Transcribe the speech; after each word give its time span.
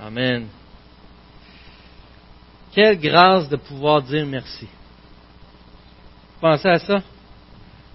Amen. 0.00 0.46
Quelle 2.72 2.98
grâce 2.98 3.48
de 3.48 3.56
pouvoir 3.56 4.02
dire 4.02 4.24
merci. 4.24 4.66
Pensez 6.40 6.68
à 6.68 6.78
ça? 6.78 7.02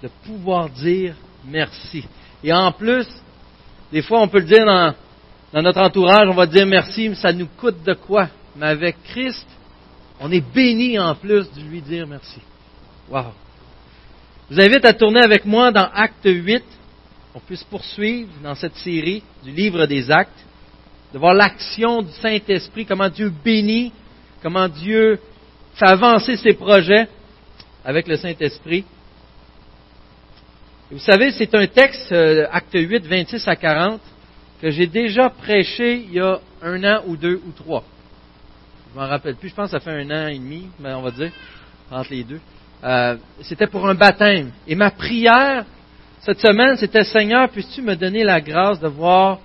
De 0.03 0.09
pouvoir 0.23 0.69
dire 0.69 1.15
merci. 1.45 2.05
Et 2.43 2.53
en 2.53 2.71
plus, 2.71 3.07
des 3.91 4.01
fois, 4.01 4.21
on 4.21 4.27
peut 4.27 4.39
le 4.39 4.45
dire 4.45 4.65
dans, 4.65 4.93
dans 5.53 5.61
notre 5.61 5.81
entourage, 5.81 6.27
on 6.27 6.35
va 6.35 6.45
dire 6.45 6.67
merci, 6.67 7.09
mais 7.09 7.15
ça 7.15 7.33
nous 7.33 7.47
coûte 7.57 7.83
de 7.83 7.93
quoi? 7.93 8.29
Mais 8.55 8.67
avec 8.67 9.01
Christ, 9.05 9.47
on 10.19 10.31
est 10.31 10.41
béni 10.53 10.99
en 10.99 11.15
plus 11.15 11.51
de 11.53 11.61
lui 11.61 11.81
dire 11.81 12.05
merci. 12.05 12.39
Wow. 13.09 13.33
Je 14.49 14.55
vous 14.55 14.61
invite 14.61 14.85
à 14.85 14.93
tourner 14.93 15.21
avec 15.21 15.45
moi 15.45 15.71
dans 15.71 15.89
Acte 15.91 16.25
8. 16.25 16.63
On 17.33 17.39
puisse 17.39 17.63
poursuivre 17.63 18.29
dans 18.43 18.55
cette 18.55 18.75
série 18.75 19.23
du 19.43 19.51
livre 19.51 19.85
des 19.87 20.11
Actes, 20.11 20.45
de 21.15 21.19
voir 21.19 21.33
l'action 21.33 22.01
du 22.01 22.11
Saint-Esprit, 22.11 22.85
comment 22.85 23.07
Dieu 23.07 23.31
bénit, 23.41 23.93
comment 24.43 24.67
Dieu 24.67 25.17
fait 25.75 25.85
avancer 25.85 26.35
ses 26.35 26.51
projets 26.51 27.07
avec 27.85 28.09
le 28.09 28.17
Saint-Esprit. 28.17 28.83
Vous 30.91 30.99
savez, 30.99 31.31
c'est 31.31 31.55
un 31.55 31.67
texte, 31.67 32.11
euh, 32.11 32.45
Acte 32.51 32.73
8, 32.73 33.05
26 33.05 33.47
à 33.47 33.55
40, 33.55 34.01
que 34.61 34.69
j'ai 34.71 34.87
déjà 34.87 35.29
prêché 35.29 36.03
il 36.05 36.15
y 36.15 36.19
a 36.19 36.41
un 36.61 36.83
an 36.83 37.03
ou 37.07 37.15
deux 37.15 37.41
ou 37.47 37.51
trois. 37.53 37.85
Je 38.91 38.99
m'en 38.99 39.07
rappelle 39.07 39.37
plus, 39.37 39.47
je 39.47 39.55
pense 39.55 39.71
que 39.71 39.77
ça 39.77 39.79
fait 39.79 39.97
un 39.97 40.11
an 40.11 40.27
et 40.27 40.37
demi, 40.37 40.67
mais 40.81 40.93
on 40.95 41.01
va 41.01 41.11
dire, 41.11 41.31
entre 41.91 42.11
les 42.11 42.25
deux. 42.25 42.41
Euh, 42.83 43.15
c'était 43.39 43.67
pour 43.67 43.87
un 43.87 43.95
baptême. 43.95 44.51
Et 44.67 44.75
ma 44.75 44.91
prière 44.91 45.63
cette 46.19 46.41
semaine, 46.41 46.75
c'était 46.75 47.05
Seigneur, 47.05 47.47
puisses-tu 47.47 47.81
me 47.81 47.95
donner 47.95 48.25
la 48.25 48.41
grâce 48.41 48.81
de 48.81 48.89
voir 48.89 49.39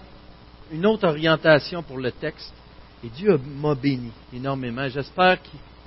une 0.72 0.86
autre 0.86 1.06
orientation 1.08 1.82
pour 1.82 1.98
le 1.98 2.12
texte? 2.12 2.52
Et 3.04 3.08
Dieu 3.08 3.38
m'a 3.60 3.74
béni 3.74 4.10
énormément. 4.34 4.88
J'espère 4.88 5.38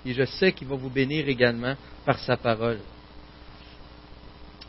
et 0.06 0.14
je 0.14 0.26
sais 0.26 0.52
qu'il 0.52 0.68
va 0.68 0.76
vous 0.76 0.90
bénir 0.90 1.28
également 1.28 1.76
par 2.06 2.20
sa 2.20 2.36
parole. 2.38 2.80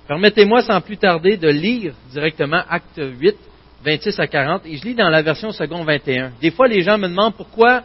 Permettez-moi 0.07 0.63
sans 0.63 0.81
plus 0.81 0.99
tarder 0.99 1.37
de 1.37 1.49
lire 1.49 1.95
directement 2.11 2.63
Acte 2.69 3.01
8, 3.01 3.37
26 3.85 4.21
à 4.21 4.27
40, 4.27 4.67
et 4.67 4.77
je 4.77 4.85
lis 4.85 4.95
dans 4.95 5.09
la 5.09 5.23
version 5.23 5.51
second 5.51 5.83
21. 5.83 6.33
Des 6.41 6.51
fois, 6.51 6.69
les 6.69 6.83
gens 6.83 6.99
me 6.99 7.09
demandent 7.09 7.35
pourquoi 7.35 7.83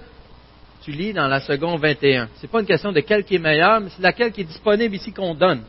tu 0.84 0.92
lis 0.92 1.14
dans 1.14 1.28
la 1.28 1.40
seconde 1.40 1.80
21. 1.80 2.30
Ce 2.36 2.42
n'est 2.44 2.50
pas 2.50 2.60
une 2.60 2.66
question 2.66 2.92
de 2.92 3.00
quelle 3.00 3.24
qui 3.24 3.36
est 3.36 3.40
meilleure, 3.40 3.80
mais 3.80 3.90
c'est 3.96 4.02
laquelle 4.02 4.32
qui 4.32 4.42
est 4.42 4.46
disponible 4.46 4.96
ici 4.96 5.14
qu'on 5.14 5.34
donne. 5.34 5.62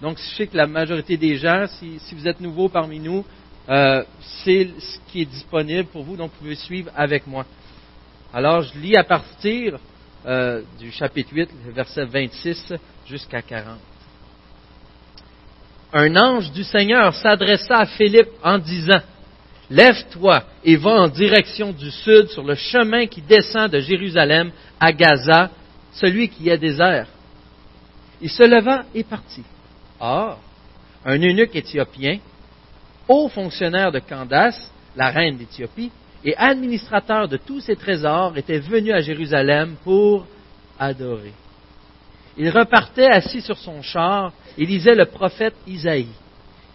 Donc, 0.00 0.18
je 0.18 0.36
sais 0.36 0.46
que 0.46 0.56
la 0.56 0.66
majorité 0.66 1.16
des 1.16 1.36
gens, 1.36 1.66
si, 1.66 2.14
vous 2.14 2.26
êtes 2.26 2.40
nouveau 2.40 2.68
parmi 2.68 3.00
nous, 3.00 3.24
euh, 3.68 4.02
c'est 4.44 4.68
ce 4.78 4.98
qui 5.10 5.22
est 5.22 5.26
disponible 5.26 5.88
pour 5.88 6.02
vous, 6.02 6.16
donc 6.16 6.30
vous 6.32 6.38
pouvez 6.38 6.54
suivre 6.54 6.90
avec 6.96 7.26
moi. 7.26 7.44
Alors, 8.32 8.62
je 8.62 8.78
lis 8.78 8.96
à 8.96 9.04
partir 9.04 9.78
euh, 10.26 10.62
du 10.78 10.90
chapitre 10.90 11.30
8, 11.32 11.50
verset 11.74 12.04
26 12.04 12.74
jusqu'à 13.06 13.42
40. 13.42 13.78
Un 15.92 16.16
ange 16.16 16.52
du 16.52 16.64
Seigneur 16.64 17.14
s'adressa 17.14 17.78
à 17.78 17.86
Philippe 17.86 18.28
en 18.42 18.58
disant, 18.58 19.00
Lève-toi 19.70 20.44
et 20.64 20.76
va 20.76 20.90
en 20.90 21.08
direction 21.08 21.72
du 21.72 21.90
sud 21.90 22.28
sur 22.28 22.42
le 22.42 22.54
chemin 22.54 23.06
qui 23.06 23.20
descend 23.20 23.70
de 23.70 23.80
Jérusalem 23.80 24.50
à 24.80 24.92
Gaza, 24.92 25.50
celui 25.92 26.28
qui 26.30 26.48
est 26.48 26.56
désert. 26.56 27.06
Il 28.20 28.30
se 28.30 28.44
leva 28.44 28.84
et 28.94 29.04
partit. 29.04 29.44
Or, 30.00 30.38
un 31.04 31.18
eunuque 31.18 31.54
éthiopien, 31.54 32.18
haut 33.08 33.28
fonctionnaire 33.28 33.90
de 33.90 33.98
Candace, 33.98 34.70
la 34.96 35.10
reine 35.10 35.36
d'Éthiopie, 35.36 35.90
et 36.24 36.36
administrateur 36.36 37.28
de 37.28 37.36
tous 37.36 37.60
ses 37.60 37.76
trésors, 37.76 38.36
était 38.36 38.58
venu 38.58 38.92
à 38.92 39.00
Jérusalem 39.00 39.76
pour 39.84 40.26
adorer. 40.78 41.32
Il 42.36 42.50
repartait 42.50 43.08
assis 43.08 43.40
sur 43.40 43.58
son 43.58 43.82
char 43.82 44.32
et 44.56 44.64
lisait 44.64 44.94
le 44.94 45.06
prophète 45.06 45.54
Isaïe. 45.66 46.12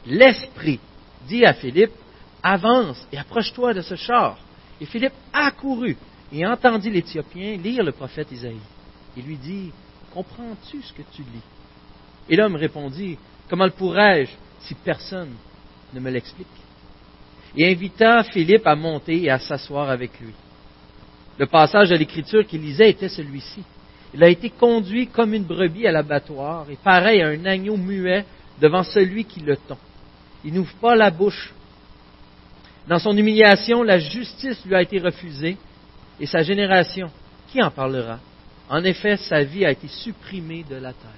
L'Esprit 0.05 0.79
dit 1.27 1.45
à 1.45 1.53
Philippe, 1.53 1.93
avance 2.41 3.07
et 3.11 3.17
approche-toi 3.17 3.73
de 3.73 3.81
ce 3.81 3.95
char. 3.95 4.37
Et 4.81 4.85
Philippe 4.85 5.13
accourut 5.31 5.97
et 6.33 6.45
entendit 6.45 6.89
l'Éthiopien 6.89 7.55
lire 7.57 7.83
le 7.83 7.93
prophète 7.93 8.31
Isaïe. 8.31 8.59
Il 9.15 9.23
lui 9.23 9.37
dit, 9.37 9.71
comprends-tu 10.13 10.81
ce 10.81 10.91
que 10.91 11.03
tu 11.13 11.21
lis? 11.21 11.47
Et 12.27 12.35
l'homme 12.35 12.55
répondit, 12.55 13.17
comment 13.49 13.65
le 13.65 13.71
pourrais-je 13.71 14.31
si 14.61 14.73
personne 14.75 15.33
ne 15.93 15.99
me 15.99 16.09
l'explique 16.09 16.47
Et 17.55 17.71
invita 17.71 18.23
Philippe 18.23 18.67
à 18.67 18.75
monter 18.75 19.23
et 19.23 19.29
à 19.29 19.39
s'asseoir 19.39 19.89
avec 19.89 20.19
lui. 20.19 20.33
Le 21.37 21.45
passage 21.45 21.89
de 21.89 21.95
l'Écriture 21.95 22.45
qu'il 22.45 22.61
lisait 22.61 22.89
était 22.89 23.09
celui-ci. 23.09 23.63
Il 24.13 24.23
a 24.23 24.29
été 24.29 24.49
conduit 24.49 25.07
comme 25.07 25.33
une 25.33 25.43
brebis 25.43 25.87
à 25.87 25.91
l'abattoir 25.91 26.69
et 26.69 26.77
pareil 26.83 27.21
à 27.21 27.29
un 27.29 27.45
agneau 27.45 27.77
muet 27.77 28.25
devant 28.61 28.83
celui 28.83 29.25
qui 29.25 29.39
le 29.39 29.57
tond. 29.57 29.77
Il 30.45 30.53
n'ouvre 30.53 30.75
pas 30.75 30.95
la 30.95 31.09
bouche. 31.09 31.53
Dans 32.87 32.99
son 32.99 33.15
humiliation, 33.17 33.81
la 33.81 33.97
justice 33.97 34.63
lui 34.65 34.75
a 34.75 34.81
été 34.81 34.99
refusée 34.99 35.57
et 36.19 36.25
sa 36.27 36.43
génération, 36.43 37.09
qui 37.51 37.61
en 37.61 37.71
parlera? 37.71 38.19
En 38.69 38.83
effet, 38.83 39.17
sa 39.17 39.43
vie 39.43 39.65
a 39.65 39.71
été 39.71 39.87
supprimée 39.87 40.63
de 40.69 40.75
la 40.75 40.93
terre. 40.93 41.09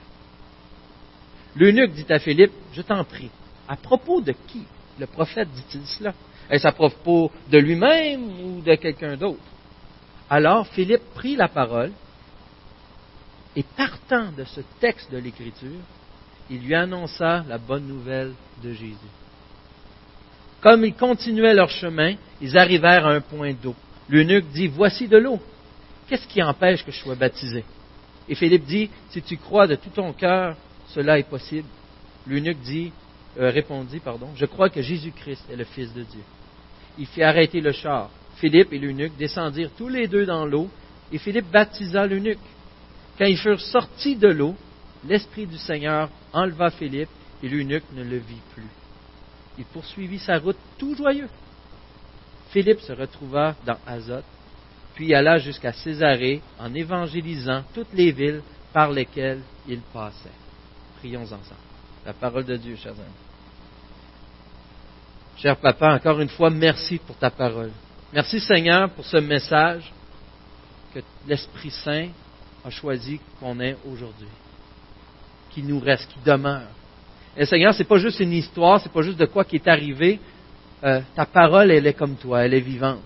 L'eunuque 1.56 1.94
dit 1.94 2.06
à 2.09 2.19
Philippe, 2.19 2.52
je 2.74 2.81
t'en 2.81 3.03
prie, 3.03 3.30
à 3.67 3.75
propos 3.75 4.21
de 4.21 4.33
qui? 4.47 4.63
Le 4.99 5.07
prophète 5.07 5.49
dit-il 5.51 5.85
cela? 5.85 6.13
Est-ce 6.49 6.67
à 6.67 6.71
propos 6.71 7.31
de 7.49 7.57
lui-même 7.57 8.23
ou 8.41 8.61
de 8.61 8.75
quelqu'un 8.75 9.17
d'autre? 9.17 9.39
Alors 10.29 10.67
Philippe 10.67 11.13
prit 11.13 11.35
la 11.35 11.47
parole 11.47 11.91
et 13.55 13.63
partant 13.63 14.31
de 14.37 14.43
ce 14.43 14.61
texte 14.79 15.11
de 15.11 15.17
l'Écriture, 15.17 15.79
il 16.49 16.61
lui 16.61 16.75
annonça 16.75 17.43
la 17.47 17.57
bonne 17.57 17.87
nouvelle 17.87 18.33
de 18.63 18.71
Jésus. 18.71 18.95
Comme 20.61 20.83
ils 20.83 20.93
continuaient 20.93 21.53
leur 21.53 21.69
chemin, 21.69 22.15
ils 22.41 22.57
arrivèrent 22.57 23.05
à 23.05 23.13
un 23.13 23.21
point 23.21 23.53
d'eau. 23.53 23.75
L'eunuque 24.09 24.47
dit, 24.51 24.67
Voici 24.67 25.07
de 25.07 25.17
l'eau. 25.17 25.39
Qu'est-ce 26.07 26.27
qui 26.27 26.41
empêche 26.43 26.83
que 26.83 26.91
je 26.91 26.99
sois 26.99 27.15
baptisé? 27.15 27.63
Et 28.27 28.35
Philippe 28.35 28.65
dit, 28.65 28.89
Si 29.11 29.21
tu 29.21 29.37
crois 29.37 29.67
de 29.67 29.75
tout 29.75 29.89
ton 29.89 30.11
cœur, 30.13 30.55
cela 30.89 31.17
est 31.17 31.29
possible. 31.29 31.67
L'eunuque 32.27 32.61
dit, 32.61 32.91
euh, 33.40 33.50
répondit, 33.50 34.00
pardon, 34.00 34.29
Je 34.35 34.46
crois 34.46 34.69
que 34.69 34.81
Jésus-Christ 34.81 35.46
est 35.51 35.56
le 35.56 35.63
Fils 35.63 35.94
de 35.94 36.03
Dieu. 36.03 36.23
Il 36.97 37.06
fit 37.06 37.23
arrêter 37.23 37.62
le 37.62 37.72
char. 37.72 38.09
Philippe 38.38 38.73
et 38.73 38.79
l'eunuque 38.79 39.18
descendirent 39.18 39.72
tous 39.78 39.90
les 39.90 40.07
deux 40.07 40.25
dans 40.25 40.46
l'eau, 40.46 40.69
et 41.12 41.18
Philippe 41.18 41.51
baptisa 41.51 42.06
l'eunuque. 42.06 42.40
Quand 43.18 43.25
ils 43.25 43.38
furent 43.38 43.62
sortis 43.62 44.16
de 44.16 44.28
l'eau, 44.28 44.56
l'Esprit 45.07 45.45
du 45.45 45.57
Seigneur 45.57 46.09
enleva 46.34 46.69
Philippe, 46.69 47.09
et 47.44 47.50
l'eunuque 47.50 47.85
ne 47.94 48.03
le 48.03 48.18
vit 48.18 48.41
plus 48.53 48.69
il 49.57 49.66
poursuivit 49.66 50.19
sa 50.19 50.38
route 50.38 50.57
tout 50.78 50.95
joyeux. 50.95 51.29
Philippe 52.50 52.81
se 52.81 52.94
retrouva 52.94 53.56
dans 53.66 53.78
Azote, 53.85 54.25
puis 54.94 55.13
alla 55.13 55.38
jusqu'à 55.38 55.74
Césarée 55.74 56.41
en 56.59 56.74
évangélisant 56.74 57.63
toutes 57.74 57.94
les 57.94 58.12
villes 58.12 58.41
par 58.74 58.91
lesquelles 58.91 59.41
il 59.68 59.79
passait. 59.94 60.29
Prions 60.97 61.24
ensemble. 61.24 61.44
La 62.06 62.13
parole 62.13 62.45
de 62.45 62.56
Dieu, 62.56 62.75
chers 62.75 62.94
amis. 62.94 63.25
Cher 65.38 65.57
papa, 65.57 65.94
encore 65.96 66.22
une 66.22 66.29
fois, 66.29 66.50
merci 66.50 66.97
pour 66.97 67.18
ta 67.18 67.29
parole. 67.29 67.72
Merci 68.13 68.40
Seigneur 68.40 68.90
pour 68.91 69.06
ce 69.06 69.18
message 69.18 69.91
que 70.94 71.00
l'Esprit 71.28 71.72
Saint 71.72 72.07
a 72.63 72.69
choisi 72.69 73.19
qu'on 73.40 73.59
ait 73.59 73.75
aujourd'hui, 73.91 74.29
qui 75.51 75.62
nous 75.62 75.79
reste, 75.79 76.07
qui 76.07 76.19
demeure. 76.25 76.69
Et 77.35 77.45
Seigneur, 77.45 77.74
c'est 77.74 77.84
pas 77.84 77.97
juste 77.97 78.22
une 78.22 78.31
histoire, 78.31 78.79
c'est 78.79 78.91
pas 78.91 79.01
juste 79.01 79.19
de 79.19 79.25
quoi 79.25 79.44
qui 79.44 79.57
est 79.57 79.68
arrivé. 79.68 80.22
Euh, 80.84 81.01
ta 81.16 81.25
parole, 81.25 81.69
elle 81.69 81.85
est 81.85 81.94
comme 81.94 82.16
toi, 82.16 82.45
elle 82.45 82.53
est 82.53 82.62
vivante. 82.62 83.01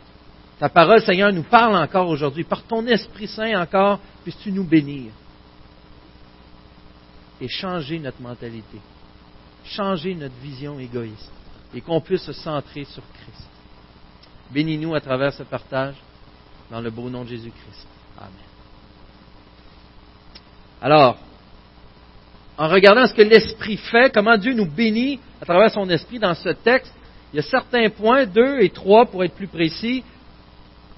Ta 0.59 0.69
parole, 0.69 1.01
Seigneur, 1.01 1.33
nous 1.33 1.44
parle 1.44 1.75
encore 1.75 2.07
aujourd'hui. 2.09 2.44
Par 2.44 2.62
ton 2.63 2.86
Esprit 2.86 3.27
Saint 3.27 3.59
encore, 3.59 4.00
puisses-tu 4.24 4.51
nous 4.51 4.65
bénir 4.65 5.12
et 7.42 7.48
changer 7.48 7.98
notre 7.98 8.21
mentalité, 8.21 8.77
changer 9.63 10.13
notre 10.13 10.36
vision 10.36 10.77
égoïste 10.77 11.31
et 11.74 11.81
qu'on 11.81 12.01
puisse 12.01 12.24
se 12.24 12.33
centrer 12.33 12.86
sur 12.86 13.04
Christ. 13.13 13.48
Bénis-nous 14.51 14.95
à 14.95 15.01
travers 15.01 15.33
ce 15.33 15.44
partage 15.44 15.95
dans 16.71 16.81
le 16.81 16.89
beau 16.89 17.10
nom 17.10 17.24
de 17.24 17.30
Jésus-Christ. 17.30 17.88
Amen. 18.18 18.31
Alors, 20.81 21.18
en 22.57 22.68
regardant 22.68 23.07
ce 23.07 23.13
que 23.13 23.21
l'Esprit 23.21 23.77
fait, 23.77 24.13
comment 24.13 24.38
Dieu 24.38 24.54
nous 24.54 24.69
bénit 24.69 25.19
à 25.42 25.45
travers 25.45 25.71
son 25.71 25.89
Esprit 25.89 26.19
dans 26.19 26.33
ce 26.33 26.50
texte, 26.50 26.94
il 27.31 27.38
y 27.38 27.39
a 27.39 27.44
certains 27.44 27.89
points, 27.89 28.25
deux 28.25 28.60
et 28.60 28.69
trois 28.69 29.06
pour 29.06 29.24
être 29.24 29.36
plus 29.36 29.48
précis, 29.48 30.04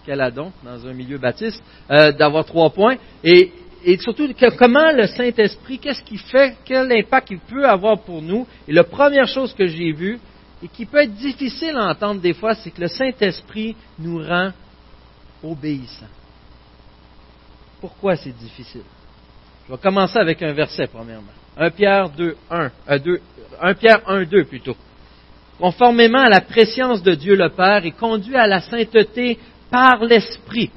quel 0.06 0.22
adon 0.22 0.52
dans 0.64 0.88
un 0.88 0.94
milieu 0.94 1.18
baptiste, 1.18 1.62
euh, 1.92 2.12
d'avoir 2.12 2.46
trois 2.46 2.70
points, 2.70 2.96
et, 3.24 3.52
surtout 4.00 4.28
comment 4.58 4.92
le 4.92 5.08
Saint-Esprit, 5.08 5.80
qu'est-ce 5.80 6.04
qu'il 6.04 6.20
fait, 6.20 6.56
quel 6.66 6.92
impact 6.92 7.32
il 7.32 7.40
peut 7.40 7.68
avoir 7.68 8.00
pour 8.00 8.22
nous. 8.22 8.48
Et 8.68 8.74
la 8.74 8.84
première 8.84 9.28
chose 9.28 9.54
que 9.54 9.66
j'ai 9.66 9.92
vue, 9.92 10.20
et 10.64 10.68
qui 10.68 10.86
peut 10.86 11.02
être 11.02 11.16
difficile 11.16 11.76
à 11.76 11.90
entendre 11.90 12.22
des 12.22 12.34
fois, 12.34 12.56
c'est 12.56 12.72
que 12.72 12.82
le 12.82 12.88
Saint-Esprit 12.88 13.76
nous 13.98 14.20
rend 14.24 14.52
obéissant. 15.44 16.08
Pourquoi 17.80 18.16
c'est 18.16 18.38
difficile? 18.38 18.84
Je 19.68 19.74
vais 19.74 19.80
commencer 19.80 20.18
avec 20.18 20.42
un 20.44 20.54
verset, 20.54 20.88
premièrement. 20.88 21.32
1 21.58 21.70
Pierre 21.72 22.10
2, 22.10 22.38
1, 22.50 22.72
2, 23.00 23.22
1 23.60 23.74
Pierre 23.74 24.02
1, 24.08 24.24
2 24.26 24.46
plutôt. 24.46 24.76
Conformément 25.60 26.22
à 26.22 26.30
la 26.30 26.42
préscience 26.42 27.02
de 27.02 27.14
Dieu 27.14 27.36
le 27.36 27.50
Père 27.50 27.86
et 27.86 27.92
conduit 27.92 28.36
à 28.36 28.48
la 28.48 28.62
sainteté 28.62 29.40
par 29.70 30.04
l'Esprit. 30.04 30.72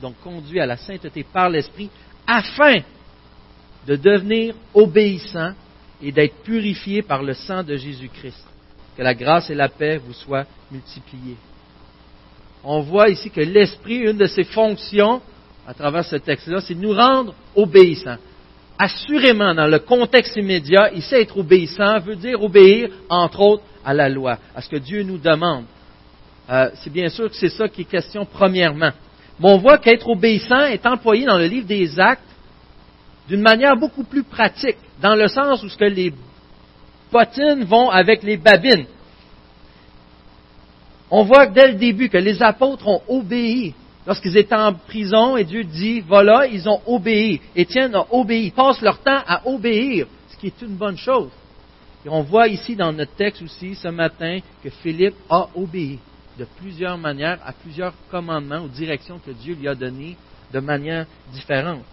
Donc 0.00 0.14
conduit 0.22 0.60
à 0.60 0.66
la 0.66 0.76
sainteté 0.76 1.24
par 1.24 1.48
l'Esprit 1.48 1.90
afin 2.26 2.80
de 3.86 3.96
devenir 3.96 4.54
obéissant 4.74 5.52
et 6.02 6.12
d'être 6.12 6.42
purifié 6.42 7.02
par 7.02 7.22
le 7.22 7.34
sang 7.34 7.62
de 7.62 7.76
Jésus-Christ. 7.76 8.51
Que 8.96 9.02
la 9.02 9.14
grâce 9.14 9.50
et 9.50 9.54
la 9.54 9.68
paix 9.68 9.98
vous 9.98 10.12
soient 10.12 10.44
multipliées. 10.70 11.36
On 12.64 12.80
voit 12.80 13.08
ici 13.08 13.30
que 13.30 13.40
l'Esprit, 13.40 13.96
une 13.96 14.18
de 14.18 14.26
ses 14.26 14.44
fonctions 14.44 15.20
à 15.66 15.74
travers 15.74 16.04
ce 16.04 16.16
texte-là, 16.16 16.60
c'est 16.60 16.74
de 16.74 16.80
nous 16.80 16.94
rendre 16.94 17.34
obéissants. 17.54 18.18
Assurément, 18.78 19.54
dans 19.54 19.66
le 19.66 19.78
contexte 19.78 20.36
immédiat, 20.36 20.92
ici 20.92 21.14
être 21.14 21.38
obéissant 21.38 22.00
veut 22.00 22.16
dire 22.16 22.42
obéir, 22.42 22.88
entre 23.08 23.40
autres, 23.40 23.62
à 23.84 23.94
la 23.94 24.08
loi, 24.08 24.38
à 24.54 24.60
ce 24.60 24.68
que 24.68 24.76
Dieu 24.76 25.02
nous 25.02 25.18
demande. 25.18 25.64
Euh, 26.50 26.70
c'est 26.74 26.92
bien 26.92 27.08
sûr 27.08 27.28
que 27.28 27.36
c'est 27.36 27.48
ça 27.48 27.68
qui 27.68 27.82
est 27.82 27.90
question 27.90 28.24
premièrement. 28.24 28.90
Mais 29.38 29.50
on 29.50 29.58
voit 29.58 29.78
qu'être 29.78 30.08
obéissant 30.08 30.66
est 30.66 30.84
employé 30.84 31.26
dans 31.26 31.38
le 31.38 31.46
livre 31.46 31.66
des 31.66 31.98
Actes 32.00 32.22
d'une 33.28 33.42
manière 33.42 33.76
beaucoup 33.76 34.04
plus 34.04 34.24
pratique, 34.24 34.76
dans 35.00 35.14
le 35.14 35.28
sens 35.28 35.62
où 35.62 35.68
ce 35.68 35.76
que 35.76 35.84
les 35.84 36.12
bottines 37.12 37.64
vont 37.64 37.90
avec 37.90 38.22
les 38.22 38.36
babines. 38.36 38.86
On 41.10 41.24
voit 41.24 41.46
dès 41.46 41.72
le 41.72 41.78
début 41.78 42.08
que 42.08 42.16
les 42.16 42.42
apôtres 42.42 42.88
ont 42.88 43.02
obéi. 43.06 43.74
Lorsqu'ils 44.06 44.36
étaient 44.36 44.54
en 44.54 44.72
prison 44.72 45.36
et 45.36 45.44
Dieu 45.44 45.62
dit, 45.62 46.00
voilà, 46.00 46.46
ils 46.46 46.68
ont 46.68 46.80
obéi. 46.86 47.40
Étienne 47.54 47.94
a 47.94 48.06
obéi. 48.10 48.46
Ils 48.46 48.52
passent 48.52 48.80
leur 48.80 48.98
temps 48.98 49.22
à 49.26 49.46
obéir, 49.46 50.06
ce 50.28 50.36
qui 50.38 50.46
est 50.46 50.62
une 50.62 50.76
bonne 50.76 50.96
chose. 50.96 51.30
Et 52.04 52.08
on 52.08 52.22
voit 52.22 52.48
ici 52.48 52.74
dans 52.74 52.92
notre 52.92 53.14
texte 53.14 53.42
aussi 53.42 53.74
ce 53.74 53.88
matin 53.88 54.40
que 54.64 54.70
Philippe 54.70 55.14
a 55.30 55.48
obéi 55.54 56.00
de 56.38 56.46
plusieurs 56.58 56.98
manières 56.98 57.38
à 57.44 57.52
plusieurs 57.52 57.92
commandements 58.10 58.64
ou 58.64 58.68
directions 58.68 59.20
que 59.24 59.30
Dieu 59.32 59.54
lui 59.54 59.68
a 59.68 59.74
données 59.74 60.16
de 60.52 60.60
manière 60.60 61.06
différente. 61.32 61.84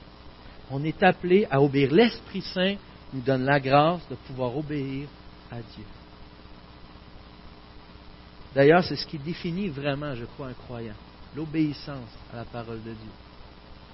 On 0.71 0.83
est 0.83 1.03
appelé 1.03 1.45
à 1.51 1.61
obéir. 1.61 1.91
L'Esprit 1.91 2.41
Saint 2.41 2.75
nous 3.13 3.21
donne 3.21 3.45
la 3.45 3.59
grâce 3.59 4.07
de 4.09 4.15
pouvoir 4.15 4.55
obéir 4.55 5.07
à 5.51 5.57
Dieu. 5.57 5.85
D'ailleurs, 8.53 8.83
c'est 8.83 8.95
ce 8.95 9.05
qui 9.05 9.17
définit 9.17 9.67
vraiment, 9.69 10.15
je 10.15 10.25
crois, 10.25 10.47
un 10.47 10.53
croyant. 10.53 10.95
L'obéissance 11.35 12.09
à 12.33 12.37
la 12.37 12.45
parole 12.45 12.81
de 12.83 12.91
Dieu. 12.91 13.11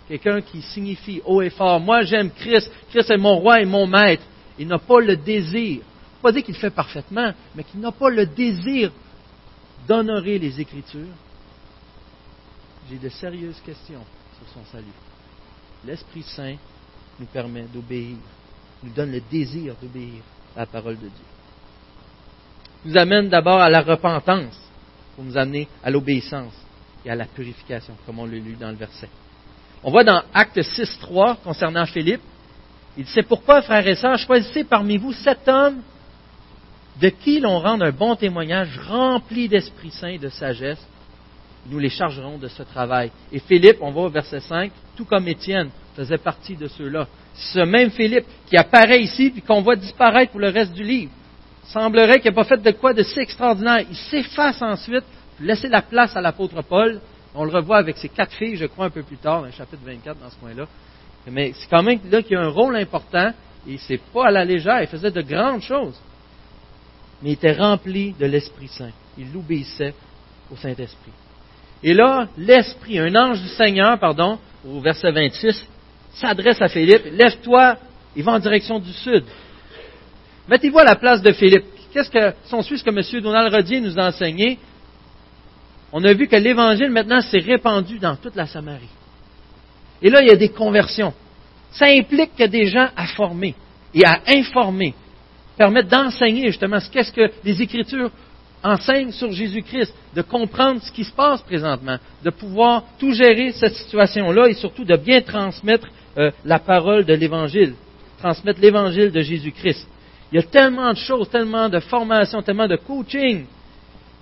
Quelqu'un 0.08 0.42
qui 0.42 0.62
signifie 0.62 1.22
haut 1.26 1.42
et 1.42 1.50
fort, 1.50 1.80
moi 1.80 2.04
j'aime 2.04 2.32
Christ, 2.32 2.72
Christ 2.90 3.10
est 3.10 3.18
mon 3.18 3.38
roi 3.38 3.62
et 3.62 3.66
mon 3.66 3.88
maître. 3.88 4.24
Il 4.58 4.68
n'a 4.68 4.80
pas 4.80 5.00
le 5.00 5.18
désir, 5.18 5.82
pas 6.22 6.32
dire 6.32 6.44
qu'il 6.44 6.54
le 6.54 6.60
fait 6.60 6.70
parfaitement, 6.70 7.34
mais 7.56 7.64
qu'il 7.64 7.80
n'a 7.80 7.92
pas 7.92 8.10
le 8.10 8.26
désir 8.26 8.92
d'honorer 9.88 10.40
les 10.40 10.62
Écritures. 10.62 11.14
J'ai 12.90 12.98
de 12.98 13.10
sérieuses 13.10 13.60
questions 13.66 14.04
sur 14.38 14.54
son 14.54 14.64
salut. 14.72 14.86
L'Esprit 15.84 16.24
Saint 16.24 16.56
nous 17.20 17.26
permet 17.26 17.64
d'obéir, 17.64 18.18
nous 18.86 18.92
donne 18.92 19.12
le 19.12 19.22
désir 19.32 19.74
d'obéir 19.82 20.22
à 20.56 20.62
la 20.62 20.66
parole 20.68 20.96
de 20.96 21.08
Dieu. 21.08 21.26
Nous 22.86 22.98
amène 22.98 23.30
d'abord 23.30 23.60
à 23.60 23.70
la 23.70 23.82
repentance 23.82 24.58
pour 25.16 25.24
nous 25.24 25.38
amener 25.38 25.68
à 25.84 25.90
l'obéissance 25.90 26.54
et 27.04 27.10
à 27.10 27.16
la 27.16 27.26
purification, 27.26 27.96
comme 28.06 28.20
on 28.20 28.26
l'a 28.26 28.34
lu 28.34 28.56
dans 28.60 28.70
le 28.70 28.76
verset. 28.76 29.10
On 29.84 29.92
voit 29.92 30.04
dans 30.04 30.22
Acte 30.34 30.58
6.3 30.58 31.38
concernant 31.44 31.86
Philippe, 31.86 32.22
il 32.98 33.04
dit, 33.04 33.12
c'est 33.14 33.28
pourquoi, 33.28 33.62
frères 33.62 33.86
et 33.88 33.96
sœurs, 33.96 34.18
choisissez 34.18 34.64
parmi 34.64 34.98
vous 34.98 35.12
sept 35.12 35.48
hommes 35.48 35.82
de 37.02 37.10
qui 37.10 37.40
l'on 37.42 37.60
rende 37.60 37.84
un 37.84 37.92
bon 37.92 38.16
témoignage 38.16 38.80
rempli 38.88 39.50
d'Esprit 39.50 39.92
Saint 39.92 40.08
et 40.08 40.18
de 40.18 40.30
sagesse. 40.30 40.86
Nous 41.68 41.80
les 41.80 41.90
chargerons 41.90 42.38
de 42.38 42.48
ce 42.48 42.64
travail. 42.64 43.12
Et 43.34 43.40
Philippe, 43.40 43.78
on 43.82 43.92
va 43.92 44.02
au 44.02 44.10
verset 44.10 44.40
5, 44.40 44.72
tout 44.96 45.04
comme 45.04 45.28
Étienne 45.28 45.72
faisait 45.96 46.18
partie 46.18 46.56
de 46.56 46.68
ceux-là. 46.68 47.08
Ce 47.34 47.60
même 47.60 47.90
Philippe 47.90 48.26
qui 48.48 48.58
apparaît 48.58 49.02
ici 49.02 49.30
puis 49.30 49.42
qu'on 49.42 49.62
voit 49.62 49.76
disparaître 49.76 50.32
pour 50.32 50.42
le 50.42 50.50
reste 50.50 50.74
du 50.74 50.84
livre. 50.84 51.12
Semblerait 51.66 52.20
qu'il 52.20 52.32
n'a 52.32 52.36
pas 52.36 52.44
fait 52.44 52.62
de 52.62 52.72
quoi 52.72 52.94
de 52.94 53.04
si 53.04 53.20
extraordinaire. 53.20 53.86
Il 53.90 53.96
s'efface 53.96 54.62
ensuite, 54.62 55.04
laisser 55.40 55.68
la 55.68 55.82
place 55.82 56.16
à 56.16 56.22
l'apôtre 56.22 56.62
Paul. 56.62 57.00
On 57.34 57.44
le 57.44 57.52
revoit 57.52 57.78
avec 57.78 57.98
ses 57.98 58.10
quatre 58.10 58.34
filles, 58.34 58.56
je 58.56 58.66
crois, 58.66 58.86
un 58.86 58.90
peu 58.90 59.04
plus 59.04 59.18
tard, 59.18 59.42
dans 59.42 59.48
le 59.48 59.52
chapitre 59.52 59.82
24, 59.84 60.20
dans 60.20 60.30
ce 60.30 60.36
coin-là. 60.38 60.68
Mais 61.28 61.54
c'est 61.56 61.70
quand 61.70 61.84
même 61.84 62.00
là 62.10 62.22
qu'il 62.22 62.38
a 62.38 62.42
un 62.42 62.50
rôle 62.50 62.76
important, 62.76 63.34
et 63.68 63.78
c'est 63.78 64.00
pas 64.14 64.28
à 64.28 64.32
la 64.32 64.46
légère, 64.46 64.82
il 64.82 64.88
faisait 64.88 65.12
de 65.12 65.22
grandes 65.22 65.62
choses. 65.62 66.00
Mais 67.22 67.32
il 67.32 67.34
était 67.34 67.54
rempli 67.54 68.14
de 68.20 68.26
l'Esprit 68.26 68.68
Saint. 68.68 68.92
Il 69.18 69.34
l'obéissait 69.34 69.94
au 70.52 70.56
Saint-Esprit. 70.56 71.12
Et 71.84 71.94
là, 71.94 72.28
l'Esprit, 72.38 73.00
un 73.00 73.16
ange 73.16 73.42
du 73.42 73.48
Seigneur, 73.50 74.00
pardon, 74.00 74.38
au 74.66 74.80
verset 74.80 75.12
26, 75.12 75.68
s'adresse 76.16 76.62
à 76.62 76.68
Philippe, 76.68 77.06
lève-toi 77.12 77.78
et 78.16 78.22
va 78.22 78.34
en 78.34 78.40
direction 78.40 78.80
du 78.80 78.92
sud. 78.94 79.24
Mettez-vous 80.48 80.80
à 80.80 80.84
la 80.84 80.96
place 80.96 81.22
de 81.22 81.32
Philippe. 81.32 81.66
Qu'est-ce 81.94 82.10
que, 82.10 82.34
son 82.46 82.62
suisse 82.62 82.84
que 82.84 82.90
M. 82.90 83.22
Donald 83.22 83.54
Rodier 83.54 83.80
nous 83.82 83.98
a 83.98 84.08
enseigné? 84.08 84.60
On 85.92 86.04
a 86.04 86.14
vu 86.14 86.28
que 86.28 86.36
l'Évangile 86.36 86.90
maintenant 86.90 87.22
s'est 87.22 87.40
répandu 87.40 88.00
dans 88.00 88.16
toute 88.16 88.36
la 88.36 88.48
Samarie. 88.48 88.90
Et 90.02 90.10
là, 90.10 90.22
il 90.22 90.28
y 90.28 90.32
a 90.32 90.36
des 90.36 90.50
conversions. 90.50 91.14
Ça 91.72 91.86
implique 91.86 92.40
a 92.40 92.48
des 92.48 92.68
gens 92.68 92.90
à 92.96 93.08
former 93.08 93.56
et 93.94 94.06
à 94.06 94.20
informer, 94.28 94.94
permettre 95.58 95.90
d'enseigner 95.90 96.48
justement 96.48 96.80
ce 96.80 96.90
qu'est-ce 96.90 97.12
que 97.12 97.32
les 97.44 97.62
Écritures 97.62 98.12
enseignent 98.62 99.12
sur 99.12 99.32
Jésus-Christ, 99.32 99.94
de 100.16 100.22
comprendre 100.22 100.82
ce 100.82 100.92
qui 100.92 101.04
se 101.04 101.14
passe 101.14 101.42
présentement, 101.42 101.98
de 102.24 102.30
pouvoir 102.30 102.84
tout 103.00 103.14
gérer 103.14 103.52
cette 103.52 103.76
situation-là 103.76 104.48
et 104.50 104.54
surtout 104.54 104.84
de 104.84 104.96
bien 104.98 105.22
transmettre 105.22 105.88
euh, 106.18 106.32
la 106.44 106.60
parole 106.60 107.06
de 107.06 107.14
l'Évangile, 107.14 107.76
transmettre 108.20 108.60
l'Évangile 108.62 109.12
de 109.12 109.22
Jésus-Christ. 109.22 109.88
Il 110.32 110.36
y 110.36 110.40
a 110.40 110.44
tellement 110.44 110.92
de 110.92 110.98
choses, 110.98 111.30
tellement 111.30 111.70
de 111.70 111.80
formations, 111.80 112.42
tellement 112.42 112.68
de 112.68 112.76
coaching, 112.76 113.46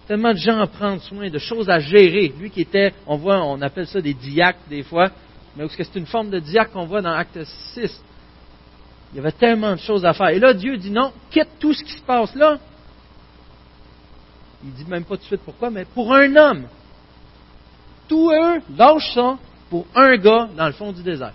tellement 0.07 0.31
de 0.33 0.37
gens 0.37 0.59
à 0.59 0.67
prendre 0.67 1.01
soin, 1.01 1.29
de 1.29 1.39
choses 1.39 1.69
à 1.69 1.79
gérer. 1.79 2.33
Lui 2.39 2.49
qui 2.49 2.61
était, 2.61 2.93
on 3.07 3.17
voit, 3.17 3.43
on 3.43 3.61
appelle 3.61 3.87
ça 3.87 4.01
des 4.01 4.13
diacres 4.13 4.59
des 4.69 4.83
fois, 4.83 5.11
mais 5.55 5.65
est-ce 5.65 5.77
que 5.77 5.83
c'est 5.83 5.99
une 5.99 6.05
forme 6.05 6.29
de 6.29 6.39
diacre 6.39 6.71
qu'on 6.71 6.85
voit 6.85 7.01
dans 7.01 7.13
Acte 7.13 7.43
6? 7.73 8.01
Il 9.13 9.17
y 9.17 9.19
avait 9.19 9.31
tellement 9.31 9.73
de 9.73 9.79
choses 9.79 10.05
à 10.05 10.13
faire. 10.13 10.29
Et 10.29 10.39
là, 10.39 10.53
Dieu 10.53 10.77
dit 10.77 10.89
non, 10.89 11.11
quitte 11.29 11.49
tout 11.59 11.73
ce 11.73 11.83
qui 11.83 11.93
se 11.93 12.01
passe 12.01 12.33
là. 12.35 12.57
Il 14.63 14.71
dit 14.73 14.85
même 14.85 15.03
pas 15.03 15.15
tout 15.15 15.21
de 15.21 15.27
suite 15.27 15.41
pourquoi, 15.45 15.69
mais 15.69 15.85
pour 15.85 16.13
un 16.13 16.35
homme. 16.35 16.63
Tous 18.07 18.31
eux 18.31 18.61
lâchent 18.75 19.13
ça 19.13 19.37
pour 19.69 19.85
un 19.95 20.15
gars 20.17 20.49
dans 20.57 20.65
le 20.65 20.73
fond 20.73 20.91
du 20.91 21.03
désert. 21.03 21.33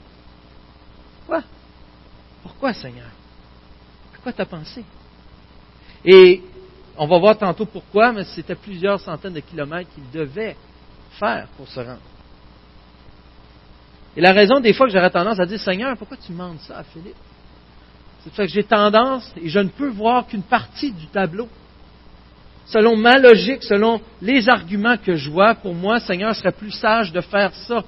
Quoi? 2.49 2.73
Pourquoi, 2.73 2.73
Seigneur? 2.75 3.11
À 4.15 4.19
quoi 4.23 4.33
tu 4.33 4.41
as 4.41 4.47
pensé? 4.47 4.85
Et 6.05 6.43
on 6.97 7.07
va 7.07 7.19
voir 7.19 7.39
tantôt 7.39 7.67
pourquoi, 7.67 8.13
mais 8.13 8.25
c'était 8.25 8.55
plusieurs 8.55 9.01
centaines 9.01 9.35
de 9.35 9.41
kilomètres 9.41 9.91
qu'il 9.95 10.11
devait 10.11 10.57
faire 11.13 11.49
pour 11.57 11.69
se 11.69 11.81
rendre. 11.81 12.01
Et 14.17 14.21
la 14.21 14.33
raison 14.33 14.61
des 14.61 14.73
fois 14.73 14.87
que 14.87 14.93
j'aurais 14.93 15.11
tendance 15.11 15.39
à 15.39 15.47
dire, 15.47 15.61
Seigneur, 15.61 15.97
pourquoi 15.97 16.17
tu 16.17 16.33
demandes 16.33 16.59
ça 16.61 16.79
à 16.79 16.83
Philippe? 16.83 17.15
C'est 18.25 18.33
fait 18.33 18.47
que 18.47 18.53
j'ai 18.53 18.65
tendance, 18.65 19.33
et 19.37 19.49
je 19.49 19.61
ne 19.61 19.69
peux 19.69 19.91
voir 19.91 20.27
qu'une 20.27 20.43
partie 20.43 20.91
du 20.91 21.07
tableau. 21.07 21.49
Selon 22.67 22.97
ma 22.97 23.19
logique, 23.19 23.63
selon 23.63 24.01
les 24.21 24.49
arguments 24.49 24.97
que 24.97 25.15
je 25.15 25.31
vois, 25.31 25.55
pour 25.55 25.75
moi, 25.75 26.01
Seigneur, 26.01 26.35
serait 26.35 26.53
plus 26.53 26.73
sage 26.73 27.13
de 27.13 27.21
faire 27.21 27.55
ça. 27.55 27.85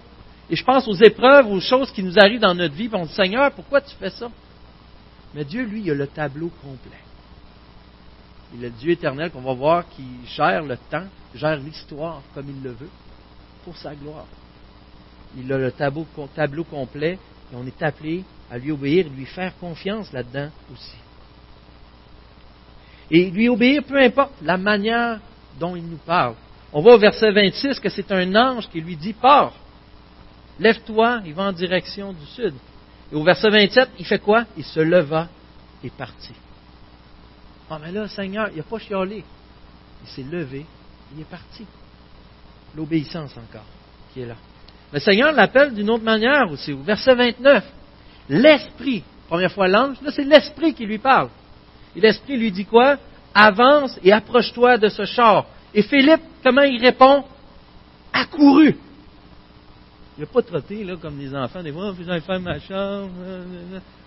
Et 0.48 0.56
je 0.56 0.64
pense 0.64 0.86
aux 0.86 0.94
épreuves, 0.94 1.48
aux 1.48 1.60
choses 1.60 1.90
qui 1.90 2.02
nous 2.02 2.18
arrivent 2.18 2.40
dans 2.40 2.54
notre 2.54 2.74
vie, 2.74 2.88
on 2.92 3.04
dit, 3.04 3.12
Seigneur, 3.12 3.50
pourquoi 3.52 3.80
tu 3.80 3.94
fais 3.96 4.10
ça? 4.10 4.30
Mais 5.34 5.44
Dieu, 5.44 5.64
lui, 5.64 5.82
il 5.82 5.90
a 5.90 5.94
le 5.94 6.06
tableau 6.06 6.50
complet. 6.62 6.98
Il 8.54 8.64
est 8.64 8.68
le 8.68 8.74
Dieu 8.74 8.92
éternel 8.92 9.30
qu'on 9.30 9.42
va 9.42 9.54
voir 9.54 9.88
qui 9.88 10.04
gère 10.26 10.62
le 10.62 10.76
temps, 10.76 11.06
gère 11.34 11.56
l'histoire 11.56 12.22
comme 12.34 12.48
il 12.48 12.62
le 12.62 12.70
veut, 12.70 12.90
pour 13.64 13.76
sa 13.76 13.94
gloire. 13.94 14.26
Il 15.36 15.52
a 15.52 15.58
le 15.58 15.70
tableau, 15.70 16.64
complet 16.64 17.18
et 17.52 17.56
on 17.56 17.64
est 17.66 17.82
appelé 17.82 18.24
à 18.50 18.58
lui 18.58 18.72
obéir 18.72 19.08
lui 19.08 19.26
faire 19.26 19.56
confiance 19.58 20.12
là-dedans 20.12 20.50
aussi. 20.72 20.96
Et 23.12 23.30
lui 23.30 23.48
obéir, 23.48 23.84
peu 23.84 24.00
importe 24.00 24.34
la 24.42 24.56
manière 24.56 25.20
dont 25.58 25.76
il 25.76 25.84
nous 25.84 25.98
parle. 25.98 26.34
On 26.72 26.80
voit 26.80 26.94
au 26.94 26.98
verset 26.98 27.30
26 27.30 27.78
que 27.78 27.88
c'est 27.88 28.10
un 28.10 28.34
ange 28.34 28.68
qui 28.68 28.80
lui 28.80 28.96
dit 28.96 29.12
Pars, 29.12 29.52
lève-toi 30.58 31.20
il 31.24 31.34
va 31.34 31.44
en 31.44 31.52
direction 31.52 32.12
du 32.12 32.26
sud. 32.26 32.54
Et 33.12 33.16
au 33.16 33.22
verset 33.22 33.50
27, 33.50 33.90
il 33.98 34.04
fait 34.04 34.18
quoi? 34.18 34.44
Il 34.56 34.64
se 34.64 34.80
leva 34.80 35.28
et 35.82 35.90
partit. 35.90 36.34
Ah, 37.70 37.78
mais 37.80 37.92
là, 37.92 38.08
Seigneur, 38.08 38.48
il 38.50 38.56
n'a 38.56 38.62
pas 38.64 38.78
chialé. 38.78 39.24
Il 40.02 40.08
s'est 40.08 40.24
levé, 40.28 40.66
il 41.14 41.20
est 41.20 41.28
parti. 41.28 41.66
L'obéissance 42.74 43.32
encore 43.36 43.66
qui 44.12 44.22
est 44.22 44.26
là. 44.26 44.36
Le 44.92 44.98
Seigneur 44.98 45.32
l'appelle 45.32 45.74
d'une 45.74 45.90
autre 45.90 46.04
manière 46.04 46.50
aussi, 46.50 46.72
au 46.72 46.82
verset 46.82 47.14
29. 47.14 47.64
L'Esprit, 48.28 49.04
première 49.28 49.52
fois 49.52 49.68
l'ange, 49.68 49.96
là 50.02 50.10
c'est 50.10 50.24
l'Esprit 50.24 50.74
qui 50.74 50.86
lui 50.86 50.98
parle. 50.98 51.28
Et 51.94 52.00
l'Esprit 52.00 52.36
lui 52.36 52.50
dit 52.50 52.64
quoi? 52.64 52.96
Avance 53.34 53.98
et 54.02 54.12
approche-toi 54.12 54.78
de 54.78 54.88
ce 54.88 55.04
char. 55.04 55.46
Et 55.74 55.82
Philippe, 55.82 56.22
comment 56.42 56.62
il 56.62 56.80
répond? 56.80 57.24
Accouru. 58.12 58.74
Il 60.20 60.24
n'a 60.24 60.32
pas 60.34 60.42
trotté 60.42 60.84
là, 60.84 60.96
comme 61.00 61.18
les 61.18 61.34
enfants, 61.34 61.62
des 61.62 61.72
fois, 61.72 61.94
oh, 61.98 62.20
faire 62.20 62.40
ma 62.40 62.60
chambre. 62.60 63.10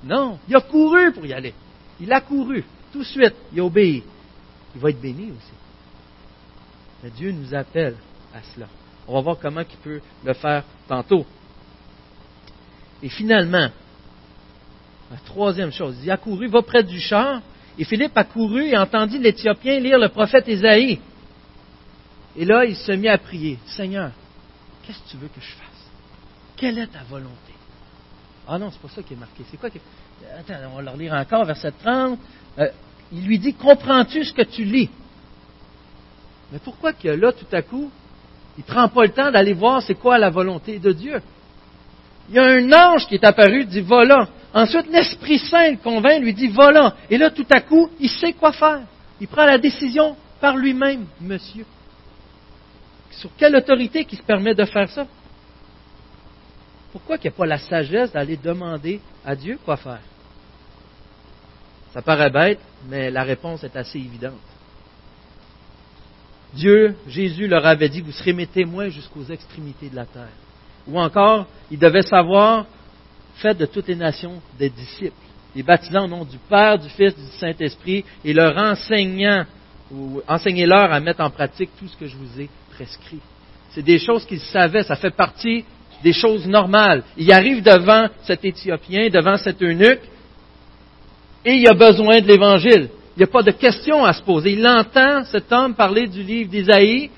Non, 0.03 0.37
il 0.47 0.55
a 0.55 0.61
couru 0.61 1.11
pour 1.11 1.25
y 1.25 1.33
aller. 1.33 1.55
Il 1.99 2.13
a 2.13 2.21
couru. 2.21 2.63
Tout 2.91 2.99
de 2.99 3.03
suite, 3.03 3.33
il 3.51 3.59
a 3.59 3.65
obéi. 3.65 4.03
Il 4.75 4.79
va 4.81 4.91
être 4.91 5.01
béni 5.01 5.31
aussi. 5.31 5.53
Mais 7.01 7.09
Dieu 7.09 7.31
nous 7.31 7.55
appelle 7.55 7.95
à 8.31 8.43
cela. 8.53 8.67
On 9.07 9.15
va 9.15 9.21
voir 9.21 9.37
comment 9.41 9.61
il 9.61 9.77
peut 9.77 10.01
le 10.23 10.33
faire 10.33 10.63
tantôt. 10.87 11.25
Et 13.01 13.09
finalement, 13.09 13.69
la 15.09 15.17
troisième 15.25 15.71
chose, 15.71 15.97
il 16.03 16.11
a 16.11 16.17
couru, 16.17 16.47
va 16.47 16.61
près 16.61 16.83
du 16.83 16.99
char, 16.99 17.41
et 17.79 17.85
Philippe 17.85 18.15
a 18.15 18.23
couru 18.23 18.65
et 18.67 18.77
entendit 18.77 19.17
l'Éthiopien 19.17 19.79
lire 19.79 19.97
le 19.97 20.09
prophète 20.09 20.47
Ésaïe. 20.47 20.99
Et 22.35 22.45
là, 22.45 22.65
il 22.65 22.75
se 22.75 22.91
mit 22.91 23.09
à 23.09 23.17
prier, 23.17 23.57
Seigneur, 23.65 24.11
qu'est-ce 24.85 24.99
que 24.99 25.09
tu 25.09 25.17
veux 25.17 25.27
que 25.29 25.41
je 25.41 25.53
fasse? 25.53 25.72
Quelle 26.63 26.79
est 26.79 26.87
ta 26.87 27.03
volonté? 27.03 27.51
Ah 28.47 28.57
non, 28.57 28.71
c'est 28.71 28.81
pas 28.81 28.87
ça 28.87 29.03
qui 29.03 29.15
est 29.15 29.17
marqué. 29.17 29.43
C'est 29.51 29.57
quoi. 29.57 29.67
Attends, 30.39 30.53
on 30.71 30.77
va 30.77 30.81
le 30.81 30.89
relire 30.91 31.11
encore, 31.11 31.43
verset 31.43 31.73
30. 31.83 32.17
Euh, 32.57 32.69
il 33.11 33.25
lui 33.25 33.37
dit, 33.37 33.53
comprends-tu 33.53 34.23
ce 34.23 34.31
que 34.31 34.43
tu 34.43 34.63
lis? 34.63 34.89
Mais 36.53 36.59
pourquoi 36.59 36.93
que 36.93 37.09
là, 37.09 37.33
tout 37.33 37.53
à 37.53 37.63
coup, 37.63 37.91
il 38.57 38.61
ne 38.61 38.73
prend 38.73 38.87
pas 38.87 39.03
le 39.03 39.09
temps 39.09 39.29
d'aller 39.29 39.51
voir 39.51 39.81
c'est 39.81 39.95
quoi 39.95 40.17
la 40.17 40.29
volonté 40.29 40.79
de 40.79 40.93
Dieu? 40.93 41.21
Il 42.29 42.35
y 42.35 42.39
a 42.39 42.45
un 42.45 42.71
ange 42.71 43.07
qui 43.07 43.15
est 43.15 43.25
apparu, 43.25 43.65
dit, 43.65 43.81
voilà. 43.81 44.29
Ensuite, 44.53 44.89
l'Esprit 44.89 45.39
Saint 45.39 45.71
le 45.71 45.77
convainc, 45.83 46.21
lui 46.21 46.33
dit, 46.33 46.47
voilà. 46.47 46.95
Et 47.09 47.17
là, 47.17 47.29
tout 47.29 47.47
à 47.53 47.59
coup, 47.59 47.89
il 47.99 48.09
sait 48.09 48.31
quoi 48.31 48.53
faire. 48.53 48.83
Il 49.19 49.27
prend 49.27 49.43
la 49.43 49.57
décision 49.57 50.15
par 50.39 50.55
lui-même, 50.55 51.07
monsieur. 51.19 51.65
Sur 53.11 53.31
quelle 53.37 53.53
autorité 53.57 54.05
qui 54.05 54.15
se 54.15 54.23
permet 54.23 54.55
de 54.55 54.63
faire 54.63 54.89
ça? 54.89 55.05
Pourquoi 56.93 57.17
qu'il 57.17 57.31
n'y 57.31 57.35
a 57.35 57.37
pas 57.37 57.45
la 57.47 57.57
sagesse 57.57 58.11
d'aller 58.11 58.37
demander 58.37 59.01
à 59.25 59.35
Dieu 59.35 59.57
quoi 59.65 59.77
faire? 59.77 59.99
Ça 61.91 62.03
paraît 62.03 62.29
bête, 62.29 62.59
mais 62.87 63.09
la 63.09 63.23
réponse 63.23 63.63
est 63.63 63.75
assez 63.75 63.97
évidente. 63.97 64.39
Dieu, 66.53 66.95
Jésus 67.07 67.47
leur 67.47 67.65
avait 67.65 67.89
dit, 67.89 68.01
vous 68.01 68.11
serez 68.11 68.31
mes 68.31 68.45
témoins 68.45 68.89
jusqu'aux 68.89 69.25
extrémités 69.25 69.89
de 69.89 69.95
la 69.95 70.05
terre. 70.05 70.29
Ou 70.87 70.99
encore, 70.99 71.47
il 71.71 71.79
devait 71.79 72.03
savoir, 72.03 72.67
faites 73.35 73.57
de 73.57 73.65
toutes 73.65 73.87
les 73.87 73.95
nations 73.95 74.39
des 74.59 74.69
disciples, 74.69 75.15
les 75.55 75.63
baptisant 75.63 76.05
au 76.05 76.07
nom 76.07 76.25
du 76.25 76.37
Père, 76.47 76.77
du 76.77 76.89
Fils, 76.89 77.15
du 77.15 77.25
Saint-Esprit, 77.39 78.05
et 78.23 78.33
leur 78.33 78.55
enseignant, 78.55 79.45
ou 79.91 80.21
enseignez-leur 80.27 80.93
à 80.93 80.99
mettre 80.99 81.21
en 81.21 81.31
pratique 81.31 81.71
tout 81.79 81.87
ce 81.87 81.97
que 81.97 82.05
je 82.05 82.15
vous 82.15 82.39
ai 82.39 82.49
prescrit. 82.69 83.19
C'est 83.71 83.81
des 83.81 83.97
choses 83.97 84.23
qu'ils 84.25 84.41
savaient, 84.41 84.83
ça 84.83 84.95
fait 84.95 85.15
partie 85.15 85.65
des 86.03 86.13
choses 86.13 86.45
normales. 86.45 87.03
Il 87.17 87.31
arrive 87.31 87.63
devant 87.63 88.07
cet 88.23 88.43
Éthiopien, 88.43 89.09
devant 89.09 89.37
cet 89.37 89.61
eunuque, 89.61 90.01
et 91.45 91.53
il 91.53 91.67
a 91.67 91.73
besoin 91.73 92.19
de 92.21 92.27
l'Évangile. 92.27 92.89
Il 93.15 93.19
n'y 93.19 93.23
a 93.23 93.27
pas 93.27 93.43
de 93.43 93.51
question 93.51 94.03
à 94.03 94.13
se 94.13 94.21
poser. 94.21 94.53
Il 94.53 94.67
entend 94.67 95.23
cet 95.25 95.51
homme 95.51 95.75
parler 95.75 96.07
du 96.07 96.23
livre 96.23 96.49
d'Isaïe. 96.49 97.09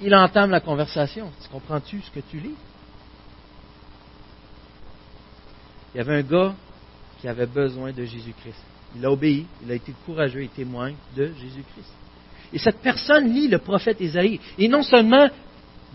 Il 0.00 0.14
entame 0.14 0.50
la 0.50 0.60
conversation. 0.60 1.30
Tu 1.42 1.48
comprends-tu 1.48 2.00
ce 2.02 2.10
que 2.10 2.24
tu 2.30 2.38
lis? 2.38 2.54
Il 5.94 5.98
y 5.98 6.00
avait 6.00 6.16
un 6.16 6.22
gars 6.22 6.54
qui 7.20 7.28
avait 7.28 7.46
besoin 7.46 7.92
de 7.92 8.04
Jésus-Christ. 8.04 8.62
Il 8.94 9.04
a 9.04 9.10
obéi, 9.10 9.46
il 9.64 9.72
a 9.72 9.74
été 9.74 9.92
courageux 10.04 10.42
et 10.42 10.48
témoin 10.48 10.92
de 11.16 11.26
Jésus-Christ. 11.26 11.92
Et 12.52 12.58
cette 12.58 12.78
personne 12.78 13.32
lit 13.32 13.48
le 13.48 13.58
prophète 13.58 14.00
Isaïe. 14.00 14.38
Et 14.58 14.68
non 14.68 14.82
seulement 14.82 15.28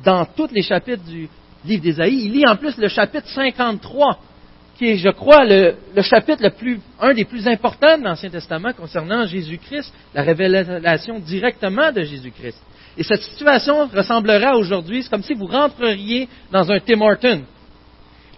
dans 0.04 0.26
tous 0.26 0.50
les 0.52 0.62
chapitres 0.62 1.04
du 1.04 1.30
livre 1.66 1.82
d'Isaïe, 1.82 2.26
il 2.26 2.32
lit 2.32 2.48
en 2.48 2.56
plus 2.56 2.78
le 2.78 2.88
chapitre 2.88 3.28
53 3.28 4.20
qui 4.78 4.88
est, 4.88 4.98
je 4.98 5.10
crois, 5.10 5.46
le, 5.46 5.76
chapitre 6.02 6.42
le 6.42 6.50
plus, 6.50 6.80
un 7.00 7.14
des 7.14 7.26
plus 7.26 7.48
importants 7.48 8.00
de 8.00 8.04
l'Ancien 8.04 8.32
Testament 8.32 8.74
concernant 8.74 9.28
Jésus-Christ, 9.28 9.94
la 10.16 10.24
révélation 10.24 11.20
directement 11.20 11.92
de 11.92 12.02
Jésus-Christ. 12.02 12.58
Et 12.98 13.04
cette 13.04 13.22
situation 13.22 13.88
ressemblera 13.88 14.58
aujourd'hui, 14.58 15.04
c'est 15.04 15.10
comme 15.10 15.22
si 15.22 15.36
vous 15.36 15.46
rentreriez 15.46 16.28
dans 16.52 16.72
un 16.72 16.80
Tim 16.80 17.00
Horton. 17.00 17.44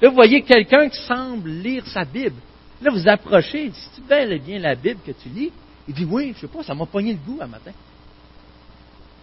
Là, 0.01 0.09
vous 0.09 0.15
voyez 0.15 0.41
quelqu'un 0.41 0.89
qui 0.89 1.01
semble 1.03 1.49
lire 1.49 1.87
sa 1.87 2.03
Bible. 2.03 2.35
Là, 2.81 2.91
vous 2.91 3.07
approchez, 3.07 3.71
si 3.73 3.89
tu 3.95 4.01
bel 4.01 4.33
et 4.33 4.39
bien 4.39 4.59
la 4.59 4.75
Bible 4.75 4.99
que 5.05 5.13
tu 5.13 5.29
lis? 5.29 5.51
Il 5.87 5.93
dit, 5.93 6.05
oui, 6.05 6.33
je 6.35 6.41
sais 6.41 6.47
pas, 6.47 6.61
ça 6.63 6.75
m'a 6.75 6.85
pogné 6.85 7.13
le 7.13 7.19
goût 7.19 7.39
un 7.41 7.47
matin. 7.47 7.71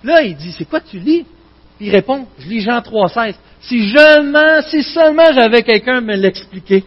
Là, 0.02 0.22
il 0.22 0.36
dit, 0.36 0.52
c'est 0.52 0.64
quoi 0.64 0.80
tu 0.80 0.98
lis? 0.98 1.26
Il 1.80 1.90
répond, 1.90 2.26
je 2.38 2.46
lis 2.46 2.60
Jean 2.60 2.80
3,16. 2.80 3.34
Si 3.62 3.92
seulement, 3.92 4.62
si 4.62 4.82
seulement 4.82 5.32
j'avais 5.32 5.62
quelqu'un 5.62 6.00
me 6.00 6.14
l'expliquer. 6.14 6.84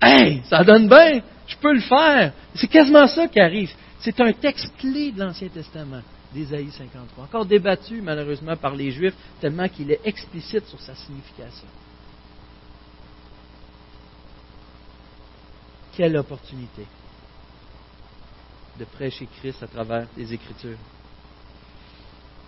Hey, 0.00 0.42
ça 0.48 0.62
donne 0.62 0.88
bien, 0.88 1.22
je 1.46 1.56
peux 1.56 1.72
le 1.72 1.80
faire. 1.80 2.32
C'est 2.54 2.68
quasiment 2.68 3.06
ça 3.06 3.26
qui 3.26 3.40
arrive. 3.40 3.72
C'est 4.00 4.20
un 4.20 4.32
texte 4.32 4.70
clé 4.78 5.12
de 5.12 5.20
l'Ancien 5.20 5.48
Testament, 5.48 6.02
d'Ésaïe 6.32 6.70
53. 6.70 7.24
Encore 7.24 7.46
débattu, 7.46 8.00
malheureusement, 8.02 8.56
par 8.56 8.74
les 8.74 8.90
Juifs, 8.90 9.14
tellement 9.40 9.68
qu'il 9.68 9.90
est 9.90 10.00
explicite 10.04 10.66
sur 10.66 10.80
sa 10.80 10.94
signification. 10.94 11.66
Quelle 15.96 16.16
opportunité 16.18 16.84
de 18.78 18.84
prêcher 18.84 19.26
Christ 19.40 19.62
à 19.62 19.66
travers 19.66 20.06
les 20.16 20.32
Écritures. 20.34 20.76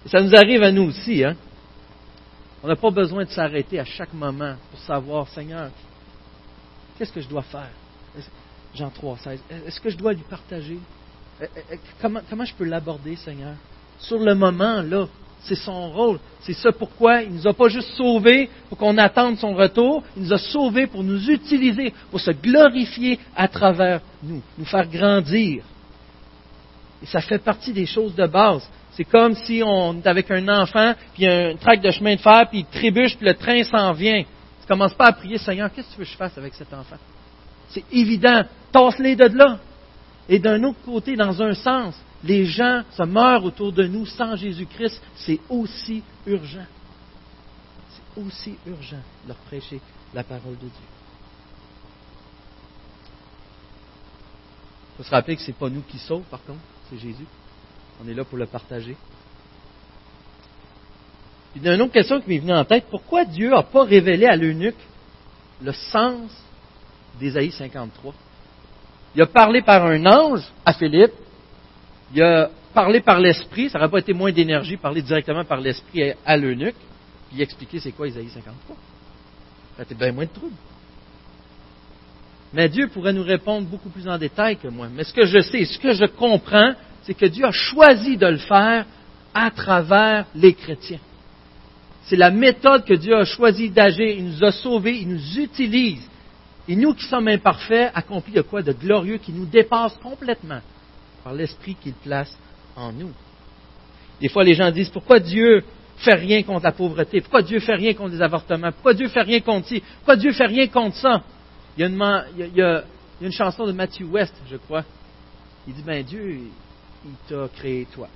Et 0.06 0.08
ça 0.08 0.20
nous 0.20 0.34
arrive 0.34 0.62
à 0.62 0.72
nous 0.72 0.84
aussi, 0.84 1.24
hein? 1.24 1.36
On 2.62 2.68
n'a 2.68 2.76
pas 2.76 2.90
besoin 2.90 3.24
de 3.24 3.30
s'arrêter 3.30 3.78
à 3.78 3.84
chaque 3.84 4.12
moment 4.12 4.56
pour 4.70 4.80
savoir, 4.80 5.28
Seigneur, 5.28 5.70
Qu'est-ce 6.98 7.12
que 7.12 7.20
je 7.20 7.28
dois 7.28 7.42
faire? 7.42 7.70
Jean 8.74 8.90
3, 8.90 9.18
16. 9.22 9.40
Est-ce 9.66 9.80
que 9.80 9.88
je 9.88 9.96
dois 9.96 10.12
lui 10.12 10.24
partager? 10.28 10.78
Comment, 12.02 12.20
comment 12.28 12.44
je 12.44 12.54
peux 12.54 12.64
l'aborder, 12.64 13.14
Seigneur? 13.14 13.54
Sur 14.00 14.18
le 14.18 14.34
moment, 14.34 14.82
là, 14.82 15.06
c'est 15.42 15.54
son 15.54 15.92
rôle. 15.92 16.18
C'est 16.40 16.54
ça 16.54 16.72
pourquoi 16.72 17.22
il 17.22 17.30
ne 17.30 17.36
nous 17.36 17.46
a 17.46 17.54
pas 17.54 17.68
juste 17.68 17.90
sauvés 17.94 18.50
pour 18.68 18.76
qu'on 18.76 18.98
attende 18.98 19.38
son 19.38 19.54
retour. 19.54 20.02
Il 20.16 20.24
nous 20.24 20.32
a 20.32 20.38
sauvés 20.38 20.88
pour 20.88 21.04
nous 21.04 21.30
utiliser, 21.30 21.94
pour 22.10 22.18
se 22.18 22.32
glorifier 22.32 23.20
à 23.36 23.46
travers 23.46 24.00
nous, 24.24 24.42
nous 24.58 24.64
faire 24.64 24.88
grandir. 24.88 25.62
Et 27.00 27.06
ça 27.06 27.20
fait 27.20 27.38
partie 27.38 27.72
des 27.72 27.86
choses 27.86 28.16
de 28.16 28.26
base. 28.26 28.68
C'est 28.98 29.04
comme 29.04 29.34
si 29.34 29.62
on 29.64 29.96
est 29.98 30.06
avec 30.06 30.30
un 30.30 30.46
enfant, 30.48 30.92
puis 31.14 31.22
il 31.22 31.24
y 31.24 31.28
a 31.28 31.48
un 31.50 31.56
trac 31.56 31.80
de 31.80 31.90
chemin 31.90 32.16
de 32.16 32.20
fer, 32.20 32.48
puis 32.50 32.58
il 32.58 32.66
trébuche, 32.66 33.16
puis 33.16 33.26
le 33.26 33.34
train 33.34 33.62
s'en 33.62 33.92
vient 33.92 34.24
commence 34.68 34.94
pas 34.94 35.06
à 35.06 35.12
prier, 35.12 35.38
Seigneur, 35.38 35.72
qu'est-ce 35.72 35.88
que 35.88 35.92
tu 35.94 35.98
veux 35.98 36.04
que 36.04 36.10
je 36.10 36.16
fasse 36.16 36.36
avec 36.36 36.54
cet 36.54 36.72
enfant? 36.72 36.98
C'est 37.70 37.84
évident. 37.90 38.42
Tasse-les 38.70 39.16
de 39.16 39.24
là. 39.24 39.58
Et 40.28 40.38
d'un 40.38 40.62
autre 40.62 40.80
côté, 40.84 41.16
dans 41.16 41.42
un 41.42 41.54
sens, 41.54 41.98
les 42.22 42.44
gens 42.44 42.82
se 42.90 43.02
meurent 43.02 43.44
autour 43.44 43.72
de 43.72 43.86
nous 43.86 44.04
sans 44.04 44.36
Jésus-Christ. 44.36 45.00
C'est 45.16 45.40
aussi 45.48 46.02
urgent. 46.26 46.66
C'est 47.90 48.20
aussi 48.20 48.58
urgent 48.66 49.02
de 49.24 49.28
leur 49.28 49.38
prêcher 49.38 49.80
la 50.12 50.22
parole 50.22 50.56
de 50.56 50.60
Dieu. 50.60 50.88
Il 54.92 54.96
faut 54.98 55.02
se 55.04 55.10
rappeler 55.10 55.36
que 55.36 55.42
ce 55.42 55.48
n'est 55.48 55.56
pas 55.56 55.70
nous 55.70 55.82
qui 55.82 55.98
sauvons, 55.98 56.24
par 56.30 56.42
contre, 56.44 56.60
c'est 56.90 56.98
Jésus. 56.98 57.26
On 58.02 58.08
est 58.08 58.14
là 58.14 58.24
pour 58.24 58.38
le 58.38 58.46
partager. 58.46 58.96
Il 61.56 61.62
y 61.62 61.68
a 61.68 61.74
une 61.74 61.82
autre 61.82 61.92
question 61.92 62.20
qui 62.20 62.28
m'est 62.28 62.38
venue 62.38 62.52
en 62.52 62.64
tête. 62.64 62.84
Pourquoi 62.90 63.24
Dieu 63.24 63.50
n'a 63.50 63.62
pas 63.62 63.84
révélé 63.84 64.26
à 64.26 64.36
l'eunuque 64.36 64.76
le 65.62 65.72
sens 65.72 66.30
d'Ésaïe 67.18 67.50
53? 67.50 68.14
Il 69.14 69.22
a 69.22 69.26
parlé 69.26 69.62
par 69.62 69.84
un 69.84 70.04
ange 70.06 70.44
à 70.64 70.72
Philippe. 70.72 71.14
Il 72.14 72.22
a 72.22 72.50
parlé 72.72 73.00
par 73.00 73.18
l'esprit. 73.18 73.70
Ça 73.70 73.78
n'aurait 73.78 73.90
pas 73.90 73.98
été 73.98 74.12
moins 74.12 74.30
d'énergie 74.30 74.76
parler 74.76 75.02
directement 75.02 75.44
par 75.44 75.60
l'esprit 75.60 76.12
à 76.24 76.36
l'eunuque. 76.36 76.76
Puis 77.30 77.42
expliquer 77.42 77.80
c'est 77.80 77.92
quoi 77.92 78.06
Ésaïe 78.06 78.28
53. 78.28 78.76
Ça 79.76 79.82
aurait 79.82 79.94
bien 79.94 80.12
moins 80.12 80.26
de 80.26 80.30
trouble. 80.30 80.54
Mais 82.52 82.68
Dieu 82.68 82.88
pourrait 82.88 83.12
nous 83.12 83.24
répondre 83.24 83.66
beaucoup 83.66 83.90
plus 83.90 84.08
en 84.08 84.16
détail 84.16 84.56
que 84.56 84.68
moi. 84.68 84.88
Mais 84.94 85.04
ce 85.04 85.12
que 85.12 85.26
je 85.26 85.40
sais, 85.40 85.64
ce 85.64 85.78
que 85.78 85.92
je 85.92 86.06
comprends, 86.06 86.74
c'est 87.02 87.14
que 87.14 87.26
Dieu 87.26 87.44
a 87.44 87.52
choisi 87.52 88.16
de 88.16 88.26
le 88.26 88.38
faire 88.38 88.86
à 89.34 89.50
travers 89.50 90.26
les 90.34 90.54
chrétiens. 90.54 91.00
C'est 92.04 92.16
la 92.16 92.30
méthode 92.30 92.84
que 92.84 92.94
Dieu 92.94 93.14
a 93.14 93.24
choisi 93.24 93.68
d'agir. 93.68 94.08
Il 94.08 94.24
nous 94.30 94.44
a 94.44 94.50
sauvés, 94.50 94.98
il 94.98 95.08
nous 95.08 95.38
utilise. 95.38 96.08
Et 96.66 96.76
nous 96.76 96.94
qui 96.94 97.04
sommes 97.04 97.28
imparfaits, 97.28 97.90
accomplit 97.94 98.32
de 98.32 98.42
quoi? 98.42 98.62
De 98.62 98.72
glorieux 98.72 99.18
qui 99.18 99.32
nous 99.32 99.46
dépasse 99.46 99.96
complètement 100.02 100.60
par 101.22 101.34
l'esprit 101.34 101.74
qu'il 101.74 101.92
place 101.92 102.36
en 102.76 102.92
nous. 102.92 103.12
Des 104.20 104.28
fois, 104.28 104.44
les 104.44 104.54
gens 104.54 104.70
disent 104.70 104.90
pourquoi 104.90 105.20
Dieu 105.20 105.62
fait 105.98 106.14
rien 106.14 106.42
contre 106.42 106.64
la 106.64 106.72
pauvreté? 106.72 107.20
Pourquoi 107.20 107.42
Dieu 107.42 107.60
fait 107.60 107.74
rien 107.74 107.94
contre 107.94 108.14
les 108.14 108.22
avortements? 108.22 108.72
Pourquoi 108.72 108.94
Dieu 108.94 109.08
fait 109.08 109.22
rien 109.22 109.40
contre 109.40 109.66
ci? 109.68 109.82
Pourquoi 109.96 110.16
Dieu 110.16 110.32
fait 110.32 110.46
rien 110.46 110.66
contre 110.68 110.96
ça? 110.96 111.22
Il 111.76 111.80
y 111.80 111.84
a 111.84 111.88
une, 111.88 112.24
il 112.38 112.56
y 112.56 112.62
a, 112.62 112.84
une 113.20 113.32
chanson 113.32 113.66
de 113.66 113.72
Matthew 113.72 114.04
West, 114.04 114.34
je 114.50 114.56
crois. 114.56 114.84
Il 115.66 115.74
dit, 115.74 115.82
ben 115.82 116.02
Dieu, 116.04 116.40
il 117.04 117.14
t'a 117.28 117.48
créé 117.48 117.86
toi 117.86 118.08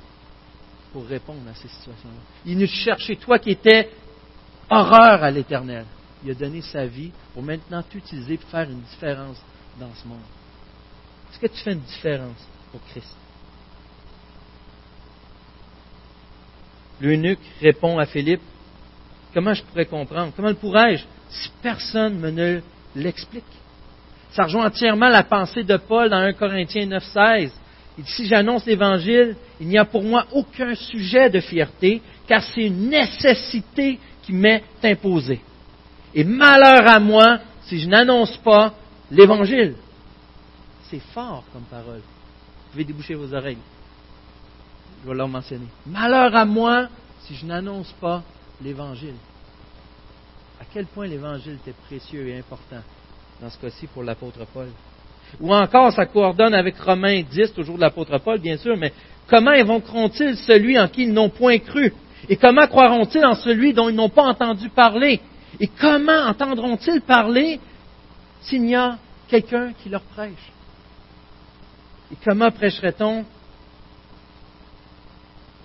pour 0.93 1.07
répondre 1.07 1.41
à 1.49 1.55
ces 1.55 1.69
situations-là. 1.69 2.21
Il 2.45 2.59
nous 2.59 2.67
cherchait 2.67 3.17
toi 3.17 3.39
qui 3.39 3.51
étais 3.51 3.91
horreur 4.69 5.23
à 5.23 5.31
l'éternel. 5.31 5.87
Il 6.25 6.31
a 6.31 6.35
donné 6.35 6.61
sa 6.61 6.87
vie 6.87 7.11
pour 7.35 7.43
maintenant 7.43 7.83
t'utiliser 7.83 8.37
pour 8.37 8.51
faire 8.51 8.71
une 8.71 8.83
différence 8.83 9.43
dans 9.81 9.93
ce 9.95 10.07
monde. 10.07 10.21
Est-ce 11.31 11.41
que 11.41 11.47
tu 11.47 11.63
fais 11.63 11.73
une 11.73 11.81
différence 11.81 12.47
pour 12.71 12.81
Christ? 12.91 13.17
L'eunuque 17.01 17.41
répond 17.61 17.99
à 17.99 18.07
Philippe, 18.07 18.43
comment 19.35 19.55
je 19.55 19.63
pourrais 19.65 19.87
comprendre? 19.87 20.33
Comment 20.37 20.51
le 20.51 20.55
pourrais-je 20.55 21.05
si 21.31 21.51
personne 21.63 22.19
me 22.19 22.31
ne 22.31 22.61
l'explique? 22.95 23.45
Ça 24.33 24.45
rejoint 24.45 24.67
entièrement 24.67 25.09
la 25.09 25.25
pensée 25.25 25.65
de 25.65 25.77
Paul 25.77 26.11
dans 26.11 26.19
1 26.19 26.35
Corinthiens 26.35 26.87
9.16. 26.87 27.51
Il 27.99 28.05
dit, 28.05 28.11
si 28.11 28.27
j'annonce 28.27 28.65
l'Évangile, 28.65 29.37
il 29.61 29.69
n'y 29.69 29.79
a 29.79 29.85
pour 29.85 30.03
moi 30.03 30.27
aucun 30.33 30.75
sujet 30.75 31.29
de 31.29 31.41
fierté, 31.41 32.01
car 32.27 32.43
c'est 32.43 32.67
une 32.67 32.89
nécessité 32.89 33.99
qui 34.23 34.33
m'est 34.33 34.65
imposée. 34.83 35.41
Et 36.15 36.25
malheur 36.25 36.87
à 36.87 36.99
moi 36.99 37.39
si 37.65 37.79
je 37.81 37.89
n'annonce 37.89 38.37
pas 38.39 38.75
l'Évangile. 39.11 39.75
C'est 40.91 41.01
fort 41.01 41.45
comme 41.53 41.63
parole. 41.65 42.01
Vous 42.01 42.71
pouvez 42.73 42.85
déboucher 42.85 43.15
vos 43.15 43.33
oreilles. 43.33 43.59
Je 45.03 45.09
vais 45.09 45.15
leur 45.15 45.29
mentionner. 45.29 45.67
Malheur 45.87 46.35
à 46.35 46.45
moi 46.45 46.89
si 47.23 47.35
je 47.35 47.47
n'annonce 47.47 47.93
pas 48.01 48.23
l'Évangile. 48.63 49.15
À 50.61 50.65
quel 50.73 50.87
point 50.87 51.07
l'Évangile 51.07 51.55
était 51.55 51.75
précieux 51.87 52.29
et 52.29 52.39
important 52.39 52.83
dans 53.41 53.51
ce 53.51 53.59
cas-ci 53.59 53.87
pour 53.89 54.03
l'apôtre 54.03 54.47
Paul? 54.53 54.69
Ou 55.41 55.55
encore, 55.55 55.93
ça 55.93 56.07
coordonne 56.07 56.55
avec 56.55 56.79
Romains 56.79 57.23
10, 57.23 57.53
toujours 57.55 57.77
de 57.77 57.81
l'apôtre 57.81 58.19
Paul, 58.19 58.39
bien 58.39 58.57
sûr, 58.57 58.77
mais 58.77 58.93
comment 59.27 59.53
évoqueront-ils 59.53 60.37
celui 60.37 60.79
en 60.79 60.89
qui 60.89 61.05
ils 61.05 61.13
n'ont 61.13 61.31
point 61.31 61.59
cru? 61.59 61.93
Et 62.29 62.37
comment 62.37 62.67
croiront-ils 62.67 63.25
en 63.25 63.35
celui 63.35 63.73
dont 63.73 63.89
ils 63.89 63.95
n'ont 63.95 64.09
pas 64.09 64.25
entendu 64.25 64.69
parler? 64.69 65.21
Et 65.59 65.67
comment 65.67 66.27
entendront-ils 66.27 67.01
parler 67.01 67.61
s'il 68.43 68.63
n'y 68.63 68.77
a 68.77 68.99
quelqu'un 69.29 69.73
qui 69.73 69.89
leur 69.89 70.03
prêche? 70.03 70.53
Et 72.13 72.17
comment 72.25 72.51
prêcherait-on 72.51 73.25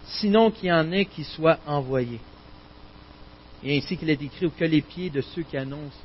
sinon 0.05 0.49
qu'il 0.51 0.69
y 0.69 0.71
en 0.71 0.91
ait 0.91 1.05
qui 1.05 1.23
soient 1.23 1.59
envoyés? 1.67 2.21
Et 3.63 3.77
ainsi 3.77 3.97
qu'il 3.97 4.09
est 4.09 4.21
écrit 4.21 4.49
que 4.51 4.65
les 4.65 4.81
pieds 4.81 5.09
de 5.09 5.21
ceux 5.21 5.43
qui 5.43 5.57
annoncent 5.57 5.99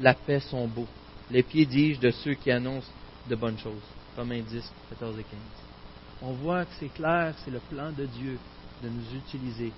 la 0.00 0.14
paix 0.14 0.40
sont 0.40 0.66
beaux. 0.66 0.86
Les 1.30 1.42
pieds, 1.42 1.66
dis-je, 1.66 2.00
de 2.00 2.10
ceux 2.10 2.34
qui 2.34 2.50
annoncent 2.50 2.90
de 3.28 3.34
bonnes 3.36 3.58
choses. 3.58 3.82
Romains 4.16 4.40
10, 4.40 4.72
14 4.90 5.18
et 5.18 5.22
15. 5.22 5.38
On 6.22 6.32
voit 6.32 6.64
que 6.64 6.72
c'est 6.78 6.92
clair, 6.92 7.34
c'est 7.44 7.50
le 7.50 7.60
plan 7.60 7.90
de 7.92 8.04
Dieu 8.06 8.38
de 8.82 8.88
nous 8.88 9.16
utiliser, 9.16 9.72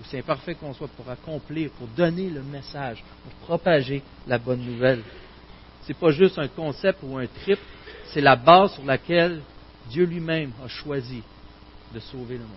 aussi 0.00 0.16
imparfait 0.16 0.54
qu'on 0.54 0.72
soit, 0.72 0.88
pour 0.88 1.08
accomplir, 1.10 1.70
pour 1.72 1.86
donner 1.88 2.30
le 2.30 2.42
message, 2.42 3.04
pour 3.22 3.32
propager 3.46 4.02
la 4.26 4.38
bonne 4.38 4.64
nouvelle. 4.64 5.02
Ce 5.82 5.88
n'est 5.88 5.98
pas 5.98 6.10
juste 6.10 6.38
un 6.38 6.48
concept 6.48 7.00
ou 7.02 7.16
un 7.18 7.26
trip, 7.26 7.58
c'est 8.12 8.20
la 8.20 8.36
base 8.36 8.74
sur 8.74 8.84
laquelle 8.84 9.42
Dieu 9.90 10.04
lui-même 10.04 10.52
a 10.64 10.68
choisi 10.68 11.22
de 11.92 12.00
sauver 12.00 12.38
le 12.38 12.44
monde. 12.44 12.50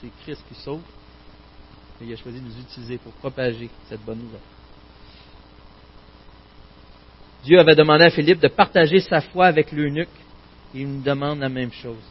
C'est 0.00 0.10
Christ 0.22 0.42
qui 0.48 0.54
sauve, 0.60 0.82
mais 2.00 2.08
il 2.08 2.12
a 2.12 2.16
choisi 2.16 2.40
de 2.40 2.44
nous 2.44 2.58
utiliser 2.58 2.98
pour 2.98 3.12
propager 3.12 3.70
cette 3.88 4.04
bonne 4.04 4.18
nouvelle. 4.18 4.40
Dieu 7.44 7.58
avait 7.58 7.74
demandé 7.74 8.04
à 8.04 8.10
Philippe 8.10 8.40
de 8.40 8.48
partager 8.48 9.00
sa 9.00 9.20
foi 9.20 9.46
avec 9.46 9.72
l'eunuque. 9.72 10.08
Il 10.74 10.88
nous 10.88 11.02
demande 11.02 11.40
la 11.40 11.48
même 11.48 11.72
chose. 11.72 12.04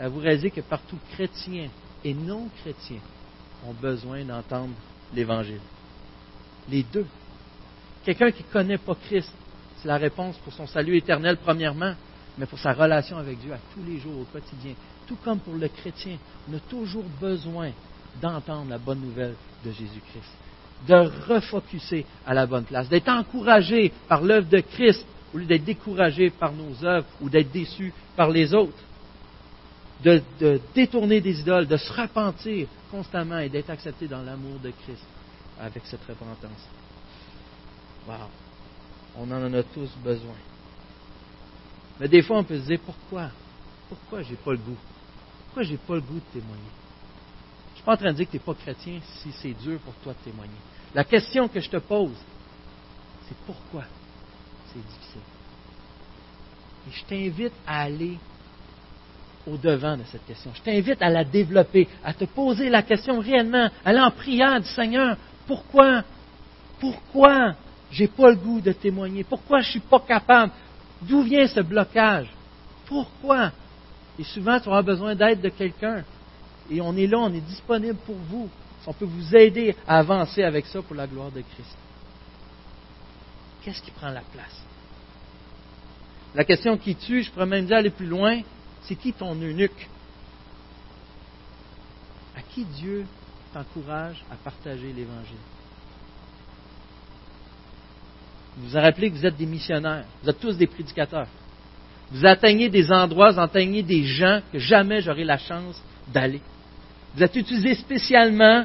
Vous 0.00 0.20
réalisez 0.20 0.50
que 0.50 0.60
partout 0.60 0.98
chrétiens 1.12 1.68
et 2.04 2.14
non 2.14 2.48
chrétiens 2.60 3.00
ont 3.66 3.72
besoin 3.72 4.24
d'entendre 4.24 4.74
l'Évangile. 5.12 5.60
Les 6.68 6.84
deux. 6.84 7.06
Quelqu'un 8.04 8.30
qui 8.30 8.44
ne 8.44 8.52
connaît 8.52 8.78
pas 8.78 8.94
Christ, 9.06 9.32
c'est 9.80 9.88
la 9.88 9.96
réponse 9.96 10.36
pour 10.38 10.52
son 10.52 10.66
salut 10.66 10.96
éternel 10.96 11.38
premièrement, 11.42 11.94
mais 12.38 12.46
pour 12.46 12.58
sa 12.58 12.72
relation 12.72 13.16
avec 13.16 13.38
Dieu 13.40 13.52
à 13.52 13.58
tous 13.74 13.82
les 13.84 13.98
jours, 13.98 14.20
au 14.20 14.24
quotidien. 14.24 14.74
Tout 15.06 15.16
comme 15.24 15.40
pour 15.40 15.54
le 15.54 15.68
chrétien, 15.68 16.16
on 16.48 16.56
a 16.56 16.60
toujours 16.60 17.04
besoin 17.20 17.70
d'entendre 18.20 18.70
la 18.70 18.78
bonne 18.78 19.00
nouvelle 19.00 19.34
de 19.64 19.70
Jésus-Christ 19.70 20.43
de 20.86 20.94
refocuser 21.28 22.04
à 22.26 22.34
la 22.34 22.46
bonne 22.46 22.64
place, 22.64 22.88
d'être 22.88 23.08
encouragé 23.08 23.92
par 24.08 24.22
l'œuvre 24.22 24.48
de 24.48 24.60
Christ 24.60 25.04
au 25.34 25.38
lieu 25.38 25.46
d'être 25.46 25.64
découragé 25.64 26.30
par 26.30 26.52
nos 26.52 26.84
œuvres 26.84 27.06
ou 27.20 27.28
d'être 27.28 27.50
déçu 27.50 27.92
par 28.16 28.30
les 28.30 28.54
autres, 28.54 28.72
de, 30.04 30.60
détourner 30.74 31.20
des 31.20 31.40
idoles, 31.40 31.66
de 31.66 31.76
se 31.76 31.92
repentir 31.92 32.68
constamment 32.90 33.38
et 33.38 33.48
d'être 33.48 33.70
accepté 33.70 34.06
dans 34.06 34.22
l'amour 34.22 34.58
de 34.60 34.70
Christ 34.70 35.04
avec 35.60 35.84
cette 35.86 36.04
repentance. 36.04 36.68
Wow. 38.06 38.28
On 39.16 39.30
en 39.30 39.52
a 39.52 39.62
tous 39.62 39.90
besoin. 40.04 40.36
Mais 41.98 42.08
des 42.08 42.22
fois, 42.22 42.38
on 42.38 42.44
peut 42.44 42.58
se 42.58 42.66
dire 42.66 42.80
pourquoi? 42.84 43.30
Pourquoi 43.88 44.22
j'ai 44.22 44.36
pas 44.36 44.52
le 44.52 44.58
goût? 44.58 44.76
Pourquoi 45.46 45.62
j'ai 45.62 45.76
pas 45.76 45.94
le 45.94 46.00
goût 46.00 46.14
de 46.14 46.40
témoigner? 46.40 46.62
Je 47.70 47.76
suis 47.76 47.84
pas 47.84 47.94
en 47.94 47.96
train 47.96 48.12
de 48.12 48.16
dire 48.16 48.26
que 48.26 48.32
tu 48.32 48.36
n'es 48.36 48.42
pas 48.42 48.54
chrétien 48.54 49.00
si 49.22 49.32
c'est 49.32 49.52
dur 49.52 49.78
pour 49.80 49.94
toi 49.94 50.12
de 50.12 50.30
témoigner. 50.30 50.52
La 50.94 51.04
question 51.04 51.48
que 51.48 51.60
je 51.60 51.68
te 51.68 51.78
pose, 51.78 52.16
c'est 53.28 53.36
pourquoi 53.46 53.84
c'est 54.72 54.78
difficile? 54.78 55.20
Et 56.88 56.92
je 56.92 57.04
t'invite 57.04 57.52
à 57.66 57.82
aller 57.82 58.16
au-devant 59.46 59.96
de 59.96 60.04
cette 60.04 60.24
question. 60.26 60.52
Je 60.54 60.62
t'invite 60.62 61.02
à 61.02 61.10
la 61.10 61.24
développer, 61.24 61.88
à 62.04 62.14
te 62.14 62.24
poser 62.24 62.68
la 62.68 62.82
question 62.82 63.18
réellement, 63.18 63.68
aller 63.84 64.00
en 64.00 64.10
priant 64.10 64.60
du 64.60 64.66
Seigneur, 64.66 65.16
pourquoi, 65.46 66.02
pourquoi 66.78 67.54
j'ai 67.90 68.08
pas 68.08 68.30
le 68.30 68.36
goût 68.36 68.60
de 68.60 68.72
témoigner? 68.72 69.24
Pourquoi 69.24 69.60
je 69.60 69.70
suis 69.72 69.80
pas 69.80 70.00
capable? 70.00 70.52
D'où 71.02 71.22
vient 71.22 71.46
ce 71.46 71.60
blocage? 71.60 72.28
Pourquoi? 72.86 73.50
Et 74.18 74.24
souvent, 74.24 74.60
tu 74.60 74.68
auras 74.68 74.82
besoin 74.82 75.14
d'aide 75.14 75.40
de 75.40 75.48
quelqu'un. 75.48 76.04
Et 76.70 76.80
on 76.80 76.96
est 76.96 77.06
là, 77.06 77.18
on 77.18 77.32
est 77.32 77.40
disponible 77.40 77.98
pour 78.06 78.16
vous 78.30 78.48
on 78.86 78.92
peut 78.92 79.04
vous 79.04 79.34
aider 79.34 79.74
à 79.86 79.98
avancer 79.98 80.42
avec 80.42 80.66
ça 80.66 80.82
pour 80.82 80.94
la 80.94 81.06
gloire 81.06 81.30
de 81.30 81.40
Christ. 81.40 81.76
Qu'est-ce 83.62 83.82
qui 83.82 83.90
prend 83.90 84.10
la 84.10 84.20
place? 84.20 84.62
La 86.34 86.44
question 86.44 86.76
qui 86.76 86.94
tue, 86.96 87.22
je 87.22 87.30
pourrais 87.30 87.46
même 87.46 87.66
dire 87.66 87.76
aller 87.76 87.90
plus 87.90 88.06
loin, 88.06 88.40
c'est 88.82 88.96
qui 88.96 89.12
ton 89.12 89.34
eunuque? 89.34 89.88
À 92.36 92.42
qui 92.42 92.64
Dieu 92.64 93.06
t'encourage 93.52 94.22
à 94.30 94.34
partager 94.36 94.92
l'Évangile? 94.92 95.36
Vous 98.56 98.68
vous 98.68 98.78
rappelez 98.78 99.10
que 99.10 99.16
vous 99.16 99.26
êtes 99.26 99.36
des 99.36 99.46
missionnaires, 99.46 100.04
vous 100.22 100.30
êtes 100.30 100.40
tous 100.40 100.56
des 100.56 100.66
prédicateurs. 100.66 101.28
Vous 102.10 102.26
atteignez 102.26 102.68
des 102.68 102.92
endroits, 102.92 103.32
vous 103.32 103.40
atteignez 103.40 103.82
des 103.82 104.04
gens 104.04 104.40
que 104.52 104.58
jamais 104.58 105.00
j'aurai 105.00 105.24
la 105.24 105.38
chance 105.38 105.80
d'aller. 106.12 106.40
Vous 107.14 107.22
êtes 107.22 107.34
utilisé 107.34 107.74
spécialement 107.74 108.64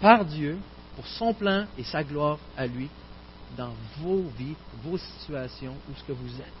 par 0.00 0.24
Dieu 0.24 0.58
pour 0.96 1.06
son 1.06 1.32
plan 1.34 1.66
et 1.78 1.84
sa 1.84 2.02
gloire 2.02 2.38
à 2.56 2.66
lui 2.66 2.88
dans 3.56 3.72
vos 3.98 4.22
vies, 4.38 4.56
vos 4.82 4.98
situations, 4.98 5.74
où 5.90 5.96
ce 5.96 6.04
que 6.04 6.12
vous 6.12 6.40
êtes. 6.40 6.60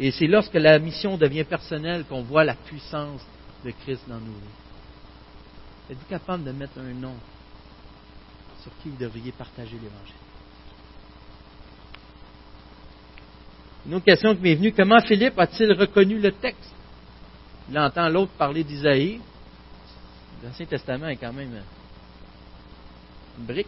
Et 0.00 0.10
c'est 0.10 0.26
lorsque 0.26 0.54
la 0.54 0.78
mission 0.78 1.16
devient 1.16 1.44
personnelle 1.44 2.04
qu'on 2.04 2.22
voit 2.22 2.44
la 2.44 2.54
puissance 2.54 3.20
de 3.64 3.70
Christ 3.70 4.02
dans 4.08 4.18
nos 4.18 4.26
vies. 4.26 5.90
Êtes-vous 5.90 6.08
capable 6.08 6.44
de 6.44 6.52
mettre 6.52 6.78
un 6.78 6.92
nom 6.92 7.14
sur 8.62 8.70
qui 8.82 8.90
vous 8.90 8.96
devriez 8.96 9.32
partager 9.32 9.72
l'Évangile? 9.72 10.14
Une 13.86 13.94
autre 13.94 14.04
question 14.04 14.34
qui 14.34 14.42
m'est 14.42 14.54
venue, 14.54 14.72
comment 14.72 15.00
Philippe 15.00 15.38
a-t-il 15.38 15.72
reconnu 15.72 16.20
le 16.20 16.32
texte? 16.32 16.74
Il 17.70 17.78
entend 17.78 18.08
l'autre 18.08 18.32
parler 18.32 18.62
d'Isaïe. 18.64 19.20
L'Ancien 20.44 20.66
Testament 20.66 21.08
est 21.08 21.16
quand 21.16 21.32
même 21.32 21.50
une 23.38 23.44
brique. 23.44 23.66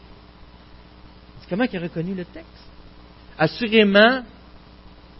Comment 1.48 1.64
il 1.64 1.76
a 1.76 1.80
reconnu 1.80 2.14
le 2.14 2.24
texte? 2.24 2.68
Assurément, 3.36 4.22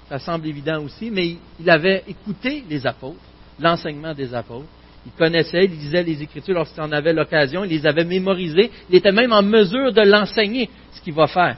ça 0.09 0.19
semble 0.21 0.47
évident 0.47 0.81
aussi, 0.83 1.11
mais 1.11 1.37
il 1.59 1.69
avait 1.69 2.05
écouté 2.07 2.65
les 2.69 2.87
apôtres, 2.87 3.19
l'enseignement 3.59 4.15
des 4.15 4.33
apôtres. 4.33 4.69
Il 5.07 5.13
connaissait, 5.13 5.65
il 5.65 5.73
lisait 5.73 6.05
les 6.05 6.23
Écritures 6.23 6.55
lorsqu'il 6.55 6.83
en 6.83 6.93
avait 6.93 7.13
l'occasion, 7.13 7.65
il 7.65 7.71
les 7.71 7.87
avait 7.87 8.05
mémorisées. 8.05 8.71
Il 8.89 8.97
était 8.97 9.11
même 9.11 9.33
en 9.33 9.43
mesure 9.43 9.93
de 9.93 10.03
l'enseigner, 10.03 10.71
ce 10.93 11.01
qu'il 11.01 11.15
va 11.15 11.27
faire. 11.27 11.57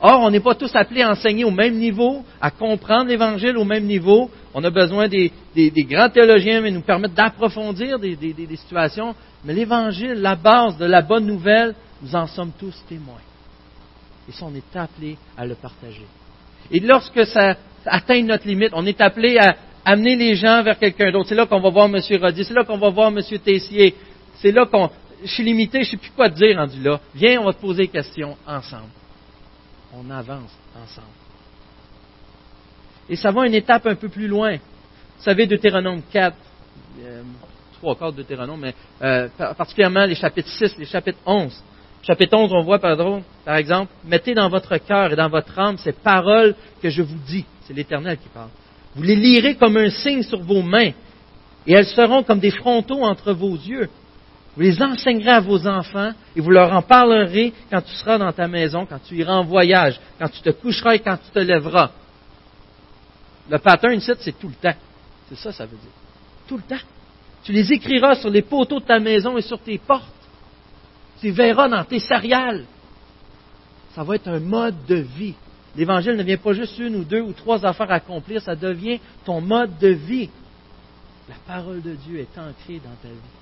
Or, 0.00 0.20
on 0.20 0.30
n'est 0.30 0.40
pas 0.40 0.54
tous 0.54 0.74
appelés 0.76 1.02
à 1.02 1.10
enseigner 1.10 1.44
au 1.44 1.50
même 1.50 1.74
niveau, 1.74 2.24
à 2.40 2.50
comprendre 2.50 3.08
l'Évangile 3.08 3.56
au 3.56 3.64
même 3.64 3.84
niveau. 3.84 4.30
On 4.54 4.62
a 4.62 4.70
besoin 4.70 5.08
des, 5.08 5.32
grands 5.56 6.08
théologiens 6.08 6.62
qui 6.62 6.72
nous 6.72 6.82
permettent 6.82 7.14
d'approfondir 7.14 7.98
des, 7.98 8.16
situations. 8.56 9.14
Mais 9.44 9.54
l'Évangile, 9.54 10.14
la 10.14 10.36
base 10.36 10.78
de 10.78 10.84
la 10.84 11.02
bonne 11.02 11.26
nouvelle, 11.26 11.74
nous 12.00 12.14
en 12.14 12.26
sommes 12.28 12.52
tous 12.58 12.74
témoins. 12.88 13.20
Et 14.28 14.32
ça, 14.32 14.44
on 14.44 14.54
est 14.54 14.76
appelé 14.76 15.16
à 15.36 15.44
le 15.44 15.56
partager. 15.56 16.06
Et 16.70 16.80
lorsque 16.80 17.26
ça 17.26 17.56
atteint 17.84 18.22
notre 18.22 18.46
limite, 18.46 18.70
on 18.74 18.86
est 18.86 19.00
appelé 19.00 19.38
à 19.38 19.56
amener 19.84 20.14
les 20.14 20.36
gens 20.36 20.62
vers 20.62 20.78
quelqu'un 20.78 21.10
d'autre. 21.10 21.28
C'est 21.28 21.34
là 21.34 21.46
qu'on 21.46 21.60
va 21.60 21.70
voir 21.70 21.86
M. 21.86 22.00
Rodi, 22.20 22.44
c'est 22.44 22.54
là 22.54 22.62
qu'on 22.62 22.78
va 22.78 22.90
voir 22.90 23.08
M. 23.08 23.20
Tessier. 23.44 23.94
C'est 24.34 24.52
là 24.52 24.66
qu'on... 24.66 24.90
Je 25.24 25.30
suis 25.32 25.42
limité, 25.42 25.82
je 25.82 25.86
ne 25.86 25.90
sais 25.92 25.96
plus 25.96 26.10
quoi 26.10 26.30
te 26.30 26.36
dire 26.36 26.56
rendu 26.56 26.80
là. 26.80 27.00
Viens, 27.14 27.40
on 27.40 27.46
va 27.46 27.52
te 27.52 27.60
poser 27.60 27.84
des 27.84 27.88
questions 27.88 28.36
ensemble. 28.46 28.90
On 29.94 30.10
avance 30.10 30.50
ensemble. 30.74 31.06
Et 33.08 33.16
ça 33.16 33.30
va 33.30 33.46
une 33.46 33.54
étape 33.54 33.86
un 33.86 33.94
peu 33.94 34.08
plus 34.08 34.28
loin. 34.28 34.56
Vous 34.56 35.24
savez, 35.24 35.46
Deutéronome 35.46 36.02
4, 36.12 36.36
euh, 37.00 37.22
trois 37.78 37.96
quarts 37.96 38.12
de 38.12 38.18
Deutéronome, 38.18 38.60
mais 38.60 38.74
euh, 39.02 39.28
particulièrement 39.56 40.04
les 40.04 40.14
chapitres 40.14 40.50
6, 40.50 40.78
les 40.78 40.84
chapitres 40.84 41.18
11. 41.24 41.62
Chapitre 42.02 42.36
11, 42.36 42.52
on 42.52 42.62
voit, 42.62 42.78
par 42.78 43.56
exemple, 43.56 43.92
mettez 44.04 44.34
dans 44.34 44.48
votre 44.48 44.76
cœur 44.78 45.12
et 45.12 45.16
dans 45.16 45.28
votre 45.28 45.58
âme 45.58 45.78
ces 45.78 45.92
paroles 45.92 46.54
que 46.80 46.90
je 46.90 47.02
vous 47.02 47.18
dis. 47.26 47.44
C'est 47.62 47.74
l'Éternel 47.74 48.18
qui 48.18 48.28
parle. 48.28 48.50
Vous 48.94 49.02
les 49.02 49.16
lirez 49.16 49.56
comme 49.56 49.76
un 49.76 49.90
signe 49.90 50.22
sur 50.22 50.40
vos 50.40 50.62
mains, 50.62 50.92
et 51.66 51.72
elles 51.72 51.86
seront 51.86 52.22
comme 52.22 52.38
des 52.38 52.50
frontaux 52.50 53.02
entre 53.02 53.32
vos 53.32 53.54
yeux. 53.54 53.88
Vous 54.58 54.64
les 54.64 54.82
enseignerez 54.82 55.30
à 55.30 55.38
vos 55.38 55.68
enfants, 55.68 56.10
et 56.34 56.40
vous 56.40 56.50
leur 56.50 56.72
en 56.72 56.82
parlerez 56.82 57.52
quand 57.70 57.80
tu 57.80 57.94
seras 57.94 58.18
dans 58.18 58.32
ta 58.32 58.48
maison, 58.48 58.86
quand 58.86 58.98
tu 58.98 59.14
iras 59.14 59.36
en 59.36 59.44
voyage, 59.44 60.00
quand 60.18 60.28
tu 60.28 60.42
te 60.42 60.50
coucheras 60.50 60.96
et 60.96 60.98
quand 60.98 61.16
tu 61.16 61.30
te 61.30 61.38
lèveras. 61.38 61.92
Le 63.48 63.58
pattern 63.60 64.00
c'est 64.00 64.36
tout 64.36 64.48
le 64.48 64.54
temps. 64.54 64.76
C'est 65.28 65.38
ça, 65.38 65.52
ça 65.52 65.64
veut 65.64 65.76
dire. 65.76 65.92
Tout 66.48 66.56
le 66.56 66.64
temps. 66.64 66.84
Tu 67.44 67.52
les 67.52 67.72
écriras 67.72 68.16
sur 68.16 68.30
les 68.30 68.42
poteaux 68.42 68.80
de 68.80 68.84
ta 68.84 68.98
maison 68.98 69.38
et 69.38 69.42
sur 69.42 69.60
tes 69.60 69.78
portes. 69.78 70.08
Tu 71.20 71.30
verras 71.30 71.68
dans 71.68 71.84
tes 71.84 72.00
céréales. 72.00 72.64
Ça 73.94 74.02
va 74.02 74.16
être 74.16 74.26
un 74.26 74.40
mode 74.40 74.84
de 74.88 74.96
vie. 74.96 75.36
L'Évangile 75.76 76.16
ne 76.16 76.24
vient 76.24 76.36
pas 76.36 76.52
juste 76.52 76.76
une 76.80 76.96
ou 76.96 77.04
deux 77.04 77.20
ou 77.20 77.32
trois 77.32 77.64
affaires 77.64 77.92
à 77.92 77.94
accomplir, 77.94 78.42
ça 78.42 78.56
devient 78.56 78.98
ton 79.24 79.40
mode 79.40 79.78
de 79.78 79.90
vie. 79.90 80.30
La 81.28 81.36
parole 81.46 81.80
de 81.80 81.94
Dieu 81.94 82.18
est 82.18 82.36
ancrée 82.36 82.80
dans 82.84 82.96
ta 83.00 83.06
vie. 83.06 83.37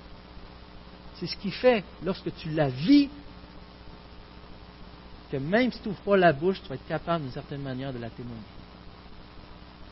C'est 1.19 1.27
ce 1.27 1.35
qui 1.37 1.51
fait, 1.51 1.83
lorsque 2.03 2.33
tu 2.35 2.49
la 2.51 2.69
vis, 2.69 3.09
que 5.31 5.37
même 5.37 5.71
si 5.71 5.79
tu 5.79 5.89
n'ouvres 5.89 6.01
pas 6.01 6.17
la 6.17 6.31
bouche, 6.31 6.61
tu 6.61 6.69
vas 6.69 6.75
être 6.75 6.87
capable 6.87 7.23
d'une 7.23 7.33
certaine 7.33 7.61
manière 7.61 7.91
de 7.91 7.99
la 7.99 8.09
témoigner. 8.09 8.41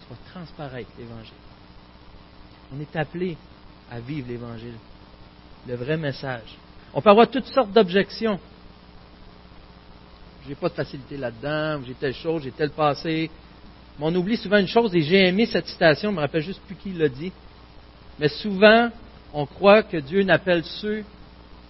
Tu 0.02 0.14
vas 0.14 0.32
transparaître 0.32 0.92
l'Évangile. 0.98 1.34
On 2.74 2.80
est 2.80 2.96
appelé 2.96 3.38
à 3.92 4.00
vivre 4.00 4.28
l'Évangile, 4.28 4.76
le 5.68 5.76
vrai 5.76 5.98
message. 5.98 6.58
On 6.94 7.02
peut 7.02 7.10
avoir 7.10 7.30
toutes 7.30 7.48
sortes 7.48 7.72
d'objections. 7.72 8.40
Je 10.44 10.50
n'ai 10.50 10.56
pas 10.56 10.70
de 10.70 10.76
facilité 10.76 11.18
là-dedans, 11.18 11.84
j'ai 11.86 11.96
telle 11.96 12.14
chose, 12.14 12.44
j'ai 12.44 12.52
tel 12.52 12.70
passé. 12.70 13.30
Mais 13.98 14.06
on 14.06 14.16
oublie 14.16 14.38
souvent 14.38 14.58
une 14.58 14.68
chose, 14.68 14.96
et 14.96 15.02
j'ai 15.02 15.28
aimé 15.28 15.48
cette 15.48 15.68
citation, 15.68 16.10
je 16.10 16.14
ne 16.14 16.18
me 16.18 16.22
rappelle 16.22 16.44
juste 16.44 16.62
plus 16.62 16.76
qui 16.76 16.94
l'a 16.94 17.10
dit. 17.10 17.32
Mais 18.20 18.30
souvent, 18.30 18.92
on 19.36 19.46
croit 19.46 19.84
que 19.84 19.98
Dieu 19.98 20.24
n'appelle 20.24 20.64
ceux 20.64 21.04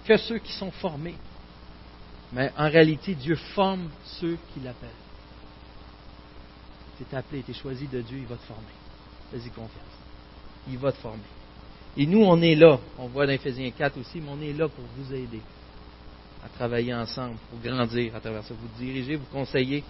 que 0.05 0.17
ceux 0.17 0.37
qui 0.37 0.53
sont 0.53 0.69
formés. 0.69 1.15
Mais 2.31 2.51
en 2.55 2.69
réalité, 2.69 3.15
Dieu 3.15 3.35
forme 3.55 3.89
ceux 4.19 4.37
qui 4.53 4.59
l'appellent. 4.59 4.89
Tu 6.97 7.03
es 7.03 7.17
appelé, 7.17 7.41
tu 7.43 7.51
es 7.51 7.53
choisi 7.55 7.87
de 7.87 8.01
Dieu, 8.01 8.19
il 8.19 8.27
va 8.27 8.35
te 8.35 8.43
former. 8.43 8.63
Fais-y 9.31 9.49
confiance. 9.49 9.81
Il 10.69 10.77
va 10.77 10.91
te 10.91 10.97
former. 10.99 11.23
Et 11.97 12.05
nous, 12.05 12.23
on 12.23 12.39
est 12.41 12.55
là. 12.55 12.79
On 12.99 13.07
voit 13.07 13.25
dans 13.25 13.33
Ephésiens 13.33 13.71
4 13.71 13.99
aussi, 13.99 14.21
mais 14.21 14.29
on 14.29 14.41
est 14.41 14.53
là 14.53 14.67
pour 14.67 14.85
vous 14.97 15.13
aider 15.13 15.41
à 16.43 16.49
travailler 16.49 16.93
ensemble, 16.93 17.37
pour 17.49 17.59
grandir 17.59 18.15
à 18.15 18.19
travers 18.19 18.43
ça. 18.43 18.53
Vous 18.53 18.83
diriger, 18.83 19.15
vous 19.15 19.25
conseiller, 19.31 19.83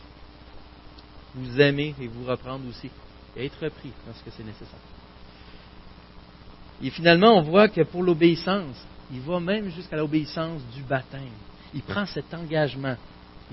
vous 1.33 1.59
aimer 1.59 1.93
et 1.99 2.07
vous 2.07 2.23
reprendre 2.23 2.65
aussi. 2.69 2.89
Et 3.35 3.47
être 3.47 3.61
repris 3.61 3.91
lorsque 4.07 4.31
c'est 4.31 4.45
nécessaire. 4.45 4.79
Et 6.83 6.89
finalement, 6.89 7.37
on 7.37 7.41
voit 7.41 7.67
que 7.67 7.81
pour 7.81 8.03
l'obéissance, 8.03 8.75
il 9.11 9.21
va 9.21 9.39
même 9.39 9.69
jusqu'à 9.69 9.97
l'obéissance 9.97 10.61
du 10.73 10.81
baptême. 10.81 11.21
Il 11.73 11.81
prend 11.81 12.05
cet 12.05 12.33
engagement. 12.33 12.95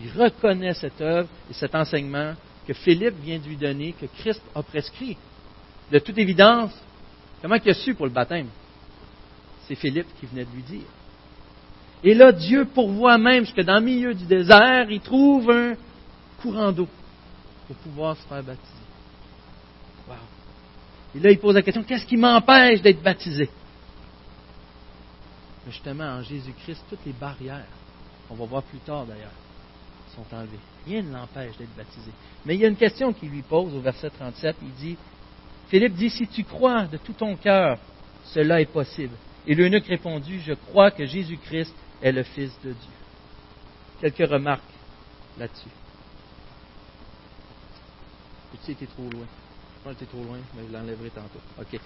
Il 0.03 0.11
reconnaît 0.21 0.75
cette 0.75 1.01
œuvre 1.01 1.29
et 1.51 1.55
cet 1.55 1.75
enseignement 1.75 2.35
que 2.67 2.73
Philippe 2.73 3.21
vient 3.23 3.39
de 3.39 3.47
lui 3.47 3.57
donner, 3.57 3.93
que 3.93 4.07
Christ 4.07 4.43
a 4.55 4.63
prescrit. 4.63 5.17
De 5.91 5.99
toute 5.99 6.17
évidence, 6.17 6.73
Comment 7.43 7.57
il 7.57 7.71
a 7.71 7.75
su 7.75 7.95
pour 7.95 8.07
le 8.07 8.13
baptême? 8.13 8.47
C'est 9.67 9.75
Philippe 9.75 10.07
qui 10.21 10.27
venait 10.27 10.45
de 10.45 10.51
lui 10.55 10.63
dire. 10.63 10.87
Et 12.05 12.15
là, 12.15 12.31
Dieu 12.31 12.65
pourvoit 12.65 13.19
même 13.19 13.45
que 13.47 13.63
dans 13.63 13.81
le 13.81 13.85
milieu 13.85 14.15
du 14.15 14.25
désert, 14.25 14.89
il 14.91 15.01
trouve 15.01 15.51
un 15.51 15.75
courant 16.41 16.71
d'eau 16.71 16.89
pour 17.67 17.77
pouvoir 17.77 18.17
se 18.17 18.23
faire 18.27 18.43
baptiser. 18.43 18.73
Wow. 20.09 20.17
Et 21.15 21.21
là, 21.21 21.31
il 21.31 21.39
pose 21.39 21.55
la 21.55 21.63
question, 21.63 21.83
qu'est-ce 21.83 22.07
qui 22.07 22.17
m'empêche 22.17 22.81
d'être 22.81 23.03
baptisé? 23.03 23.49
Justement, 25.67 26.05
en 26.05 26.23
Jésus-Christ, 26.23 26.85
toutes 26.89 27.05
les 27.07 27.13
barrières, 27.13 27.67
on 28.31 28.35
va 28.35 28.45
voir 28.47 28.63
plus 28.63 28.79
tard 28.79 29.05
d'ailleurs, 29.05 29.31
sont 30.15 30.25
enlevées. 30.35 30.59
Rien 30.87 31.03
ne 31.03 31.13
l'empêche 31.13 31.57
d'être 31.57 31.75
baptisé. 31.77 32.11
Mais 32.45 32.55
il 32.55 32.61
y 32.61 32.65
a 32.65 32.69
une 32.69 32.77
question 32.77 33.13
qu'il 33.13 33.31
lui 33.31 33.43
pose 33.43 33.75
au 33.75 33.81
verset 33.81 34.11
37. 34.11 34.57
Il 34.63 34.73
dit, 34.73 34.97
Philippe 35.69 35.95
dit, 35.95 36.11
si 36.11 36.27
tu 36.27 36.45
crois 36.45 36.87
de 36.87 36.97
tout 36.97 37.13
ton 37.13 37.37
cœur, 37.37 37.79
cela 38.25 38.61
est 38.61 38.73
possible. 38.73 39.15
Et 39.47 39.55
l'eunuque 39.55 39.87
répondit, 39.87 40.41
je 40.41 40.53
crois 40.53 40.91
que 40.91 41.05
Jésus-Christ 41.05 41.75
est 42.03 42.13
le 42.13 42.23
Fils 42.23 42.53
de 42.65 42.73
Dieu. 42.73 42.93
Quelques 44.01 44.31
remarques 44.31 44.63
là-dessus. 45.39 45.71
Tu 48.65 48.75
sais, 48.75 48.87
trop 48.87 49.09
loin? 49.11 49.27
Pense 49.85 49.97
que 49.97 50.05
trop 50.05 50.23
loin, 50.23 50.39
mais 50.57 50.63
je 50.69 50.73
l'enlèverai 50.73 51.11
tantôt. 51.11 51.41
OK. 51.61 51.81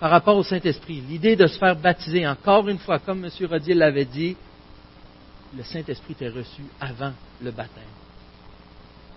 Par 0.00 0.10
rapport 0.10 0.36
au 0.36 0.42
Saint-Esprit, 0.42 1.02
l'idée 1.06 1.36
de 1.36 1.46
se 1.46 1.58
faire 1.58 1.76
baptiser, 1.76 2.26
encore 2.26 2.68
une 2.68 2.78
fois, 2.78 2.98
comme 2.98 3.24
M. 3.24 3.30
Rodier 3.46 3.74
l'avait 3.74 4.04
dit, 4.04 4.36
le 5.56 5.62
Saint-Esprit 5.62 6.16
est 6.20 6.28
reçu 6.28 6.62
avant 6.80 7.12
le 7.42 7.50
baptême. 7.50 7.82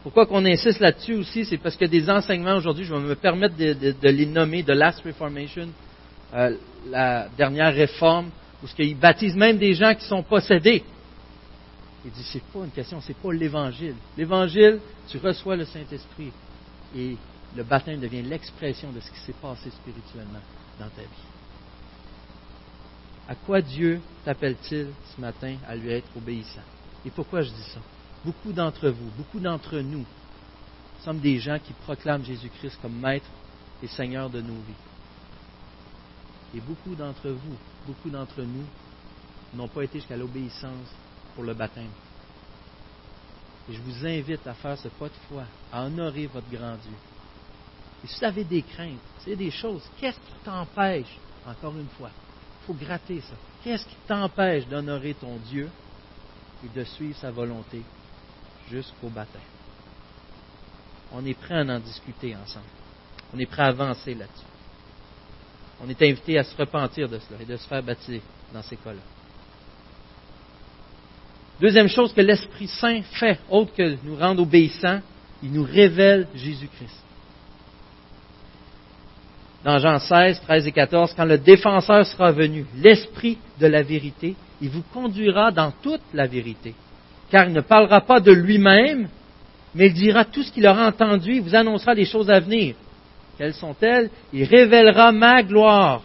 Pourquoi 0.04 0.26
qu'on 0.26 0.44
insiste 0.46 0.80
là-dessus 0.80 1.14
aussi, 1.14 1.46
c'est 1.46 1.58
parce 1.58 1.76
que 1.76 1.86
des 1.86 2.10
enseignements 2.10 2.56
aujourd'hui, 2.56 2.86
je 2.86 2.94
vais 2.94 3.00
me 3.00 3.16
permettre 3.16 3.56
de, 3.56 4.10
les 4.10 4.26
nommer, 4.26 4.64
de 4.64 4.74
Last 4.74 5.02
Reformation, 5.06 5.70
euh, 6.34 6.56
la 6.90 7.28
dernière 7.38 7.74
réforme, 7.74 8.32
où 8.64 8.68
qu'ils 8.68 8.98
baptisent 8.98 9.36
même 9.36 9.58
des 9.58 9.74
gens 9.76 9.94
qui 9.94 10.06
sont 10.06 10.24
possédés. 10.24 10.84
Il 12.04 12.12
dit, 12.12 12.24
c'est 12.24 12.44
pas 12.44 12.60
une 12.60 12.72
question, 12.72 13.00
c'est 13.02 13.18
pas 13.18 13.32
l'évangile. 13.32 13.96
L'évangile, 14.18 14.80
tu 15.08 15.18
reçois 15.18 15.56
le 15.56 15.66
Saint-Esprit 15.66 16.32
et 16.96 17.16
le 17.56 17.64
baptême 17.64 18.00
devient 18.00 18.24
l'expression 18.24 18.92
de 18.92 19.00
ce 19.00 19.12
qui 19.12 19.20
s'est 19.20 19.36
passé 19.40 19.70
spirituellement 19.70 20.42
dans 20.80 20.90
ta 20.90 21.02
vie. 21.02 21.08
À 23.28 23.36
quoi 23.36 23.62
Dieu 23.62 24.02
t'appelle-t-il 24.26 24.88
ce 25.16 25.22
matin 25.22 25.56
à 25.68 25.76
lui 25.76 25.92
être 25.92 26.10
obéissant? 26.18 26.64
Et 27.06 27.12
pourquoi 27.12 27.42
je 27.42 27.50
dis 27.50 27.64
ça? 27.74 27.80
beaucoup 28.24 28.52
d'entre 28.52 28.90
vous, 28.90 29.10
beaucoup 29.18 29.40
d'entre 29.40 29.80
nous, 29.80 30.06
sommes 31.04 31.20
des 31.20 31.40
gens 31.40 31.58
qui 31.60 31.74
proclament 31.74 32.24
Jésus-Christ 32.24 32.78
comme 32.82 33.00
Maître 33.00 33.26
et 33.82 33.88
Seigneur 33.88 34.30
de 34.30 34.42
nos 34.42 34.54
vies. 34.54 34.74
Et 36.56 36.60
beaucoup 36.60 36.96
d'entre 36.96 37.30
vous, 37.30 37.58
beaucoup 37.88 38.10
d'entre 38.10 38.42
nous 38.42 38.66
n'ont 39.56 39.68
pas 39.68 39.84
été 39.84 40.00
jusqu'à 40.00 40.18
l'obéissance 40.18 40.88
pour 41.36 41.44
le 41.44 41.54
baptême. 41.54 41.90
Et 43.70 43.74
je 43.74 43.82
vous 43.82 44.06
invite 44.06 44.46
à 44.48 44.54
faire 44.54 44.78
ce 44.78 44.88
pas 44.88 45.08
de 45.08 45.14
foi, 45.28 45.44
à 45.72 45.86
honorer 45.86 46.28
votre 46.28 46.50
grand 46.50 46.76
Dieu. 46.76 46.98
Et 48.04 48.08
si 48.08 48.20
vous 48.20 48.26
avez 48.26 48.44
des 48.44 48.64
craintes, 48.64 49.00
c'est 49.24 49.36
des 49.36 49.52
choses, 49.52 49.84
qu'est-ce 50.00 50.18
qui 50.18 50.34
t'empêche, 50.44 51.18
encore 51.46 51.78
une 51.78 51.90
fois, 51.90 52.10
il 52.10 52.66
faut 52.66 52.74
gratter 52.74 53.22
ça, 53.22 53.36
qu'est-ce 53.64 53.86
qui 53.86 53.96
t'empêche 54.08 54.66
d'honorer 54.68 55.14
ton 55.14 55.38
Dieu 55.38 55.70
et 56.66 56.80
de 56.80 56.84
suivre 56.84 57.18
sa 57.18 57.32
volonté 57.32 57.82
jusqu'au 58.70 59.10
baptême? 59.10 59.42
On 61.12 61.26
est 61.26 61.34
prêt 61.34 61.56
à 61.56 61.76
en 61.76 61.80
discuter 61.80 62.36
ensemble. 62.36 62.66
On 63.34 63.40
est 63.40 63.46
prêt 63.46 63.64
à 63.64 63.68
avancer 63.68 64.14
là-dessus. 64.14 64.46
On 65.84 65.90
est 65.90 66.02
invité 66.02 66.38
à 66.38 66.44
se 66.44 66.56
repentir 66.56 67.10
de 67.10 67.20
cela 67.20 67.42
et 67.42 67.46
de 67.46 67.58
se 67.58 67.68
faire 67.68 67.84
baptiser 67.84 68.22
dans 68.54 68.62
ces 68.62 68.78
cas-là. 68.78 69.02
Deuxième 71.62 71.88
chose 71.88 72.12
que 72.14 72.22
l'Esprit 72.22 72.68
Saint 72.68 73.02
fait, 73.04 73.40
autre 73.50 73.74
que 73.76 73.96
nous 74.04 74.16
rendre 74.16 74.42
obéissants, 74.42 75.00
il 75.44 75.52
nous 75.52 75.64
révèle 75.64 76.28
Jésus-Christ. 76.36 77.04
Dans 79.64 79.78
Jean 79.78 80.00
16, 80.00 80.42
13 80.42 80.68
et 80.68 80.72
14, 80.72 81.14
quand 81.16 81.26
le 81.26 81.38
défenseur 81.38 82.06
sera 82.06 82.32
venu, 82.32 82.66
l'Esprit 82.76 83.38
de 83.60 83.68
la 83.68 83.84
vérité, 83.84 84.36
il 84.60 84.70
vous 84.70 84.84
conduira 84.92 85.52
dans 85.52 85.72
toute 85.84 86.02
la 86.14 86.26
vérité 86.26 86.74
car 87.32 87.48
il 87.48 87.54
ne 87.54 87.62
parlera 87.62 88.02
pas 88.02 88.20
de 88.20 88.32
lui-même, 88.32 89.08
mais 89.74 89.88
il 89.88 89.94
dira 89.94 90.26
tout 90.26 90.44
ce 90.44 90.52
qu'il 90.52 90.68
aura 90.68 90.86
entendu, 90.88 91.36
il 91.36 91.42
vous 91.42 91.56
annoncera 91.56 91.94
les 91.94 92.06
choses 92.06 92.30
à 92.30 92.42
venir. 92.42 92.76
Quelles 93.38 93.54
sont-elles? 93.54 94.10
Il 94.34 94.44
révélera 94.44 95.14
ma 95.14 95.42
gloire, 95.42 96.02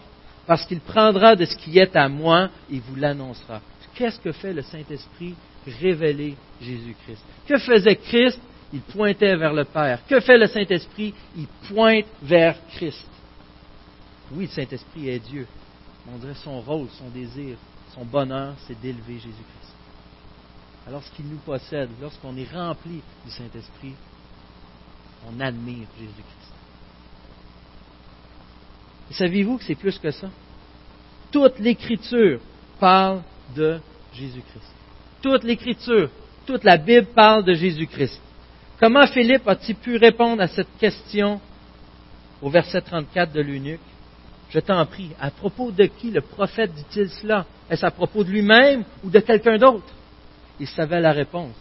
parce 0.46 0.64
qu'il 0.64 0.80
prendra 0.80 1.34
de 1.34 1.44
ce 1.44 1.56
qui 1.56 1.78
est 1.78 1.96
à 1.96 2.08
moi 2.08 2.48
et 2.70 2.78
vous 2.78 2.94
l'annoncera. 2.94 3.60
Qu'est-ce 3.96 4.20
que 4.20 4.32
fait 4.32 4.52
le 4.52 4.62
Saint-Esprit 4.62 5.34
Révéler 5.80 6.36
Jésus-Christ? 6.60 7.22
Que 7.46 7.58
faisait 7.58 7.96
Christ? 7.96 8.38
Il 8.72 8.80
pointait 8.80 9.36
vers 9.36 9.52
le 9.52 9.64
Père. 9.64 10.00
Que 10.06 10.20
fait 10.20 10.36
le 10.36 10.46
Saint-Esprit? 10.46 11.14
Il 11.36 11.46
pointe 11.68 12.06
vers 12.22 12.56
Christ. 12.68 13.08
Oui, 14.32 14.44
le 14.44 14.50
Saint-Esprit 14.50 15.08
est 15.08 15.18
Dieu. 15.20 15.46
On 16.12 16.18
dirait 16.18 16.34
son 16.34 16.60
rôle, 16.60 16.88
son 16.98 17.08
désir, 17.08 17.56
son 17.94 18.04
bonheur, 18.04 18.54
c'est 18.66 18.78
d'élever 18.80 19.14
Jésus-Christ. 19.14 19.74
Alors, 20.86 21.00
lorsqu'il 21.00 21.26
nous 21.26 21.38
possède, 21.38 21.88
lorsqu'on 22.00 22.36
est 22.36 22.52
rempli 22.52 23.00
du 23.24 23.30
Saint-Esprit, 23.30 23.94
on 25.26 25.40
admire 25.40 25.86
Jésus-Christ. 25.98 26.52
Et 29.10 29.14
saviez-vous 29.14 29.58
que 29.58 29.64
c'est 29.64 29.74
plus 29.74 29.98
que 29.98 30.10
ça? 30.10 30.28
Toute 31.32 31.58
l'Écriture 31.58 32.40
parle 32.78 33.22
de 33.54 33.78
Jésus-Christ. 34.14 34.72
Toute 35.22 35.44
l'Écriture, 35.44 36.10
toute 36.46 36.64
la 36.64 36.76
Bible 36.76 37.08
parle 37.14 37.44
de 37.44 37.54
Jésus-Christ. 37.54 38.20
Comment 38.78 39.06
Philippe 39.06 39.48
a-t-il 39.48 39.76
pu 39.76 39.96
répondre 39.96 40.42
à 40.42 40.48
cette 40.48 40.76
question 40.78 41.40
au 42.42 42.50
verset 42.50 42.80
34 42.80 43.32
de 43.32 43.40
l'eunuque? 43.40 43.80
Je 44.50 44.60
t'en 44.60 44.84
prie, 44.86 45.10
à 45.20 45.30
propos 45.30 45.70
de 45.70 45.86
qui 45.86 46.10
le 46.10 46.20
prophète 46.20 46.72
dit-il 46.72 47.08
cela? 47.10 47.46
Est-ce 47.68 47.84
à 47.84 47.90
propos 47.90 48.22
de 48.22 48.30
lui-même 48.30 48.84
ou 49.02 49.10
de 49.10 49.18
quelqu'un 49.18 49.58
d'autre? 49.58 49.92
Il 50.60 50.68
savait 50.68 51.00
la 51.00 51.12
réponse. 51.12 51.54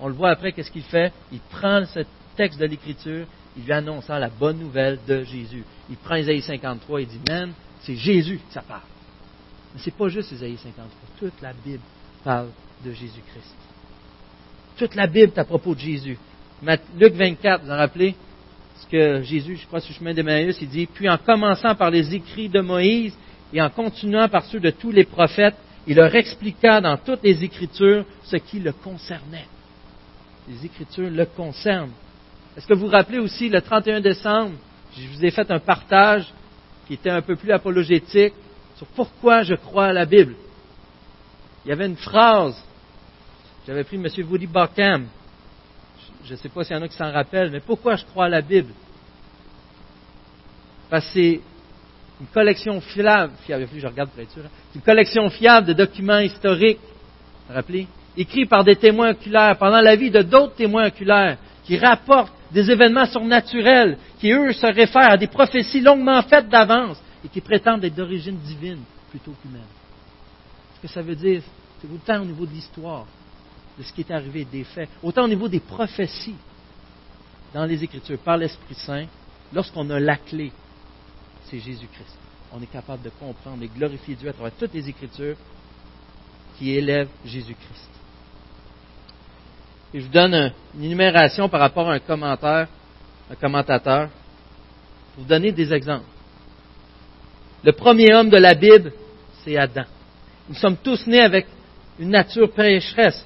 On 0.00 0.08
le 0.08 0.14
voit 0.14 0.30
après, 0.30 0.52
qu'est-ce 0.52 0.70
qu'il 0.70 0.82
fait? 0.82 1.12
Il 1.30 1.38
prend 1.38 1.84
ce 1.84 2.00
texte 2.36 2.58
de 2.58 2.66
l'Écriture, 2.66 3.26
il 3.56 3.64
lui 3.64 3.72
annonce 3.72 4.08
la 4.08 4.28
bonne 4.28 4.58
nouvelle 4.58 4.98
de 5.06 5.22
Jésus. 5.22 5.64
Il 5.88 5.96
prend 5.96 6.16
Isaïe 6.16 6.42
53 6.42 7.02
et 7.02 7.06
dit, 7.06 7.20
man, 7.28 7.52
c'est 7.82 7.96
Jésus 7.96 8.38
que 8.38 8.52
ça 8.52 8.62
parle. 8.62 8.80
Ce 9.78 9.86
n'est 9.86 9.96
pas 9.96 10.08
juste 10.08 10.32
Isaïe 10.32 10.56
53. 10.56 10.86
Toute 11.18 11.40
la 11.42 11.52
Bible 11.52 11.82
parle 12.24 12.48
de 12.84 12.92
Jésus-Christ. 12.92 13.56
Toute 14.76 14.94
la 14.94 15.06
Bible 15.06 15.32
est 15.34 15.38
à 15.38 15.44
propos 15.44 15.74
de 15.74 15.80
Jésus. 15.80 16.18
Luc 16.98 17.14
24, 17.14 17.64
vous 17.64 17.70
en 17.70 17.76
rappelez? 17.76 18.14
Ce 18.80 18.86
que 18.86 19.22
Jésus, 19.22 19.56
je 19.56 19.66
crois, 19.66 19.80
sur 19.80 19.92
le 19.92 19.98
chemin 19.98 20.14
d'Emmaüs, 20.14 20.56
il 20.60 20.68
dit, 20.68 20.86
puis 20.86 21.08
en 21.08 21.18
commençant 21.18 21.74
par 21.74 21.90
les 21.90 22.14
écrits 22.14 22.48
de 22.48 22.60
Moïse 22.60 23.14
et 23.52 23.62
en 23.62 23.70
continuant 23.70 24.28
par 24.28 24.44
ceux 24.44 24.60
de 24.60 24.70
tous 24.70 24.90
les 24.90 25.04
prophètes, 25.04 25.54
il 25.86 25.96
leur 25.96 26.14
expliqua 26.14 26.80
dans 26.80 26.96
toutes 26.96 27.22
les 27.22 27.42
Écritures 27.42 28.04
ce 28.24 28.36
qui 28.36 28.60
le 28.60 28.72
concernait. 28.72 29.46
Les 30.48 30.66
Écritures 30.66 31.10
le 31.10 31.26
concernent. 31.26 31.92
Est-ce 32.56 32.66
que 32.66 32.74
vous 32.74 32.86
vous 32.86 32.92
rappelez 32.92 33.18
aussi 33.18 33.48
le 33.48 33.60
31 33.60 34.00
décembre, 34.00 34.52
je 34.96 35.06
vous 35.08 35.24
ai 35.24 35.30
fait 35.30 35.50
un 35.50 35.58
partage 35.58 36.32
qui 36.86 36.94
était 36.94 37.10
un 37.10 37.22
peu 37.22 37.36
plus 37.36 37.52
apologétique 37.52 38.34
pourquoi 38.94 39.42
je 39.42 39.54
crois 39.54 39.86
à 39.86 39.92
la 39.92 40.04
Bible. 40.04 40.34
Il 41.64 41.68
y 41.68 41.72
avait 41.72 41.86
une 41.86 41.96
phrase, 41.96 42.56
j'avais 43.66 43.84
pris 43.84 43.96
M. 43.96 44.06
Woody 44.28 44.46
Barkham, 44.46 45.06
je 46.24 46.32
ne 46.32 46.36
sais 46.36 46.48
pas 46.48 46.64
s'il 46.64 46.76
y 46.76 46.78
en 46.78 46.82
a 46.82 46.88
qui 46.88 46.96
s'en 46.96 47.12
rappellent, 47.12 47.50
mais 47.50 47.60
pourquoi 47.60 47.96
je 47.96 48.04
crois 48.04 48.26
à 48.26 48.28
la 48.28 48.42
Bible? 48.42 48.72
Parce 50.90 51.06
que 51.06 51.12
c'est 51.12 51.40
une 52.20 52.26
collection 52.32 52.80
fiable, 52.80 53.32
fiable 53.44 53.66
je 53.74 53.86
regarde 53.86 54.10
pour 54.10 54.22
être 54.22 54.30
sûr, 54.30 54.42
hein. 54.44 54.50
une 54.74 54.82
collection 54.82 55.28
fiable 55.30 55.66
de 55.66 55.72
documents 55.72 56.18
historiques, 56.18 56.80
rappelez, 57.48 57.86
écrits 58.16 58.46
par 58.46 58.64
des 58.64 58.76
témoins 58.76 59.10
oculaires 59.10 59.56
pendant 59.56 59.80
la 59.80 59.96
vie 59.96 60.10
de 60.10 60.22
d'autres 60.22 60.54
témoins 60.54 60.88
oculaires, 60.88 61.38
qui 61.64 61.78
rapportent 61.78 62.32
des 62.50 62.70
événements 62.70 63.06
surnaturels, 63.06 63.96
qui 64.18 64.30
eux 64.32 64.52
se 64.52 64.66
réfèrent 64.66 65.12
à 65.12 65.16
des 65.16 65.28
prophéties 65.28 65.80
longuement 65.80 66.22
faites 66.22 66.48
d'avance 66.48 67.00
et 67.24 67.28
qui 67.28 67.40
prétendent 67.40 67.84
être 67.84 67.94
d'origine 67.94 68.36
divine 68.36 68.82
plutôt 69.10 69.34
qu'humaine. 69.42 69.62
Ce 70.76 70.82
que 70.82 70.88
ça 70.88 71.02
veut 71.02 71.14
dire, 71.14 71.42
c'est 71.80 71.88
autant 71.92 72.22
au 72.22 72.24
niveau 72.24 72.46
de 72.46 72.52
l'histoire, 72.52 73.06
de 73.78 73.82
ce 73.82 73.92
qui 73.92 74.00
est 74.02 74.10
arrivé, 74.10 74.44
des 74.44 74.64
faits, 74.64 74.88
autant 75.02 75.24
au 75.24 75.28
niveau 75.28 75.48
des 75.48 75.60
prophéties 75.60 76.36
dans 77.52 77.64
les 77.64 77.82
Écritures, 77.84 78.18
par 78.18 78.36
l'Esprit 78.36 78.74
Saint, 78.74 79.06
lorsqu'on 79.52 79.88
a 79.90 80.00
la 80.00 80.16
clé, 80.16 80.52
c'est 81.44 81.58
Jésus-Christ. 81.58 82.16
On 82.52 82.62
est 82.62 82.70
capable 82.70 83.02
de 83.02 83.10
comprendre 83.10 83.62
et 83.62 83.68
glorifier 83.68 84.14
Dieu 84.14 84.28
à 84.28 84.32
travers 84.32 84.52
toutes 84.52 84.74
les 84.74 84.88
Écritures 84.88 85.36
qui 86.58 86.70
élèvent 86.70 87.08
Jésus-Christ. 87.24 87.90
Et 89.94 90.00
je 90.00 90.06
vous 90.06 90.12
donne 90.12 90.52
une 90.74 90.84
énumération 90.84 91.48
par 91.48 91.60
rapport 91.60 91.90
à 91.90 91.94
un 91.94 91.98
commentaire, 91.98 92.68
un 93.30 93.34
commentateur, 93.34 94.08
pour 95.14 95.24
vous 95.24 95.28
donner 95.28 95.52
des 95.52 95.72
exemples. 95.72 96.06
Le 97.64 97.72
premier 97.72 98.12
homme 98.14 98.30
de 98.30 98.38
la 98.38 98.54
Bible, 98.54 98.92
c'est 99.44 99.56
Adam. 99.56 99.84
Nous 100.48 100.56
sommes 100.56 100.76
tous 100.82 101.06
nés 101.06 101.20
avec 101.20 101.46
une 101.98 102.10
nature 102.10 102.50
pécheresse 102.52 103.24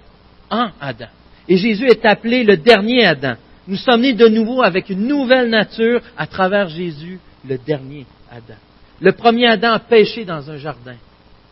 en 0.51 0.69
Adam. 0.81 1.09
Et 1.49 1.57
Jésus 1.57 1.87
est 1.87 2.05
appelé 2.05 2.45
le 2.45 2.57
dernier 2.57 3.07
Adam. 3.07 3.35
Nous 3.67 3.77
sommes 3.77 4.03
nés 4.03 4.13
de 4.13 4.29
nouveau 4.29 4.63
avec 4.63 4.91
une 4.91 5.07
nouvelle 5.07 5.49
nature 5.49 6.01
à 6.17 6.27
travers 6.27 6.69
Jésus, 6.69 7.19
le 7.49 7.59
dernier 7.59 8.07
Adam. 8.31 8.59
Le 9.01 9.13
premier 9.13 9.47
Adam 9.47 9.73
a 9.73 9.79
péché 9.79 10.25
dans 10.25 10.51
un 10.51 10.57
jardin. 10.57 10.97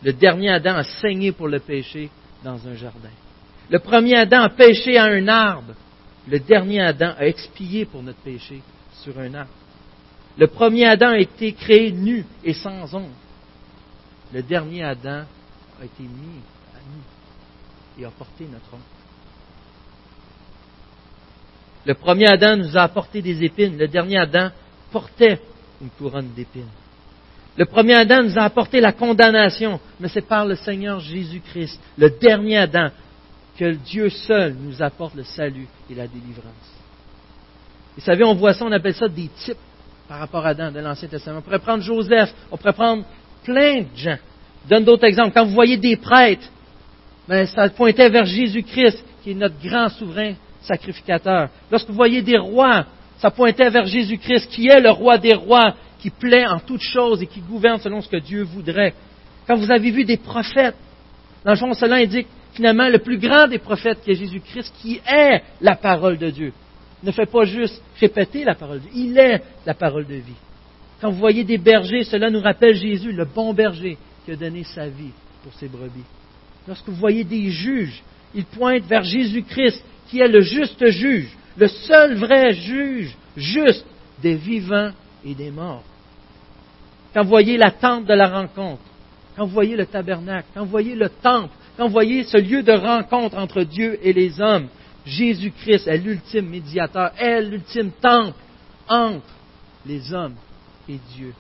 Le 0.03 0.13
dernier 0.13 0.51
Adam 0.51 0.77
a 0.77 0.85
saigné 0.85 1.33
pour 1.33 1.49
le 1.49 1.61
péché 1.61 2.11
dans 2.43 2.67
un 2.69 2.75
jardin. 2.75 3.11
Le 3.71 3.79
premier 3.79 4.17
Adam 4.17 4.43
a 4.43 4.51
péché 4.51 4.99
à 4.99 5.05
un 5.05 5.27
arbre. 5.29 5.75
Le 6.29 6.39
dernier 6.39 6.83
Adam 6.83 7.15
a 7.19 7.27
expié 7.27 7.87
pour 7.87 8.03
notre 8.03 8.21
péché 8.21 8.61
sur 9.03 9.19
un 9.19 9.33
arbre. 9.35 9.51
Le 10.37 10.47
premier 10.49 10.87
Adam 10.87 11.11
a 11.11 11.19
été 11.19 11.53
créé 11.53 11.93
nu 11.93 12.25
et 12.43 12.55
sans 12.55 12.93
ombre. 12.95 13.15
Le 14.33 14.43
dernier 14.43 14.83
Adam 14.83 15.25
a 15.81 15.85
été 15.85 16.03
mis 16.03 16.41
à 16.75 16.79
nu 16.79 18.03
et 18.03 18.05
a 18.05 18.11
porté 18.11 18.45
notre 18.45 18.75
ombre. 18.75 18.83
Le 21.87 21.95
premier 21.95 22.27
Adam 22.27 22.57
nous 22.57 22.77
a 22.77 22.83
apporté 22.83 23.23
des 23.23 23.45
épines. 23.45 23.77
Le 23.77 23.87
dernier 23.87 24.19
Adam 24.19 24.51
portait 24.91 25.41
une 25.81 25.91
couronne 25.91 26.31
d'épines. 26.35 26.71
Le 27.57 27.67
premier 27.67 27.95
Adam 27.95 28.25
nous 28.25 28.37
a 28.37 28.43
apporté 28.43 28.81
la 28.81 28.93
condamnation, 28.93 29.79
mais 30.01 30.09
c'est 30.09 30.27
par 30.27 30.45
le 30.45 30.57
Seigneur 30.57 30.99
Jésus-Christ, 30.99 31.79
le 31.97 32.11
dernier 32.11 32.57
Adam, 32.57 32.91
que 33.57 33.73
Dieu 33.75 34.09
seul 34.09 34.55
nous 34.55 34.83
apporte 34.83 35.15
le 35.15 35.23
salut 35.23 35.69
et 35.89 35.95
la 35.95 36.09
délivrance. 36.09 36.73
Vous 37.97 38.03
savez, 38.03 38.25
on 38.25 38.35
voit 38.35 38.55
ça, 38.55 38.65
on 38.65 38.73
appelle 38.73 38.95
ça 38.95 39.07
des 39.07 39.29
types 39.29 39.57
par 40.09 40.19
rapport 40.19 40.45
à 40.45 40.51
Adam 40.51 40.71
de 40.71 40.81
l'Ancien 40.81 41.09
Testament. 41.09 41.39
On 41.39 41.43
pourrait 41.43 41.59
prendre 41.59 41.83
Joseph, 41.83 42.33
on 42.51 42.57
pourrait 42.57 42.73
prendre 42.73 43.05
plein 43.43 43.83
de 43.83 43.97
gens. 43.97 44.19
Je 44.65 44.69
donne 44.75 44.85
d'autres 44.85 45.05
exemples. 45.05 45.33
Quand 45.35 45.45
vous 45.45 45.55
voyez 45.55 45.77
des 45.77 45.97
prêtres, 45.97 46.49
ben, 47.29 47.47
ça 47.47 47.69
pointait 47.69 48.09
vers 48.11 48.27
Jésus-Christ, 48.27 49.05
qui 49.23 49.31
est 49.31 49.35
notre 49.35 49.57
grand 49.63 49.89
souverain 49.89 50.35
sacrificateur. 50.63 51.49
Lorsque 51.71 51.89
vous 51.89 51.95
voyez 51.95 52.23
des 52.23 52.39
rois, 52.39 52.87
ça 53.19 53.31
pointait 53.31 53.71
vers 53.71 53.87
Jésus-Christ, 53.87 54.49
qui 54.51 54.69
est 54.69 54.81
le 54.81 54.91
roi 54.91 55.19
des 55.19 55.35
rois, 55.35 55.75
qui 56.01 56.11
plaît 56.11 56.47
en 56.47 56.59
toutes 56.59 56.83
choses 56.83 57.23
et 57.23 57.27
qui 57.27 57.41
gouverne 57.41 57.81
selon 57.81 58.01
ce 58.01 58.09
que 58.09 58.19
Dieu 58.19 58.43
voudrait. 58.43 58.95
Quand 59.47 59.57
vous 59.57 59.71
avez 59.71 59.91
vu 59.91 60.05
des 60.05 60.17
prophètes, 60.17 60.77
dans 61.45 61.53
le 61.53 61.59
fond, 61.59 61.73
cela 61.75 61.97
indique 61.97 62.29
finalement 62.53 62.89
le 62.89 62.99
plus 62.99 63.19
grand 63.19 63.49
des 63.49 63.59
prophètes 63.59 64.01
qui 64.03 64.11
est 64.11 64.15
Jésus-Christ, 64.15 64.73
qui 64.81 65.01
est 65.07 65.43
la 65.61 65.77
parole 65.77 66.19
de 66.19 66.31
Dieu. 66.31 66.53
Ne 67.05 67.13
fait 67.13 67.27
pas 67.27 67.45
juste 67.45 67.83
répéter 68.01 68.45
la 68.45 68.55
parole 68.55 68.81
de 68.81 68.89
Dieu, 68.89 68.93
il 68.95 69.19
est 69.19 69.43
la 69.67 69.75
parole 69.75 70.07
de 70.07 70.15
vie. 70.15 70.41
Quand 71.01 71.11
vous 71.11 71.19
voyez 71.19 71.45
des 71.45 71.59
bergers, 71.59 72.05
cela 72.05 72.31
nous 72.31 72.41
rappelle 72.41 72.75
Jésus, 72.75 73.13
le 73.13 73.27
bon 73.27 73.53
berger 73.53 73.99
qui 74.25 74.33
a 74.33 74.37
donné 74.37 74.65
sa 74.65 74.87
vie 74.87 75.13
pour 75.43 75.53
ses 75.55 75.69
brebis. 75.69 76.05
Lorsque 76.67 76.89
vous 76.89 76.97
voyez 76.97 77.25
des 77.25 77.51
juges, 77.51 78.03
ils 78.35 78.47
pointent 78.47 78.87
vers 78.87 79.05
Jésus-Christ, 79.05 79.85
qui 80.09 80.21
est 80.21 80.29
le 80.29 80.41
juste 80.41 80.87
juge, 80.89 81.29
le 81.59 81.69
seul 81.69 82.15
vrai 82.15 82.53
juge, 82.53 83.15
juste 83.37 83.85
des 84.23 84.37
vivants 84.37 84.93
et 85.25 85.35
des 85.35 85.51
morts. 85.51 85.85
Quand 87.13 87.23
vous 87.23 87.29
voyez 87.29 87.59
la 87.59 87.71
tente 87.71 88.07
de 88.07 88.15
la 88.15 88.29
rencontre, 88.29 88.83
quand 89.37 89.45
vous 89.45 89.53
voyez 89.53 89.77
le 89.77 89.87
tabernacle, 89.87 90.49
quand 90.55 90.65
vous 90.65 90.71
voyez 90.71 90.95
le 90.95 91.09
temple, 91.11 91.55
quand 91.77 91.87
vous 91.87 91.93
voyez 91.93 92.25
ce 92.25 92.39
lieu 92.39 92.63
de 92.63 92.73
rencontre 92.73 93.37
entre 93.37 93.63
Dieu 93.63 93.99
et 94.03 94.13
les 94.13 94.41
hommes, 94.41 94.69
Jésus-Christ 95.07 95.87
est 95.87 95.99
l'ultime 95.99 96.49
médiateur, 96.49 97.13
est 97.19 97.43
l'ultime 97.43 97.91
temple 98.01 98.39
entre 98.89 99.27
les 99.87 100.13
hommes 100.13 100.37
et 100.89 100.99
Dieu. 101.15 101.35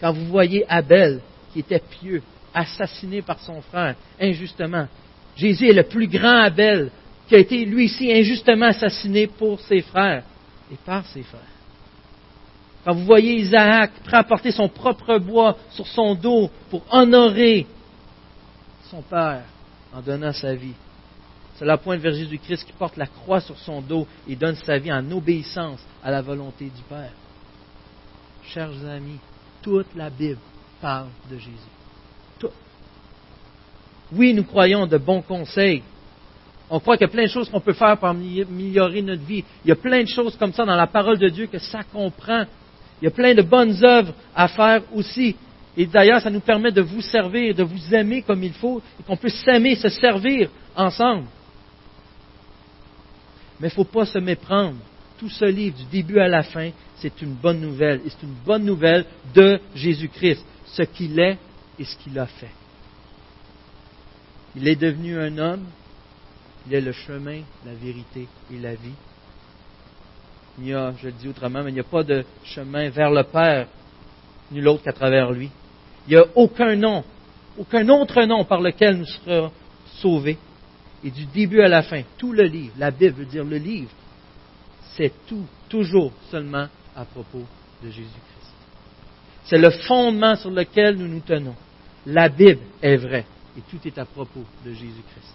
Quand 0.00 0.12
vous 0.12 0.26
voyez 0.26 0.64
Abel, 0.68 1.20
qui 1.52 1.60
était 1.60 1.82
pieux, 2.00 2.22
assassiné 2.54 3.22
par 3.22 3.38
son 3.40 3.60
frère 3.60 3.94
injustement, 4.20 4.88
Jésus 5.36 5.68
est 5.68 5.74
le 5.74 5.84
plus 5.84 6.08
grand 6.08 6.42
Abel 6.42 6.90
qui 7.28 7.36
a 7.36 7.38
été 7.38 7.64
lui 7.64 7.84
aussi 7.84 8.12
injustement 8.12 8.66
assassiné 8.66 9.26
pour 9.26 9.60
ses 9.60 9.82
frères 9.82 10.24
et 10.72 10.76
par 10.84 11.06
ses 11.06 11.22
frères. 11.22 11.40
Quand 12.84 12.94
vous 12.94 13.04
voyez 13.04 13.34
Isaac 13.34 13.92
prêt 14.04 14.16
à 14.16 14.24
porter 14.24 14.50
son 14.50 14.68
propre 14.68 15.18
bois 15.18 15.56
sur 15.70 15.86
son 15.86 16.14
dos 16.14 16.50
pour 16.70 16.82
honorer 16.90 17.66
son 18.90 19.02
père 19.02 19.44
en 19.94 20.00
donnant 20.00 20.32
sa 20.32 20.54
vie, 20.54 20.74
Cela 21.60 21.76
pointe 21.76 22.00
vers 22.00 22.14
Jésus-Christ 22.14 22.64
qui 22.64 22.72
porte 22.72 22.96
la 22.96 23.06
croix 23.06 23.42
sur 23.42 23.58
son 23.58 23.82
dos 23.82 24.06
et 24.26 24.34
donne 24.34 24.54
sa 24.54 24.78
vie 24.78 24.90
en 24.90 25.08
obéissance 25.10 25.80
à 26.02 26.10
la 26.10 26.22
volonté 26.22 26.64
du 26.64 26.82
Père. 26.88 27.12
Chers 28.44 28.82
amis, 28.86 29.18
toute 29.60 29.94
la 29.94 30.08
Bible 30.08 30.38
parle 30.80 31.08
de 31.30 31.36
Jésus. 31.36 31.52
Tout. 32.38 32.48
Oui, 34.10 34.32
nous 34.32 34.44
croyons 34.44 34.86
de 34.86 34.96
bons 34.96 35.20
conseils. 35.20 35.82
On 36.70 36.80
croit 36.80 36.96
qu'il 36.96 37.06
y 37.06 37.10
a 37.10 37.12
plein 37.12 37.24
de 37.24 37.28
choses 37.30 37.50
qu'on 37.50 37.60
peut 37.60 37.74
faire 37.74 37.98
pour 37.98 38.08
améliorer 38.08 39.02
notre 39.02 39.24
vie. 39.24 39.44
Il 39.62 39.68
y 39.68 39.72
a 39.72 39.76
plein 39.76 40.02
de 40.02 40.08
choses 40.08 40.36
comme 40.38 40.54
ça 40.54 40.64
dans 40.64 40.76
la 40.76 40.86
parole 40.86 41.18
de 41.18 41.28
Dieu 41.28 41.46
que 41.46 41.58
ça 41.58 41.80
comprend. 41.82 42.46
Il 43.02 43.04
y 43.04 43.08
a 43.08 43.10
plein 43.10 43.34
de 43.34 43.42
bonnes 43.42 43.84
œuvres 43.84 44.14
à 44.34 44.48
faire 44.48 44.80
aussi. 44.94 45.36
Et 45.76 45.84
d'ailleurs, 45.84 46.22
ça 46.22 46.30
nous 46.30 46.40
permet 46.40 46.72
de 46.72 46.80
vous 46.80 47.02
servir, 47.02 47.54
de 47.54 47.64
vous 47.64 47.94
aimer 47.94 48.22
comme 48.22 48.42
il 48.42 48.54
faut, 48.54 48.80
et 48.98 49.02
qu'on 49.02 49.18
puisse 49.18 49.44
s'aimer, 49.44 49.74
se 49.74 49.90
servir 49.90 50.48
ensemble. 50.74 51.26
Mais 53.60 53.68
il 53.68 53.70
ne 53.70 53.74
faut 53.74 53.84
pas 53.84 54.06
se 54.06 54.18
méprendre. 54.18 54.76
Tout 55.18 55.28
ce 55.28 55.44
livre, 55.44 55.76
du 55.76 55.84
début 55.84 56.18
à 56.18 56.28
la 56.28 56.42
fin, 56.42 56.70
c'est 56.96 57.20
une 57.20 57.34
bonne 57.34 57.60
nouvelle. 57.60 58.00
Et 58.06 58.10
c'est 58.10 58.22
une 58.22 58.36
bonne 58.44 58.64
nouvelle 58.64 59.04
de 59.34 59.60
Jésus-Christ, 59.74 60.44
ce 60.64 60.82
qu'il 60.82 61.18
est 61.20 61.36
et 61.78 61.84
ce 61.84 61.96
qu'il 61.98 62.18
a 62.18 62.26
fait. 62.26 62.50
Il 64.56 64.66
est 64.66 64.76
devenu 64.76 65.18
un 65.18 65.36
homme, 65.38 65.64
il 66.66 66.74
est 66.74 66.80
le 66.80 66.92
chemin, 66.92 67.42
la 67.66 67.74
vérité 67.74 68.26
et 68.52 68.58
la 68.58 68.74
vie. 68.74 68.94
Il 70.58 70.68
y 70.68 70.74
a, 70.74 70.92
je 71.00 71.06
le 71.06 71.12
dis 71.12 71.28
autrement, 71.28 71.62
mais 71.62 71.70
il 71.70 71.74
n'y 71.74 71.80
a 71.80 71.84
pas 71.84 72.02
de 72.02 72.24
chemin 72.44 72.88
vers 72.90 73.10
le 73.10 73.22
Père, 73.22 73.68
nul 74.50 74.66
autre 74.68 74.82
qu'à 74.82 74.92
travers 74.92 75.30
lui. 75.30 75.50
Il 76.06 76.14
n'y 76.14 76.16
a 76.16 76.24
aucun 76.34 76.76
nom, 76.76 77.04
aucun 77.58 77.88
autre 77.88 78.22
nom 78.24 78.44
par 78.44 78.60
lequel 78.60 78.96
nous 78.96 79.06
serons 79.06 79.52
sauvés. 80.00 80.38
Et 81.02 81.10
du 81.10 81.24
début 81.26 81.62
à 81.62 81.68
la 81.68 81.82
fin, 81.82 82.02
tout 82.18 82.32
le 82.32 82.44
livre, 82.44 82.74
la 82.78 82.90
Bible 82.90 83.14
veut 83.14 83.24
dire 83.24 83.44
le 83.44 83.56
livre, 83.56 83.90
c'est 84.96 85.12
tout, 85.26 85.46
toujours 85.68 86.12
seulement 86.30 86.66
à 86.94 87.04
propos 87.04 87.44
de 87.82 87.88
Jésus-Christ. 87.88 88.54
C'est 89.44 89.58
le 89.58 89.70
fondement 89.70 90.36
sur 90.36 90.50
lequel 90.50 90.96
nous 90.96 91.08
nous 91.08 91.20
tenons. 91.20 91.54
La 92.06 92.28
Bible 92.28 92.60
est 92.82 92.96
vraie 92.96 93.24
et 93.56 93.62
tout 93.70 93.78
est 93.86 93.98
à 93.98 94.04
propos 94.04 94.44
de 94.64 94.72
Jésus-Christ. 94.72 95.34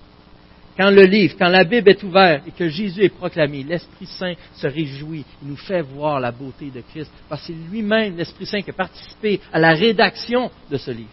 Quand 0.77 0.89
le 0.89 1.03
livre, 1.03 1.35
quand 1.39 1.47
la 1.47 1.63
Bible 1.63 1.89
est 1.89 2.03
ouverte 2.03 2.47
et 2.47 2.51
que 2.51 2.67
Jésus 2.67 3.03
est 3.03 3.09
proclamé, 3.09 3.63
l'Esprit 3.63 4.07
Saint 4.07 4.33
se 4.55 4.67
réjouit, 4.67 5.23
il 5.41 5.47
nous 5.47 5.55
fait 5.55 5.81
voir 5.81 6.19
la 6.19 6.31
beauté 6.31 6.69
de 6.69 6.81
Christ, 6.81 7.11
parce 7.29 7.41
que 7.41 7.47
c'est 7.47 7.71
lui-même, 7.71 8.17
l'Esprit 8.17 8.45
Saint, 8.45 8.61
qui 8.61 8.71
a 8.71 8.73
participé 8.73 9.39
à 9.53 9.59
la 9.59 9.73
rédaction 9.73 10.51
de 10.69 10.77
ce 10.77 10.91
livre. 10.91 11.09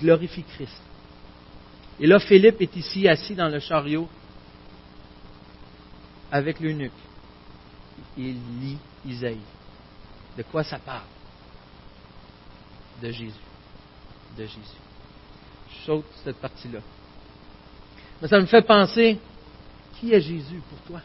glorifie 0.00 0.44
Christ. 0.54 0.87
Et 2.00 2.06
là, 2.06 2.18
Philippe 2.20 2.60
est 2.60 2.76
ici 2.76 3.08
assis 3.08 3.34
dans 3.34 3.48
le 3.48 3.58
chariot 3.58 4.08
avec 6.30 6.60
l'eunuque. 6.60 6.92
Il 8.16 8.36
lit 8.60 8.78
Isaïe. 9.06 9.38
De 10.36 10.42
quoi 10.44 10.62
ça 10.62 10.78
parle? 10.78 11.06
De 13.02 13.10
Jésus. 13.10 13.32
De 14.36 14.42
Jésus. 14.42 14.58
Je 15.70 15.86
saute 15.86 16.04
cette 16.24 16.36
partie-là. 16.36 16.80
Mais 18.20 18.28
ça 18.28 18.40
me 18.40 18.46
fait 18.46 18.62
penser, 18.62 19.18
qui 19.98 20.12
est 20.12 20.20
Jésus 20.20 20.60
pour 20.68 20.78
toi? 20.80 21.00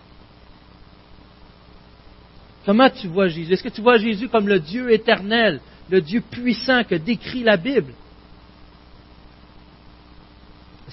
Comment 2.65 2.89
tu 2.89 3.07
vois 3.07 3.27
Jésus? 3.27 3.51
Est-ce 3.51 3.63
que 3.63 3.69
tu 3.69 3.81
vois 3.81 3.97
Jésus 3.97 4.29
comme 4.29 4.47
le 4.47 4.59
Dieu 4.59 4.91
éternel, 4.91 5.59
le 5.89 6.01
Dieu 6.01 6.21
puissant 6.21 6.83
que 6.83 6.95
décrit 6.95 7.43
la 7.43 7.57
Bible? 7.57 7.93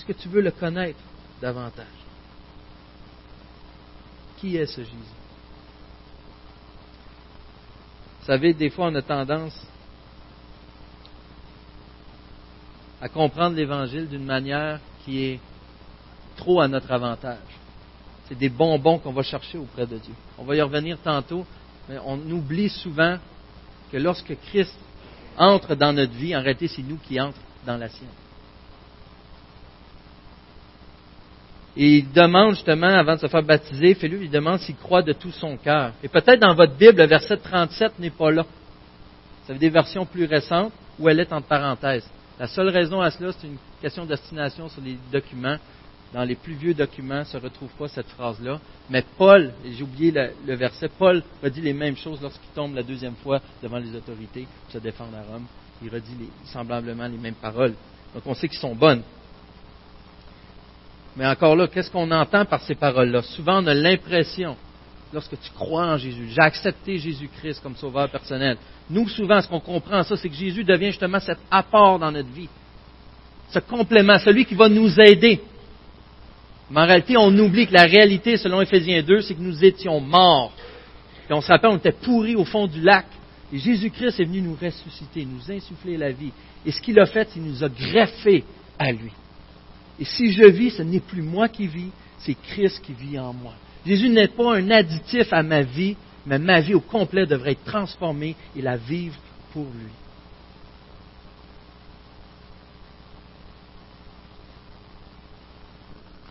Est-ce 0.01 0.07
que 0.07 0.19
tu 0.19 0.31
veux 0.31 0.41
le 0.41 0.51
connaître 0.51 0.99
davantage? 1.43 1.85
Qui 4.39 4.57
est 4.57 4.65
ce 4.65 4.81
Jésus? 4.81 4.97
Vous 8.21 8.27
savez, 8.27 8.55
des 8.55 8.71
fois, 8.71 8.87
on 8.87 8.95
a 8.95 9.03
tendance 9.03 9.53
à 13.03 13.11
comprendre 13.11 13.57
l'Évangile 13.57 14.09
d'une 14.09 14.25
manière 14.25 14.81
qui 15.05 15.23
est 15.23 15.41
trop 16.37 16.63
à 16.63 16.69
notre 16.69 16.91
avantage. 16.91 17.37
C'est 18.27 18.39
des 18.39 18.49
bonbons 18.49 18.99
qu'on 19.01 19.13
va 19.13 19.23
chercher 19.23 19.59
auprès 19.59 19.87
de 19.87 19.99
Dieu. 19.99 20.15
On 20.39 20.45
va 20.45 20.57
y 20.57 20.63
revenir 20.63 20.97
tantôt, 21.05 21.45
mais 21.91 21.99
on 22.07 22.19
oublie 22.31 22.71
souvent 22.71 23.19
que 23.93 23.99
lorsque 23.99 24.35
Christ 24.47 24.79
entre 25.37 25.75
dans 25.75 25.93
notre 25.93 26.15
vie, 26.15 26.35
en 26.35 26.41
réalité, 26.41 26.69
c'est 26.69 26.83
nous 26.83 26.97
qui 26.97 27.21
entrons 27.21 27.39
dans 27.67 27.77
la 27.77 27.91
sienne. 27.91 28.09
Et 31.77 31.99
il 31.99 32.13
demande 32.13 32.55
justement, 32.55 32.89
avant 32.89 33.15
de 33.15 33.21
se 33.21 33.27
faire 33.29 33.43
baptiser, 33.43 33.95
Philippe, 33.95 34.23
il 34.23 34.31
demande 34.31 34.59
s'il 34.59 34.77
croit 34.77 35.03
de 35.03 35.13
tout 35.13 35.31
son 35.31 35.57
cœur. 35.57 35.93
Et 36.03 36.09
peut-être 36.09 36.41
dans 36.41 36.55
votre 36.55 36.75
Bible, 36.75 36.99
le 36.99 37.07
verset 37.07 37.37
37 37.37 37.99
n'est 37.99 38.11
pas 38.11 38.31
là. 38.31 38.45
Ça 39.47 39.53
veut 39.53 39.59
des 39.59 39.71
versions 39.71 40.05
plus 40.05 40.25
récentes 40.25 40.73
où 40.99 41.09
elle 41.09 41.21
est 41.21 41.33
entre 41.33 41.47
parenthèses. 41.47 42.09
La 42.39 42.47
seule 42.47 42.69
raison 42.69 43.01
à 43.01 43.11
cela, 43.11 43.33
c'est 43.33 43.47
une 43.47 43.59
question 43.81 44.05
de 44.05 44.09
destination 44.09 44.69
sur 44.69 44.83
les 44.83 44.97
documents 45.13 45.59
dans 46.13 46.25
les 46.25 46.35
plus 46.35 46.55
vieux 46.55 46.75
documents 46.75 47.21
ne 47.21 47.25
se 47.25 47.37
retrouve 47.37 47.71
pas 47.79 47.89
cette 47.89 48.09
phrase-là. 48.09 48.61
Mais 48.89 49.05
Paul, 49.17 49.53
et 49.65 49.73
j'ai 49.73 49.83
oublié 49.83 50.13
le, 50.45 50.55
verset, 50.57 50.89
Paul 50.89 51.23
redit 51.43 51.61
les 51.61 51.73
mêmes 51.73 51.97
choses 51.97 52.21
lorsqu'il 52.21 52.51
tombe 52.55 52.75
la 52.75 52.83
deuxième 52.83 53.15
fois 53.17 53.41
devant 53.63 53.79
les 53.79 53.95
autorités 53.95 54.47
pour 54.65 54.73
se 54.73 54.79
défendre 54.79 55.17
à 55.17 55.33
Rome. 55.33 55.45
Il 55.83 55.89
redit 55.89 56.17
semblablement 56.47 57.07
les 57.07 57.17
mêmes 57.17 57.35
paroles. 57.35 57.75
Donc 58.15 58.25
on 58.27 58.35
sait 58.35 58.49
qu'ils 58.49 58.59
sont 58.59 58.75
bonnes. 58.75 59.03
Mais 61.16 61.27
encore 61.27 61.57
là, 61.57 61.66
qu'est-ce 61.66 61.90
qu'on 61.90 62.11
entend 62.11 62.44
par 62.44 62.62
ces 62.62 62.75
paroles-là? 62.75 63.23
Souvent, 63.23 63.62
on 63.62 63.66
a 63.66 63.75
l'impression, 63.75 64.57
lorsque 65.12 65.38
tu 65.40 65.51
crois 65.53 65.87
en 65.87 65.96
Jésus, 65.96 66.29
j'ai 66.31 66.40
accepté 66.40 66.99
Jésus-Christ 66.99 67.61
comme 67.62 67.77
sauveur 67.77 68.09
personnel. 68.11 68.57
Nous, 68.88 69.09
souvent, 69.09 69.40
ce 69.40 69.49
qu'on 69.49 69.61
comprend 69.61 70.03
ça, 70.03 70.16
c'est 70.16 70.29
que 70.29 70.35
Jésus 70.35 70.64
devient 70.64 70.90
justement 70.90 71.20
cet 71.20 71.38
apport 71.51 71.99
dans 71.99 72.12
notre 72.12 72.31
vie, 72.31 72.49
ce 73.51 73.59
complément, 73.59 74.18
celui 74.18 74.44
qui 74.44 74.55
va 74.55 74.68
nous 74.68 75.01
aider 75.01 75.40
mais 76.70 76.81
en 76.81 76.87
réalité, 76.87 77.16
on 77.16 77.37
oublie 77.37 77.66
que 77.66 77.75
la 77.75 77.83
réalité, 77.83 78.37
selon 78.37 78.61
Éphésiens 78.61 79.03
2, 79.03 79.23
c'est 79.23 79.35
que 79.35 79.40
nous 79.40 79.64
étions 79.64 80.01
morts. 80.01 80.53
Et 81.29 81.33
on 81.33 81.40
se 81.40 81.49
rappelle, 81.49 81.70
on 81.70 81.77
était 81.77 81.92
pourris 81.92 82.37
au 82.37 82.44
fond 82.44 82.66
du 82.66 82.81
lac. 82.81 83.07
Et 83.53 83.59
Jésus-Christ 83.59 84.20
est 84.20 84.25
venu 84.25 84.40
nous 84.40 84.57
ressusciter, 84.61 85.25
nous 85.25 85.51
insuffler 85.51 85.96
la 85.96 86.12
vie. 86.12 86.31
Et 86.64 86.70
ce 86.70 86.81
qu'il 86.81 86.99
a 87.01 87.07
fait, 87.07 87.29
il 87.35 87.42
nous 87.42 87.64
a 87.64 87.68
greffés 87.68 88.44
à 88.79 88.92
lui. 88.92 89.11
Et 90.01 90.05
si 90.05 90.33
je 90.33 90.45
vis, 90.45 90.71
ce 90.71 90.83
n'est 90.83 91.01
plus 91.01 91.23
moi 91.23 91.49
qui 91.49 91.67
vis, 91.67 91.91
c'est 92.21 92.35
Christ 92.35 92.81
qui 92.83 92.95
vit 92.95 93.19
en 93.19 93.35
moi. 93.35 93.53
Jésus 93.85 94.09
n'est 94.09 94.29
pas 94.29 94.57
un 94.57 94.71
additif 94.71 95.33
à 95.33 95.43
ma 95.43 95.61
vie, 95.61 95.97
mais 96.27 96.39
ma 96.39 96.61
vie 96.61 96.75
au 96.75 96.81
complet 96.81 97.27
devrait 97.27 97.53
être 97.53 97.65
transformée 97.65 98.35
et 98.57 98.63
la 98.63 98.77
vivre 98.77 99.17
pour 99.53 99.65
lui. 99.65 99.91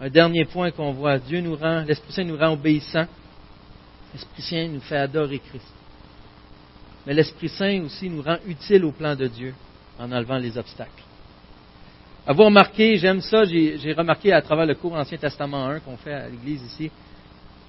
Un 0.02 0.10
dernier 0.10 0.46
point 0.46 0.72
qu'on 0.72 0.94
voit, 0.94 1.20
Dieu 1.20 1.42
nous 1.42 1.56
rend, 1.56 1.82
l'Esprit 1.82 2.14
Saint 2.14 2.24
nous 2.24 2.38
rend 2.38 2.54
obéissants. 2.54 3.08
L'Esprit 4.14 4.42
Saint 4.42 4.68
nous 4.68 4.80
fait 4.82 4.98
adorer 4.98 5.40
Christ. 5.40 5.68
Mais 7.06 7.14
l'Esprit 7.14 7.50
Saint 7.50 7.82
aussi 7.82 8.10
nous 8.10 8.22
rend 8.22 8.38
utiles 8.48 8.86
au 8.86 8.92
plan 8.92 9.16
de 9.16 9.28
Dieu 9.28 9.54
en 10.00 10.12
enlevant 10.12 10.38
les 10.38 10.58
obstacles. 10.58 11.04
Avoir 12.28 12.48
remarqué, 12.48 12.98
j'aime 12.98 13.22
ça, 13.22 13.46
j'ai 13.46 13.94
remarqué 13.94 14.32
à 14.34 14.42
travers 14.42 14.66
le 14.66 14.76
cours 14.76 14.94
Ancien 14.94 15.18
Testament 15.18 15.68
1 15.68 15.80
qu'on 15.80 15.98
fait 15.98 16.14
à 16.14 16.30
l'Église 16.30 16.62
ici, 16.64 16.92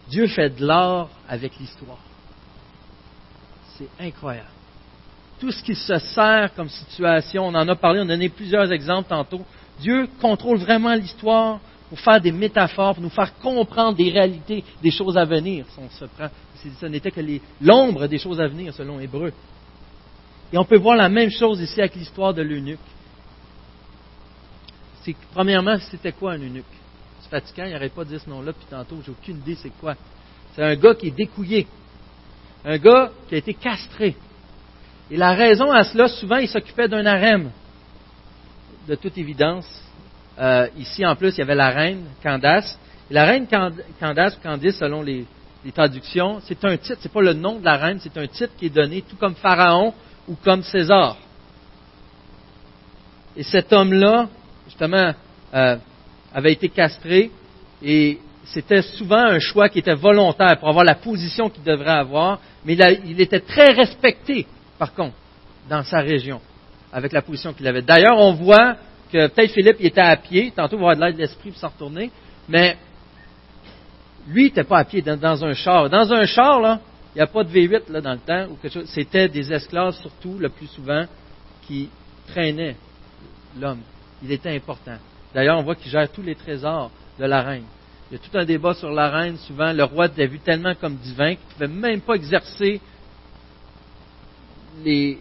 Dieu 0.09 0.27
fait 0.27 0.51
de 0.51 0.67
l'art 0.67 1.09
avec 1.29 1.57
l'histoire. 1.59 1.99
C'est 3.79 3.89
incroyable. 3.99 4.49
Tout 5.41 5.51
ce 5.51 5.63
qui 5.63 5.75
se 5.75 5.99
sert 5.99 6.53
comme 6.55 6.69
situation, 6.69 7.47
on 7.47 7.55
en 7.55 7.67
a 7.67 7.75
parlé, 7.75 8.01
on 8.01 8.05
a 8.05 8.09
donné 8.09 8.29
plusieurs 8.29 8.71
exemples 8.71 9.09
tantôt. 9.09 9.41
Dieu 9.81 10.09
contrôle 10.20 10.59
vraiment 10.59 10.95
l'histoire 10.95 11.61
pour 11.89 11.99
faire 11.99 12.20
des 12.20 12.33
métaphores, 12.33 12.95
pour 12.95 13.03
nous 13.03 13.09
faire 13.09 13.35
comprendre 13.39 13.97
des 13.97 14.11
réalités, 14.11 14.62
des 14.83 14.91
choses 14.91 15.16
à 15.16 15.24
venir. 15.24 15.64
Si 15.70 15.79
on 15.79 15.89
se 15.89 16.05
prend, 16.05 16.29
ce 16.81 16.87
n'était 16.87 17.11
que 17.11 17.20
l'ombre 17.61 18.07
des 18.07 18.18
choses 18.18 18.41
à 18.41 18.47
venir, 18.47 18.74
selon 18.74 19.01
Hébreu. 19.01 19.33
Et 20.53 20.59
on 20.59 20.64
peut 20.64 20.77
voir 20.77 20.97
la 20.97 21.09
même 21.09 21.31
chose 21.31 21.61
ici 21.61 21.81
avec 21.81 21.95
l'histoire 21.95 22.35
de 22.35 22.43
l'eunuque. 22.43 22.79
Premièrement, 25.32 25.76
c'était 25.90 26.12
quoi 26.12 26.32
un 26.32 26.38
eunuque? 26.38 26.64
C'est 27.22 27.30
fatigant, 27.30 27.64
il 27.64 27.72
n'arrête 27.72 27.94
pas 27.94 28.05
dire 28.05 28.20
ce 28.20 28.28
nom-là, 28.28 28.53
puis 28.53 28.66
tantôt, 28.68 28.96
j'ai 29.05 29.11
aucune 29.11 29.38
idée 29.38 29.57
c'est 29.61 29.72
quoi. 29.80 29.94
C'est 30.55 30.62
un 30.62 30.74
gars 30.74 30.94
qui 30.94 31.09
est 31.09 31.16
découillé. 31.16 31.66
Un 32.64 32.78
gars 32.78 33.11
qui 33.28 33.34
a 33.34 33.38
été 33.38 33.55
castré. 33.55 34.16
Et 35.11 35.16
la 35.16 35.32
raison 35.32 35.70
à 35.72 35.84
cela, 35.84 36.09
souvent, 36.09 36.36
il 36.36 36.48
s'occupait 36.48 36.88
d'un 36.88 37.05
harem. 37.07 37.51
De 38.86 38.94
toute 38.94 39.16
évidence, 39.18 39.66
euh, 40.38 40.68
ici, 40.76 41.05
en 41.05 41.16
plus, 41.16 41.34
il 41.36 41.38
y 41.38 41.42
avait 41.42 41.55
la 41.55 41.70
reine 41.70 42.05
Candace. 42.22 42.78
la 43.11 43.24
reine 43.24 43.46
Candace, 43.46 44.36
ou 44.36 44.42
Candice, 44.42 44.76
selon 44.76 45.03
les, 45.03 45.26
traductions, 45.74 46.40
c'est 46.44 46.64
un 46.64 46.76
titre, 46.78 46.98
c'est 47.01 47.12
pas 47.12 47.20
le 47.20 47.34
nom 47.34 47.59
de 47.59 47.64
la 47.64 47.76
reine, 47.76 47.98
c'est 48.01 48.16
un 48.16 48.26
titre 48.26 48.55
qui 48.57 48.66
est 48.66 48.70
donné 48.70 49.03
tout 49.03 49.16
comme 49.16 49.34
Pharaon 49.34 49.92
ou 50.26 50.34
comme 50.36 50.62
César. 50.62 51.18
Et 53.36 53.42
cet 53.42 53.72
homme-là, 53.72 54.28
justement, 54.81 55.12
euh, 55.53 55.76
avait 56.33 56.53
été 56.53 56.70
castré 56.70 57.31
et 57.83 58.18
c'était 58.45 58.83
souvent 58.83 59.24
un 59.26 59.39
choix 59.39 59.68
qui 59.68 59.81
était 59.81 59.95
volontaire 59.95 60.59
pour 60.59 60.68
avoir 60.68 60.85
la 60.85 60.95
position 60.95 61.51
qu'il 61.51 61.62
devrait 61.62 61.91
avoir, 61.91 62.41
mais 62.64 62.74
il, 63.05 63.20
était 63.20 63.41
très 63.41 63.72
respecté, 63.72 64.47
par 64.78 64.95
contre, 64.95 65.14
dans 65.68 65.83
sa 65.83 66.01
région, 66.01 66.41
avec 66.93 67.12
la 67.12 67.20
position 67.20 67.53
qu'il 67.53 67.66
avait. 67.66 67.83
D'ailleurs, 67.83 68.18
on 68.18 68.33
voit 68.33 68.76
que 69.12 69.26
peut-être 69.28 69.53
Philippe 69.53 69.76
il 69.81 69.87
était 69.87 70.01
à 70.01 70.16
pied, 70.16 70.53
tantôt 70.57 70.76
il 70.76 70.81
va 70.81 70.91
avoir 70.93 70.97
de 70.97 71.01
l'aide 71.03 71.16
de 71.16 71.20
l'esprit 71.20 71.51
pour 71.51 71.61
s'en 71.61 71.68
retourner, 71.68 72.11
mais 72.49 72.76
lui, 74.28 74.43
il 74.43 74.47
n'était 74.47 74.64
pas 74.64 74.78
à 74.78 74.85
pied 74.85 75.03
dans, 75.03 75.45
un 75.45 75.53
char. 75.53 75.91
Dans 75.91 76.12
un 76.12 76.24
char, 76.24 76.61
là, 76.61 76.81
il 77.14 77.18
n'y 77.18 77.22
a 77.22 77.26
pas 77.26 77.45
de 77.45 77.51
V8 77.51 77.91
là, 77.91 78.01
dans 78.01 78.12
le 78.12 78.18
temps, 78.18 78.47
ou 78.51 78.57
quelque 78.57 78.72
chose. 78.72 78.89
C'était 78.89 79.28
des 79.28 79.53
esclaves, 79.53 79.95
surtout, 80.01 80.39
le 80.39 80.49
plus 80.49 80.68
souvent, 80.68 81.05
qui 81.66 81.89
traînaient 82.28 82.76
l'homme. 83.59 83.81
Il 84.23 84.33
était 84.33 84.55
important. 84.55 84.97
D'ailleurs, 85.35 85.59
on 85.59 85.62
voit 85.62 85.75
qu'il 85.75 85.91
gère 85.91 86.11
tous 86.11 86.23
les 86.23 86.35
trésors 86.35 86.91
de 87.18 87.25
la 87.25 87.43
reine. 87.43 87.64
Il 88.11 88.16
y 88.16 88.21
a 88.21 88.23
tout 88.23 88.37
un 88.37 88.45
débat 88.45 88.75
sur 88.75 88.91
la 88.91 89.09
reine. 89.09 89.37
Souvent, 89.37 89.73
le 89.73 89.85
roi 89.85 90.09
l'a 90.16 90.27
vu 90.27 90.41
tellement 90.41 90.75
comme 90.75 90.97
divin 90.97 91.35
qu'il 91.35 91.47
ne 91.47 91.53
pouvait 91.53 91.81
même 91.89 92.01
pas 92.01 92.14
exercer 92.14 92.81
les, 94.85 95.18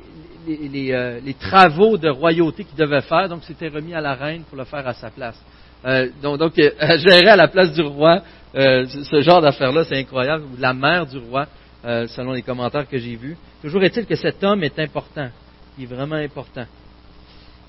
euh, 0.48 1.20
les, 1.24 1.34
travaux 1.36 1.98
de 1.98 2.10
royauté 2.10 2.64
qu'il 2.64 2.78
devait 2.78 3.02
faire. 3.02 3.30
Donc, 3.30 3.44
c'était 3.44 3.68
remis 3.68 3.94
à 3.94 4.02
la 4.02 4.16
reine 4.16 4.44
pour 4.44 4.58
le 4.58 4.64
faire 4.64 4.88
à 4.88 4.94
sa 4.94 5.12
place. 5.12 5.40
Euh, 5.86 6.10
donc, 6.22 6.58
euh, 6.58 6.72
gérer 6.98 7.30
à 7.30 7.36
la 7.36 7.48
place 7.48 7.72
du 7.74 7.82
roi, 7.82 8.24
ce 8.54 9.22
genre 9.22 9.42
d'affaires-là, 9.42 9.84
c'est 9.84 10.00
incroyable. 10.00 10.46
La 10.58 10.74
mère 10.74 11.06
du 11.06 11.20
roi, 11.20 11.46
selon 11.84 12.34
les 12.34 12.42
commentaires 12.42 12.88
que 12.88 12.98
j'ai 12.98 13.16
vus. 13.16 13.38
Toujours 13.62 13.84
est-il 13.84 14.08
que 14.08 14.16
cet 14.16 14.44
homme 14.44 14.64
est 14.64 14.80
important. 14.80 15.30
Il 15.78 15.84
est 15.84 15.88
vraiment 15.88 16.16
important. 16.16 16.66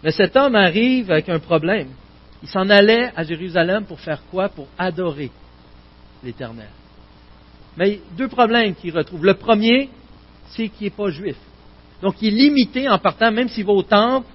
Mais 0.02 0.12
cet 0.12 0.36
homme 0.36 0.54
arrive 0.54 1.10
avec 1.10 1.28
un 1.28 1.38
problème. 1.38 1.88
Il 2.42 2.48
s'en 2.48 2.68
allait 2.70 3.10
à 3.14 3.22
Jérusalem 3.22 3.84
pour 3.84 4.00
faire 4.00 4.22
quoi? 4.30 4.48
Pour 4.48 4.66
adorer 4.78 5.30
l'Éternel. 6.24 6.68
Mais 7.76 8.00
deux 8.16 8.28
problèmes 8.28 8.74
qu'il 8.74 8.96
retrouve. 8.96 9.24
Le 9.24 9.34
premier, 9.34 9.90
c'est 10.48 10.68
qu'il 10.68 10.86
n'est 10.86 10.90
pas 10.90 11.10
juif. 11.10 11.36
Donc 12.02 12.16
il 12.22 12.28
est 12.28 12.36
limité 12.36 12.88
en 12.88 12.98
partant, 12.98 13.30
même 13.30 13.48
s'il 13.48 13.64
va 13.64 13.72
au 13.72 13.82
temple, 13.82 14.26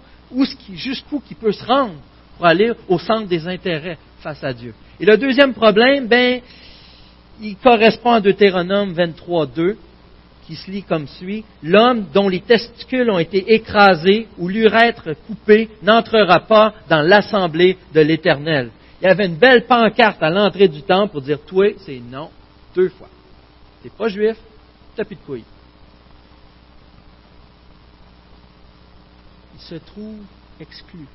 jusqu'où 0.74 1.22
il 1.30 1.36
peut 1.36 1.51
se 1.51 1.66
rendre 1.66 1.95
pour 2.38 2.45
aller 2.45 2.72
au 2.88 2.99
centre 2.99 3.28
des 3.28 3.47
intérêts 3.47 3.97
face 4.20 4.43
à 4.43 4.53
Dieu. 4.53 4.74
Et 4.99 5.05
le 5.05 5.18
deuxième 5.18 5.53
problème, 5.53 6.07
ben, 6.07 6.41
il 7.41 7.55
correspond 7.57 8.11
à 8.11 8.22
Deutéronome 8.22 8.93
23, 8.93 9.47
2 9.47 9.78
qui 10.46 10.56
se 10.56 10.70
lit 10.70 10.84
comme 10.84 11.08
suit, 11.08 11.43
L'homme 11.64 12.06
dont 12.14 12.30
les 12.30 12.41
testicules 12.41 13.10
ont 13.10 13.20
été 13.20 13.54
écrasés 13.54 14.28
ou 14.38 14.48
l'urètre 14.48 15.10
coupé 15.28 15.70
n'entrera 15.82 16.41
pas 16.41 16.74
dans 16.89 17.02
l'assemblée 17.02 17.78
de 17.93 18.02
l'Éternel. 18.02 18.70
Il 19.02 19.08
y 19.08 19.12
avait 19.12 19.26
une 19.26 19.36
belle 19.36 19.66
pancarte 19.66 20.22
à 20.22 20.30
l'entrée 20.30 20.68
du 20.68 20.84
temple 20.84 21.14
pour 21.14 21.22
dire, 21.22 21.39
toi, 21.46 21.68
c'est 21.80 22.00
non, 22.00 22.30
deux 22.76 22.89
fois. 22.89 23.10
T'es 23.84 23.89
pas 23.89 24.08
juif, 24.08 24.38
t'as 24.96 25.04
plus 25.04 25.16
de 25.16 25.22
couilles. 25.22 25.43
Il 29.56 29.62
se 29.62 29.76
trouve 29.76 30.20
exclu. 30.60 31.06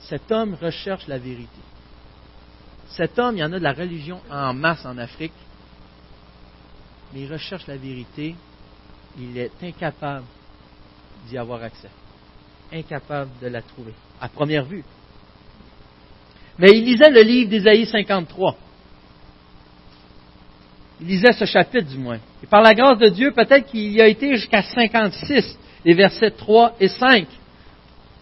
Cet 0.00 0.30
homme 0.30 0.56
recherche 0.60 1.06
la 1.08 1.18
vérité. 1.18 1.48
Cet 2.88 3.18
homme, 3.18 3.36
il 3.36 3.40
y 3.40 3.44
en 3.44 3.52
a 3.52 3.58
de 3.58 3.64
la 3.64 3.72
religion 3.72 4.20
en 4.30 4.54
masse 4.54 4.84
en 4.84 4.98
Afrique 4.98 5.32
mais 7.14 7.20
il 7.20 7.32
recherche 7.32 7.66
la 7.68 7.76
vérité, 7.76 8.34
il 9.18 9.38
est 9.38 9.52
incapable 9.62 10.24
d'y 11.28 11.38
avoir 11.38 11.62
accès, 11.62 11.90
incapable 12.72 13.30
de 13.40 13.46
la 13.46 13.62
trouver, 13.62 13.94
à 14.20 14.28
première 14.28 14.64
vue. 14.64 14.82
Mais 16.58 16.70
il 16.72 16.84
lisait 16.84 17.10
le 17.10 17.22
livre 17.22 17.50
d'Ésaïe 17.50 17.86
53. 17.86 18.56
Il 21.00 21.06
lisait 21.06 21.32
ce 21.32 21.44
chapitre 21.44 21.88
du 21.88 21.98
moins. 21.98 22.18
Et 22.42 22.46
par 22.46 22.62
la 22.62 22.74
grâce 22.74 22.98
de 22.98 23.08
Dieu, 23.08 23.32
peut-être 23.32 23.66
qu'il 23.66 23.92
y 23.92 24.00
a 24.00 24.08
été 24.08 24.34
jusqu'à 24.36 24.62
56, 24.62 25.58
les 25.84 25.94
versets 25.94 26.32
3 26.32 26.76
et 26.80 26.88
5, 26.88 27.26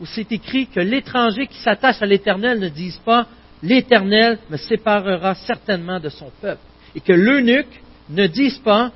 où 0.01 0.07
c'est 0.07 0.31
écrit 0.33 0.67
que 0.67 0.81
l'étranger 0.81 1.47
qui 1.47 1.59
s'attache 1.59 2.03
à 2.03 2.07
l'Éternel 2.07 2.59
ne 2.59 2.69
dise 2.69 2.99
pas 2.99 3.27
L'Éternel 3.63 4.39
me 4.51 4.57
séparera 4.57 5.35
certainement 5.35 6.01
de 6.01 6.09
son 6.09 6.31
peuple. 6.41 6.61
Et 6.97 7.01
que 7.01 7.13
l'eunuque 7.13 7.81
ne 8.13 8.27
disent 8.27 8.59
pas 8.59 8.93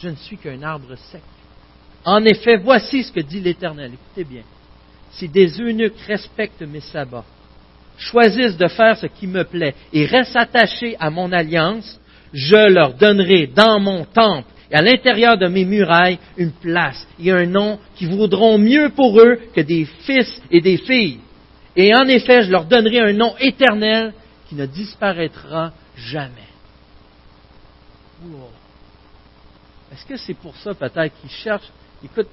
Je 0.00 0.08
ne 0.08 0.16
suis 0.16 0.36
qu'un 0.36 0.62
arbre 0.62 0.94
sec. 1.10 1.22
En 2.04 2.24
effet, 2.24 2.56
voici 2.56 3.02
ce 3.02 3.12
que 3.12 3.20
dit 3.20 3.40
l'Éternel. 3.40 3.92
Écoutez 3.94 4.24
bien. 4.24 4.42
Si 5.10 5.28
des 5.28 5.60
eunuques 5.60 6.00
respectent 6.06 6.62
mes 6.62 6.80
sabbats, 6.80 7.24
choisissent 7.96 8.56
de 8.56 8.68
faire 8.68 8.96
ce 8.96 9.06
qui 9.06 9.26
me 9.26 9.44
plaît 9.44 9.74
et 9.92 10.06
restent 10.06 10.36
attachés 10.36 10.96
à 11.00 11.10
mon 11.10 11.32
alliance, 11.32 11.98
je 12.32 12.72
leur 12.72 12.94
donnerai 12.94 13.48
dans 13.48 13.80
mon 13.80 14.04
temple 14.04 14.48
et 14.70 14.74
à 14.76 14.82
l'intérieur 14.82 15.38
de 15.38 15.48
mes 15.48 15.64
murailles 15.64 16.18
une 16.36 16.52
place 16.52 17.06
et 17.18 17.32
un 17.32 17.46
nom 17.46 17.78
qui 17.96 18.06
vaudront 18.06 18.58
mieux 18.58 18.90
pour 18.90 19.18
eux 19.20 19.38
que 19.54 19.62
des 19.62 19.84
fils 19.84 20.40
et 20.50 20.60
des 20.60 20.76
filles. 20.76 21.18
Et 21.74 21.94
en 21.94 22.04
effet, 22.04 22.42
je 22.42 22.50
leur 22.50 22.64
donnerai 22.64 23.00
un 23.00 23.12
nom 23.12 23.34
éternel 23.40 24.12
qui 24.48 24.54
ne 24.54 24.66
disparaîtra 24.66 25.72
jamais. 25.96 26.48
Est-ce 29.98 30.06
que 30.06 30.16
c'est 30.16 30.34
pour 30.34 30.56
ça 30.56 30.74
peut-être 30.74 31.20
qu'ils 31.20 31.30
cherchent? 31.30 31.70
Écoute, 32.04 32.28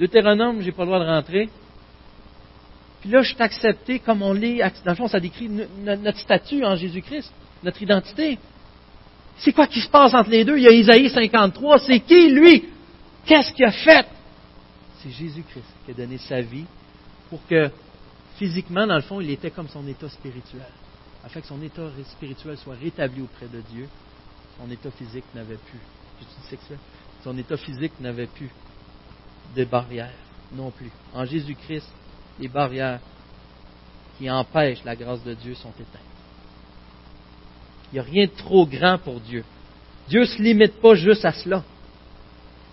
Deutéronome, 0.00 0.62
j'ai 0.62 0.72
pas 0.72 0.82
le 0.82 0.88
droit 0.88 0.98
de 0.98 1.08
rentrer. 1.08 1.48
Puis 3.00 3.10
là, 3.10 3.22
je 3.22 3.28
suis 3.32 3.42
accepté 3.42 4.00
comme 4.00 4.22
on 4.22 4.32
l'est. 4.32 4.58
Dans 4.84 4.90
le 4.90 4.96
fond, 4.96 5.06
ça 5.06 5.20
décrit 5.20 5.48
notre 5.48 6.18
statut 6.18 6.64
en 6.64 6.74
Jésus-Christ, 6.74 7.32
notre 7.62 7.80
identité. 7.80 8.38
C'est 9.38 9.52
quoi 9.52 9.68
qui 9.68 9.80
se 9.80 9.88
passe 9.88 10.12
entre 10.14 10.30
les 10.30 10.44
deux? 10.44 10.58
Il 10.58 10.64
y 10.64 10.68
a 10.68 10.72
Isaïe 10.72 11.08
53. 11.08 11.78
C'est 11.78 12.00
qui, 12.00 12.30
lui? 12.30 12.64
Qu'est-ce 13.24 13.52
qu'il 13.52 13.64
a 13.64 13.72
fait? 13.72 14.06
C'est 15.00 15.10
Jésus-Christ 15.10 15.66
qui 15.84 15.92
a 15.92 15.94
donné 15.94 16.18
sa 16.18 16.40
vie 16.40 16.64
pour 17.30 17.38
que, 17.46 17.70
physiquement, 18.36 18.86
dans 18.88 18.96
le 18.96 19.02
fond, 19.02 19.20
il 19.20 19.30
était 19.30 19.52
comme 19.52 19.68
son 19.68 19.86
état 19.86 20.08
spirituel, 20.08 20.66
afin 21.24 21.40
que 21.40 21.46
son 21.46 21.62
état 21.62 21.88
spirituel 22.10 22.56
soit 22.58 22.74
rétabli 22.74 23.22
auprès 23.22 23.46
de 23.46 23.60
Dieu 23.70 23.86
son 24.58 24.70
état 24.70 24.90
physique 24.90 25.24
n'avait 25.34 25.56
plus, 25.56 25.80
son 27.24 27.36
état 27.36 27.56
physique 27.56 27.92
n'avait 28.00 28.26
plus 28.26 28.50
de 29.56 29.64
barrières 29.64 30.12
non 30.52 30.70
plus. 30.70 30.90
En 31.14 31.24
Jésus-Christ, 31.24 31.90
les 32.38 32.48
barrières 32.48 33.00
qui 34.16 34.30
empêchent 34.30 34.84
la 34.84 34.96
grâce 34.96 35.22
de 35.24 35.34
Dieu 35.34 35.54
sont 35.54 35.72
éteintes. 35.72 36.02
Il 37.90 37.94
n'y 37.94 38.00
a 38.00 38.02
rien 38.02 38.26
de 38.26 38.32
trop 38.32 38.66
grand 38.66 38.98
pour 38.98 39.20
Dieu. 39.20 39.44
Dieu 40.08 40.20
ne 40.20 40.26
se 40.26 40.42
limite 40.42 40.80
pas 40.80 40.94
juste 40.94 41.24
à 41.24 41.32
cela. 41.32 41.62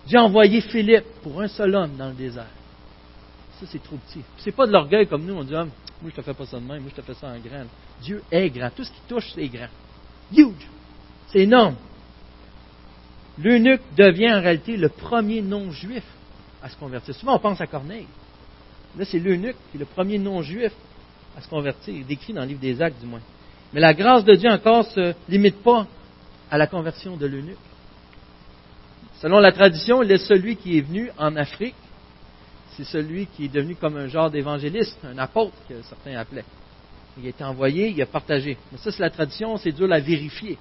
Dieu 0.06 0.18
a 0.18 0.22
envoyé 0.22 0.60
Philippe 0.60 1.06
pour 1.22 1.40
un 1.40 1.48
seul 1.48 1.74
homme 1.74 1.96
dans 1.96 2.08
le 2.08 2.14
désert. 2.14 2.46
Ça, 3.58 3.66
c'est 3.66 3.82
trop 3.82 3.96
petit. 3.96 4.22
C'est 4.38 4.52
pas 4.52 4.66
de 4.66 4.72
l'orgueil 4.72 5.06
comme 5.06 5.24
nous, 5.24 5.34
on 5.34 5.44
dit, 5.44 5.54
ah, 5.54 5.64
moi 6.02 6.10
je 6.10 6.16
te 6.16 6.22
fais 6.22 6.34
pas 6.34 6.46
ça 6.46 6.58
de 6.58 6.64
moi 6.64 6.76
je 6.78 6.94
te 6.94 7.02
fais 7.02 7.14
ça 7.14 7.28
en 7.28 7.38
grand. 7.38 7.64
Dieu 8.02 8.22
est 8.30 8.50
grand. 8.50 8.70
Tout 8.70 8.84
ce 8.84 8.90
qui 8.90 9.00
touche, 9.08 9.32
c'est 9.34 9.48
grand. 9.48 9.68
Huge. 10.32 10.68
C'est 11.28 11.40
énorme. 11.40 11.76
L'eunuque 13.38 13.82
devient 13.96 14.32
en 14.32 14.40
réalité 14.40 14.76
le 14.76 14.88
premier 14.88 15.42
non-juif 15.42 16.04
à 16.62 16.68
se 16.68 16.76
convertir. 16.76 17.14
Souvent, 17.14 17.36
on 17.36 17.38
pense 17.38 17.60
à 17.60 17.66
Corneille. 17.66 18.06
Là, 18.98 19.04
c'est 19.04 19.18
l'eunuque 19.18 19.56
qui 19.70 19.76
est 19.76 19.80
le 19.80 19.86
premier 19.86 20.18
non-juif 20.18 20.72
à 21.36 21.42
se 21.42 21.48
convertir, 21.48 22.04
décrit 22.06 22.32
dans 22.32 22.42
le 22.42 22.48
livre 22.48 22.60
des 22.60 22.80
Actes 22.80 23.00
du 23.00 23.06
moins. 23.06 23.20
Mais 23.72 23.80
la 23.80 23.92
grâce 23.92 24.24
de 24.24 24.34
Dieu 24.34 24.50
encore 24.50 24.84
ne 24.84 24.90
se 24.90 25.14
limite 25.28 25.62
pas 25.62 25.86
à 26.50 26.56
la 26.56 26.66
conversion 26.66 27.16
de 27.16 27.26
l'eunuque. 27.26 27.58
Selon 29.20 29.38
la 29.38 29.52
tradition, 29.52 30.02
il 30.02 30.10
est 30.12 30.18
celui 30.18 30.56
qui 30.56 30.78
est 30.78 30.82
venu 30.82 31.10
en 31.18 31.36
Afrique. 31.36 31.74
C'est 32.76 32.84
celui 32.84 33.26
qui 33.26 33.46
est 33.46 33.52
devenu 33.52 33.74
comme 33.74 33.96
un 33.96 34.08
genre 34.08 34.30
d'évangéliste, 34.30 34.98
un 35.04 35.18
apôtre 35.18 35.54
que 35.68 35.74
certains 35.82 36.16
appelaient. 36.18 36.44
Il 37.18 37.26
a 37.26 37.30
été 37.30 37.42
envoyé, 37.42 37.88
il 37.88 38.02
a 38.02 38.06
partagé. 38.06 38.58
Mais 38.70 38.78
ça, 38.78 38.92
c'est 38.92 39.02
la 39.02 39.10
tradition, 39.10 39.56
c'est 39.56 39.72
dur 39.72 39.90
à 39.90 39.98
vérifier. 39.98 40.58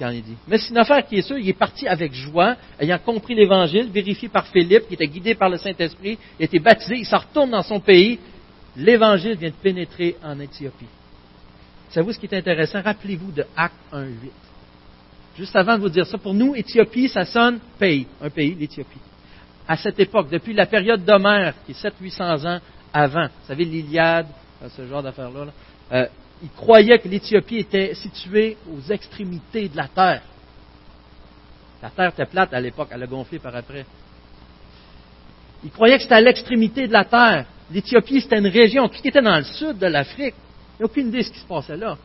Mais 0.00 0.58
c'est 0.58 0.70
une 0.70 0.78
affaire 0.78 1.06
qui 1.06 1.16
est 1.16 1.22
sûre, 1.22 1.38
il 1.38 1.48
est 1.48 1.58
parti 1.58 1.88
avec 1.88 2.12
joie, 2.12 2.56
ayant 2.78 2.98
compris 2.98 3.34
l'Évangile, 3.34 3.90
vérifié 3.90 4.28
par 4.28 4.46
Philippe, 4.46 4.88
qui 4.88 4.94
était 4.94 5.06
guidé 5.06 5.34
par 5.34 5.48
le 5.48 5.56
Saint-Esprit, 5.56 6.18
il 6.38 6.44
été 6.44 6.58
baptisé, 6.58 6.96
il 6.96 7.06
s'en 7.06 7.18
retourne 7.18 7.50
dans 7.50 7.62
son 7.62 7.80
pays. 7.80 8.18
L'Évangile 8.76 9.36
vient 9.36 9.48
de 9.48 9.54
pénétrer 9.54 10.16
en 10.22 10.38
Éthiopie. 10.38 10.86
Savez-vous 11.88 12.12
ce 12.12 12.18
qui 12.18 12.26
est 12.26 12.36
intéressant? 12.36 12.82
Rappelez-vous 12.82 13.32
de 13.32 13.44
Acte 13.56 13.74
1.8. 13.92 14.06
Juste 15.38 15.56
avant 15.56 15.76
de 15.76 15.80
vous 15.80 15.88
dire 15.88 16.06
ça, 16.06 16.18
pour 16.18 16.34
nous, 16.34 16.54
Éthiopie, 16.54 17.08
ça 17.08 17.24
sonne 17.24 17.58
pays, 17.78 18.06
un 18.20 18.28
pays, 18.28 18.54
l'Éthiopie. 18.54 19.00
À 19.66 19.76
cette 19.76 19.98
époque, 19.98 20.28
depuis 20.30 20.52
la 20.52 20.66
période 20.66 21.04
d'Homère, 21.04 21.54
qui 21.64 21.72
est 21.72 21.82
700-800 21.82 22.46
ans 22.46 22.60
avant, 22.92 23.26
vous 23.26 23.46
savez, 23.46 23.64
l'Iliade, 23.64 24.26
ce 24.76 24.86
genre 24.86 25.02
d'affaires-là, 25.02 25.46
euh, 25.92 26.06
il 26.42 26.50
croyait 26.50 26.98
que 26.98 27.08
l'Éthiopie 27.08 27.58
était 27.58 27.94
située 27.94 28.56
aux 28.70 28.92
extrémités 28.92 29.68
de 29.68 29.76
la 29.76 29.88
terre. 29.88 30.22
La 31.82 31.90
terre 31.90 32.10
était 32.10 32.26
plate 32.26 32.52
à 32.52 32.60
l'époque, 32.60 32.88
elle 32.90 33.02
a 33.02 33.06
gonflé 33.06 33.38
par 33.38 33.54
après. 33.54 33.86
Il 35.64 35.70
croyait 35.70 35.96
que 35.96 36.02
c'était 36.02 36.14
à 36.14 36.20
l'extrémité 36.20 36.86
de 36.86 36.92
la 36.92 37.04
terre. 37.04 37.46
L'Éthiopie, 37.70 38.20
c'était 38.20 38.38
une 38.38 38.46
région. 38.46 38.88
Tout 38.88 38.96
ce 38.96 39.02
qui 39.02 39.08
était 39.08 39.22
dans 39.22 39.36
le 39.36 39.44
sud 39.44 39.78
de 39.78 39.86
l'Afrique, 39.86 40.34
il 40.78 40.80
n'y 40.80 40.82
a 40.82 40.84
aucune 40.84 41.08
idée 41.08 41.18
de 41.18 41.22
ce 41.22 41.32
qui 41.32 41.38
se 41.38 41.46
passait 41.46 41.76
là. 41.76 41.96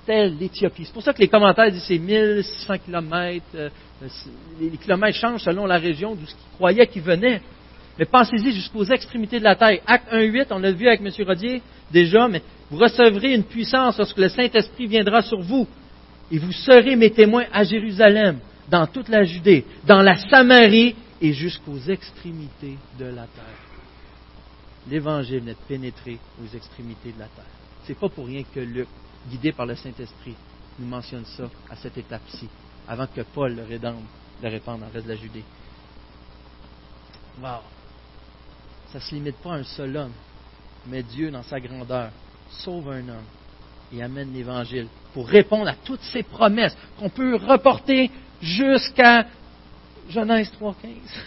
c'était 0.00 0.28
l'Éthiopie. 0.28 0.84
C'est 0.84 0.92
pour 0.92 1.02
ça 1.02 1.12
que 1.12 1.20
les 1.20 1.28
commentaires 1.28 1.70
disent 1.70 1.84
c'est 1.86 1.98
1600 1.98 2.78
kilomètres. 2.84 3.44
Euh, 3.54 3.68
les 4.60 4.70
kilomètres 4.76 5.18
changent 5.18 5.42
selon 5.42 5.66
la 5.66 5.78
région 5.78 6.14
d'où 6.14 6.24
ils 6.24 6.56
croyaient 6.56 6.86
qu'ils 6.86 7.02
venaient. 7.02 7.42
Mais 7.98 8.04
pensez-y 8.04 8.52
jusqu'aux 8.52 8.84
extrémités 8.84 9.40
de 9.40 9.44
la 9.44 9.56
terre. 9.56 9.80
Acte 9.86 10.12
1.8, 10.12 10.46
on 10.50 10.60
l'a 10.60 10.70
vu 10.70 10.86
avec 10.86 11.00
M. 11.00 11.10
Rodier 11.26 11.60
déjà, 11.90 12.28
mais 12.28 12.42
vous 12.70 12.78
recevrez 12.78 13.34
une 13.34 13.44
puissance 13.44 13.98
lorsque 13.98 14.18
le 14.18 14.28
Saint-Esprit 14.28 14.86
viendra 14.86 15.22
sur 15.22 15.40
vous. 15.40 15.66
Et 16.30 16.38
vous 16.38 16.52
serez 16.52 16.94
mes 16.96 17.10
témoins 17.10 17.46
à 17.52 17.64
Jérusalem, 17.64 18.38
dans 18.68 18.86
toute 18.86 19.08
la 19.08 19.24
Judée, 19.24 19.64
dans 19.86 20.02
la 20.02 20.16
Samarie 20.16 20.94
et 21.20 21.32
jusqu'aux 21.32 21.78
extrémités 21.78 22.76
de 22.98 23.06
la 23.06 23.22
terre. 23.22 23.58
L'Évangile 24.90 25.44
n'est 25.44 25.56
pénétré 25.66 26.18
aux 26.42 26.56
extrémités 26.56 27.12
de 27.12 27.18
la 27.18 27.26
terre. 27.26 27.44
C'est 27.84 27.98
pas 27.98 28.08
pour 28.08 28.26
rien 28.26 28.42
que 28.54 28.60
Luc, 28.60 28.88
guidé 29.30 29.52
par 29.52 29.66
le 29.66 29.74
Saint-Esprit, 29.74 30.34
nous 30.78 30.86
mentionne 30.86 31.24
ça 31.24 31.48
à 31.70 31.76
cette 31.76 31.96
étape-ci, 31.96 32.48
avant 32.86 33.06
que 33.06 33.22
Paul 33.22 33.56
le, 33.56 33.64
le 34.42 34.48
répande 34.48 34.80
dans 34.80 34.86
le 34.86 34.92
reste 34.92 35.06
de 35.06 35.12
la 35.12 35.18
Judée. 35.18 35.44
Wow. 37.40 37.60
Ça 38.92 38.98
ne 38.98 39.02
se 39.02 39.14
limite 39.14 39.36
pas 39.36 39.54
à 39.54 39.56
un 39.56 39.64
seul 39.64 39.96
homme, 39.96 40.12
mais 40.88 41.02
Dieu, 41.02 41.30
dans 41.30 41.42
sa 41.42 41.60
grandeur, 41.60 42.10
sauve 42.50 42.90
un 42.90 43.08
homme 43.08 43.26
et 43.92 44.02
amène 44.02 44.32
l'Évangile 44.32 44.88
pour 45.12 45.28
répondre 45.28 45.68
à 45.68 45.74
toutes 45.74 46.02
ces 46.02 46.22
promesses 46.22 46.76
qu'on 46.98 47.10
peut 47.10 47.36
reporter 47.36 48.10
jusqu'à 48.40 49.26
Genèse 50.08 50.50
3.15, 50.60 50.74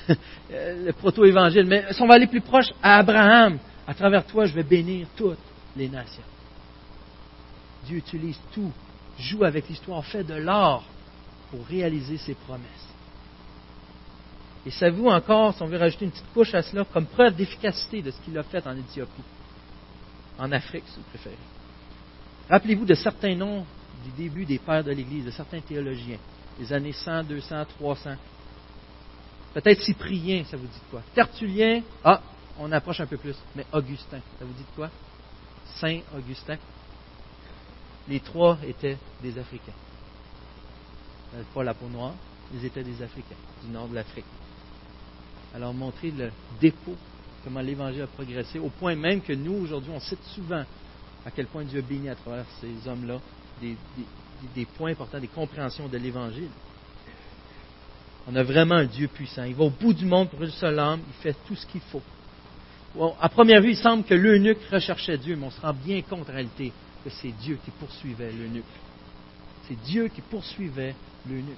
euh, 0.51 0.85
le 0.85 0.93
proto-évangile. 0.93 1.65
Mais 1.65 1.85
si 1.91 2.01
on 2.01 2.07
va 2.07 2.15
aller 2.15 2.27
plus 2.27 2.41
proche, 2.41 2.67
à 2.81 2.97
Abraham, 2.97 3.59
à 3.87 3.93
travers 3.93 4.25
toi, 4.25 4.45
je 4.45 4.53
vais 4.53 4.63
bénir 4.63 5.07
toutes 5.15 5.37
les 5.75 5.87
nations. 5.87 6.23
Dieu 7.85 7.97
utilise 7.97 8.39
tout, 8.53 8.71
joue 9.19 9.43
avec 9.43 9.69
l'histoire, 9.69 10.03
fait 10.05 10.23
de 10.23 10.35
l'or 10.35 10.83
pour 11.51 11.65
réaliser 11.67 12.17
ses 12.17 12.33
promesses. 12.33 12.65
Et 14.65 14.71
savez-vous 14.71 15.07
encore, 15.07 15.55
si 15.55 15.63
on 15.63 15.65
veut 15.65 15.77
rajouter 15.77 16.05
une 16.05 16.11
petite 16.11 16.33
couche 16.33 16.53
à 16.53 16.61
cela, 16.61 16.85
comme 16.85 17.05
preuve 17.05 17.35
d'efficacité 17.35 18.01
de 18.01 18.11
ce 18.11 18.21
qu'il 18.21 18.37
a 18.37 18.43
fait 18.43 18.65
en 18.67 18.77
Éthiopie, 18.77 19.23
en 20.37 20.51
Afrique, 20.51 20.83
si 20.87 20.97
vous 20.97 21.09
préférez. 21.09 21.37
Rappelez-vous 22.49 22.85
de 22.85 22.93
certains 22.93 23.35
noms 23.35 23.65
du 24.03 24.11
début 24.11 24.45
des 24.45 24.59
pères 24.59 24.83
de 24.83 24.91
l'Église, 24.91 25.25
de 25.25 25.31
certains 25.31 25.61
théologiens, 25.61 26.17
des 26.59 26.73
années 26.73 26.93
100, 26.93 27.23
200, 27.23 27.65
300. 27.77 28.15
Peut-être 29.53 29.81
Cyprien, 29.81 30.43
ça 30.45 30.57
vous 30.57 30.67
dit 30.67 30.81
quoi? 30.89 31.01
Tertullien, 31.13 31.81
ah, 32.03 32.21
on 32.59 32.71
approche 32.71 32.99
un 33.01 33.05
peu 33.05 33.17
plus, 33.17 33.35
mais 33.55 33.65
Augustin, 33.71 34.19
ça 34.39 34.45
vous 34.45 34.53
dit 34.53 34.65
quoi? 34.75 34.89
Saint 35.79 35.99
Augustin. 36.15 36.57
Les 38.07 38.19
trois 38.19 38.57
étaient 38.65 38.97
des 39.21 39.37
Africains. 39.37 39.73
Pas 41.53 41.63
la 41.63 41.73
peau 41.73 41.87
noire, 41.87 42.13
ils 42.53 42.65
étaient 42.65 42.83
des 42.83 43.01
Africains, 43.01 43.35
du 43.63 43.71
nord 43.71 43.87
de 43.87 43.95
l'Afrique. 43.95 44.25
Alors, 45.53 45.73
montrer 45.73 46.11
le 46.11 46.31
dépôt, 46.59 46.95
comment 47.43 47.61
l'Évangile 47.61 48.03
a 48.03 48.07
progressé, 48.07 48.59
au 48.59 48.69
point 48.69 48.95
même 48.95 49.21
que 49.21 49.33
nous, 49.33 49.53
aujourd'hui, 49.53 49.91
on 49.93 49.99
cite 49.99 50.23
souvent 50.35 50.63
à 51.25 51.31
quel 51.31 51.47
point 51.47 51.63
Dieu 51.63 51.79
a 51.79 51.81
béni 51.81 52.09
à 52.09 52.15
travers 52.15 52.45
ces 52.59 52.87
hommes-là 52.87 53.19
des, 53.61 53.75
des 54.55 54.65
points 54.65 54.91
importants, 54.91 55.19
des 55.19 55.27
compréhensions 55.27 55.87
de 55.87 55.97
l'Évangile. 55.97 56.49
On 58.27 58.35
a 58.35 58.43
vraiment 58.43 58.75
un 58.75 58.85
Dieu 58.85 59.07
puissant. 59.07 59.43
Il 59.43 59.55
va 59.55 59.63
au 59.65 59.69
bout 59.69 59.93
du 59.93 60.05
monde 60.05 60.29
pour 60.29 60.41
une 60.41 60.51
seule 60.51 60.79
âme. 60.79 61.01
Il 61.07 61.21
fait 61.21 61.35
tout 61.47 61.55
ce 61.55 61.65
qu'il 61.65 61.81
faut. 61.81 62.01
à 63.19 63.29
première 63.29 63.61
vue, 63.61 63.71
il 63.71 63.77
semble 63.77 64.03
que 64.03 64.13
l'eunuque 64.13 64.59
recherchait 64.71 65.17
Dieu, 65.17 65.35
mais 65.35 65.47
on 65.47 65.51
se 65.51 65.61
rend 65.61 65.73
bien 65.73 66.01
compte 66.01 66.29
en 66.29 66.33
réalité 66.33 66.71
que 67.03 67.09
c'est 67.09 67.31
Dieu 67.31 67.57
qui 67.63 67.71
poursuivait 67.71 68.31
l'eunuque. 68.31 68.63
C'est 69.67 69.79
Dieu 69.83 70.07
qui 70.07 70.21
poursuivait 70.21 70.95
l'eunuque. 71.27 71.55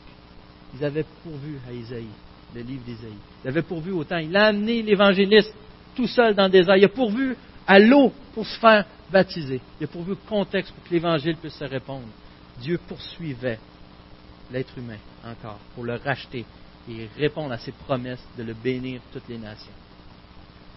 Ils 0.76 0.86
avaient 0.86 1.06
pourvu 1.24 1.60
à 1.68 1.74
Isaïe, 1.74 2.08
le 2.56 2.62
livre 2.62 2.84
d'Isaïe. 2.84 3.18
Ils 3.44 3.48
avaient 3.50 3.62
pourvu 3.62 3.92
autant. 3.92 4.18
Il 4.18 4.36
a 4.36 4.48
amené 4.48 4.82
l'évangéliste 4.82 5.54
tout 5.96 6.08
seul 6.08 6.36
dans 6.36 6.46
le 6.46 6.50
désert. 6.50 6.78
Il 6.78 6.86
a 6.86 6.90
pourvu 6.90 7.36
à 7.68 7.80
l'eau 7.80 8.12
pour 8.34 8.46
se 8.46 8.60
faire 8.60 8.86
baptiser. 9.12 9.62
Il 9.80 9.86
a 9.86 9.88
pourvu 9.88 10.16
contexte 10.28 10.74
pour 10.74 10.84
que 10.84 10.94
l'évangile 10.94 11.38
puisse 11.38 11.56
se 11.56 11.66
répondre. 11.66 12.08
Dieu 12.60 12.80
poursuivait 12.88 13.60
l'être 14.52 14.78
humain 14.78 14.98
encore 15.24 15.60
pour 15.74 15.84
le 15.84 15.96
racheter 15.96 16.46
et 16.90 17.10
répondre 17.18 17.54
à 17.54 17.58
ses 17.58 17.72
promesses 17.72 18.24
de 18.38 18.44
le 18.44 18.54
bénir 18.54 19.02
toutes 19.12 19.28
les 19.30 19.38
nations. 19.38 19.72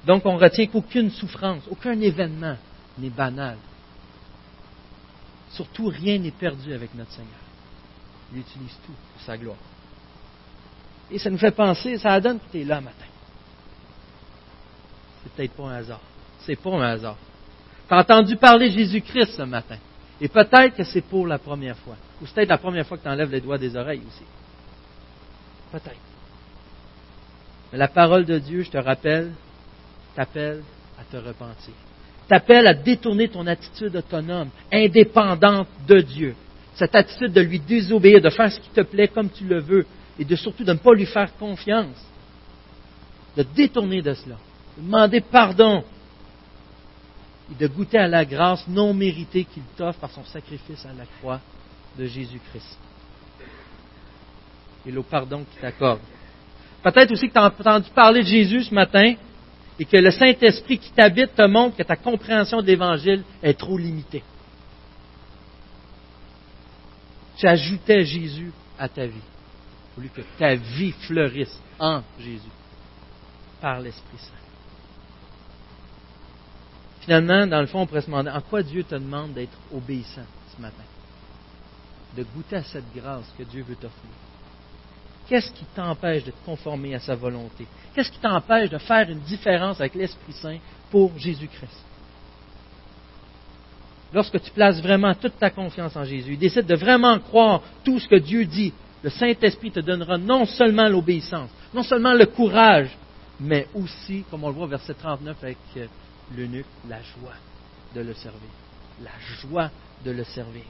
Donc 0.06 0.24
on 0.24 0.36
retient 0.36 0.66
qu'aucune 0.66 1.10
souffrance, 1.10 1.64
aucun 1.68 2.00
événement 2.00 2.56
n'est 2.98 3.10
banal. 3.10 3.56
Surtout 5.50 5.88
rien 5.88 6.18
n'est 6.18 6.30
perdu 6.30 6.72
avec 6.72 6.94
notre 6.94 7.10
Seigneur. 7.10 7.32
Il 8.32 8.40
utilise 8.40 8.76
tout 8.86 8.92
pour 8.92 9.22
sa 9.22 9.36
gloire. 9.36 9.56
Et 11.10 11.18
ça 11.18 11.30
nous 11.30 11.38
fait 11.38 11.50
penser, 11.50 11.98
ça 11.98 12.20
donne 12.20 12.38
que 12.38 12.52
tu 12.52 12.60
es 12.60 12.64
là 12.64 12.80
matin. 12.80 13.06
C'est 15.26 15.34
peut-être 15.34 15.56
pas 15.56 15.64
un 15.64 15.74
hasard. 15.74 16.00
C'est 16.40 16.56
pas 16.56 16.70
un 16.70 16.82
hasard. 16.82 17.16
Tu 17.88 17.94
as 17.94 17.98
entendu 17.98 18.36
parler 18.36 18.70
Jésus-Christ 18.70 19.36
ce 19.36 19.42
matin. 19.42 19.76
Et 20.20 20.28
peut-être 20.28 20.76
que 20.76 20.84
c'est 20.84 21.02
pour 21.02 21.26
la 21.26 21.38
première 21.38 21.76
fois. 21.78 21.96
Ou 22.22 22.26
c'est 22.26 22.34
peut-être 22.34 22.48
la 22.50 22.58
première 22.58 22.86
fois 22.86 22.96
que 22.96 23.02
tu 23.02 23.08
enlèves 23.08 23.32
les 23.32 23.40
doigts 23.40 23.58
des 23.58 23.74
oreilles 23.74 24.02
aussi. 24.06 24.24
Peut-être. 25.72 25.96
Mais 27.72 27.78
la 27.78 27.88
parole 27.88 28.24
de 28.24 28.38
Dieu, 28.38 28.62
je 28.62 28.70
te 28.70 28.78
rappelle, 28.78 29.32
t'appelle 30.14 30.62
à 30.98 31.02
te 31.10 31.16
repentir. 31.16 31.74
T'appelle 32.28 32.66
à 32.68 32.74
détourner 32.74 33.28
ton 33.28 33.46
attitude 33.48 33.96
autonome, 33.96 34.50
indépendante 34.72 35.68
de 35.88 36.00
Dieu. 36.00 36.34
Cette 36.74 36.94
attitude 36.94 37.32
de 37.32 37.40
lui 37.40 37.58
désobéir, 37.58 38.20
de 38.20 38.30
faire 38.30 38.52
ce 38.52 38.60
qui 38.60 38.70
te 38.70 38.82
plaît 38.82 39.08
comme 39.08 39.30
tu 39.30 39.44
le 39.44 39.60
veux, 39.60 39.86
et 40.18 40.24
de 40.24 40.36
surtout 40.36 40.62
de 40.62 40.72
ne 40.72 40.78
pas 40.78 40.94
lui 40.94 41.06
faire 41.06 41.36
confiance. 41.36 41.96
De 43.36 43.42
détourner 43.42 44.02
de 44.02 44.14
cela. 44.14 44.36
De 44.76 44.82
demander 44.82 45.20
pardon 45.20 45.84
et 47.50 47.54
de 47.54 47.66
goûter 47.68 47.98
à 47.98 48.08
la 48.08 48.24
grâce 48.24 48.66
non 48.68 48.92
méritée 48.92 49.44
qu'il 49.44 49.62
t'offre 49.76 50.00
par 50.00 50.10
son 50.10 50.24
sacrifice 50.24 50.84
à 50.84 50.92
la 50.92 51.06
croix 51.18 51.40
de 51.98 52.06
Jésus-Christ. 52.06 52.78
Et 54.84 54.90
le 54.90 55.02
pardon 55.02 55.44
qu'il 55.44 55.60
t'accorde. 55.60 56.00
Peut-être 56.82 57.12
aussi 57.12 57.28
que 57.28 57.32
tu 57.32 57.38
as 57.38 57.46
entendu 57.46 57.90
parler 57.90 58.22
de 58.22 58.28
Jésus 58.28 58.64
ce 58.64 58.74
matin 58.74 59.14
et 59.78 59.84
que 59.84 59.96
le 59.96 60.10
Saint-Esprit 60.10 60.78
qui 60.78 60.90
t'habite 60.90 61.34
te 61.34 61.46
montre 61.46 61.76
que 61.76 61.82
ta 61.82 61.96
compréhension 61.96 62.62
de 62.62 62.66
l'Évangile 62.66 63.24
est 63.42 63.58
trop 63.58 63.76
limitée. 63.76 64.22
Tu 67.36 67.46
ajoutais 67.46 68.04
Jésus 68.04 68.52
à 68.78 68.88
ta 68.88 69.06
vie, 69.06 69.20
au 69.96 70.00
lieu 70.00 70.08
que 70.14 70.22
ta 70.38 70.54
vie 70.54 70.92
fleurisse 70.92 71.60
en 71.78 72.02
Jésus, 72.18 72.40
par 73.60 73.80
l'Esprit 73.80 74.18
Saint. 74.18 74.45
Finalement, 77.06 77.46
dans 77.46 77.60
le 77.60 77.68
fond, 77.68 77.82
on 77.82 77.86
pourrait 77.86 78.00
se 78.00 78.06
demander 78.06 78.30
en 78.30 78.40
quoi 78.40 78.64
Dieu 78.64 78.82
te 78.82 78.96
demande 78.96 79.32
d'être 79.32 79.56
obéissant 79.72 80.26
ce 80.54 80.60
matin, 80.60 80.82
de 82.16 82.24
goûter 82.34 82.56
à 82.56 82.64
cette 82.64 82.92
grâce 82.92 83.32
que 83.38 83.44
Dieu 83.44 83.62
veut 83.62 83.76
t'offrir. 83.76 84.10
Qu'est-ce 85.28 85.52
qui 85.52 85.64
t'empêche 85.66 86.24
de 86.24 86.32
te 86.32 86.44
conformer 86.44 86.96
à 86.96 86.98
sa 86.98 87.14
volonté? 87.14 87.64
Qu'est-ce 87.94 88.10
qui 88.10 88.18
t'empêche 88.18 88.70
de 88.70 88.78
faire 88.78 89.08
une 89.08 89.20
différence 89.20 89.78
avec 89.78 89.94
l'Esprit 89.94 90.32
Saint 90.32 90.58
pour 90.90 91.16
Jésus-Christ? 91.16 91.80
Lorsque 94.12 94.42
tu 94.42 94.50
places 94.50 94.82
vraiment 94.82 95.14
toute 95.14 95.38
ta 95.38 95.50
confiance 95.50 95.94
en 95.94 96.04
Jésus, 96.04 96.36
décides 96.36 96.66
de 96.66 96.74
vraiment 96.74 97.20
croire 97.20 97.62
tout 97.84 98.00
ce 98.00 98.08
que 98.08 98.16
Dieu 98.16 98.46
dit, 98.46 98.72
le 99.04 99.10
Saint-Esprit 99.10 99.70
te 99.70 99.80
donnera 99.80 100.18
non 100.18 100.44
seulement 100.44 100.88
l'obéissance, 100.88 101.50
non 101.72 101.84
seulement 101.84 102.14
le 102.14 102.26
courage, 102.26 102.90
mais 103.38 103.68
aussi, 103.74 104.24
comme 104.28 104.42
on 104.42 104.48
le 104.48 104.54
voit 104.54 104.64
au 104.64 104.68
verset 104.68 104.94
39 104.94 105.36
avec 105.40 105.58
euh, 105.76 105.86
l'eunuque 106.34 106.66
la 106.88 107.02
joie 107.02 107.34
de 107.94 108.00
le 108.00 108.14
servir. 108.14 108.50
La 109.02 109.18
joie 109.40 109.70
de 110.04 110.10
le 110.10 110.24
servir. 110.24 110.64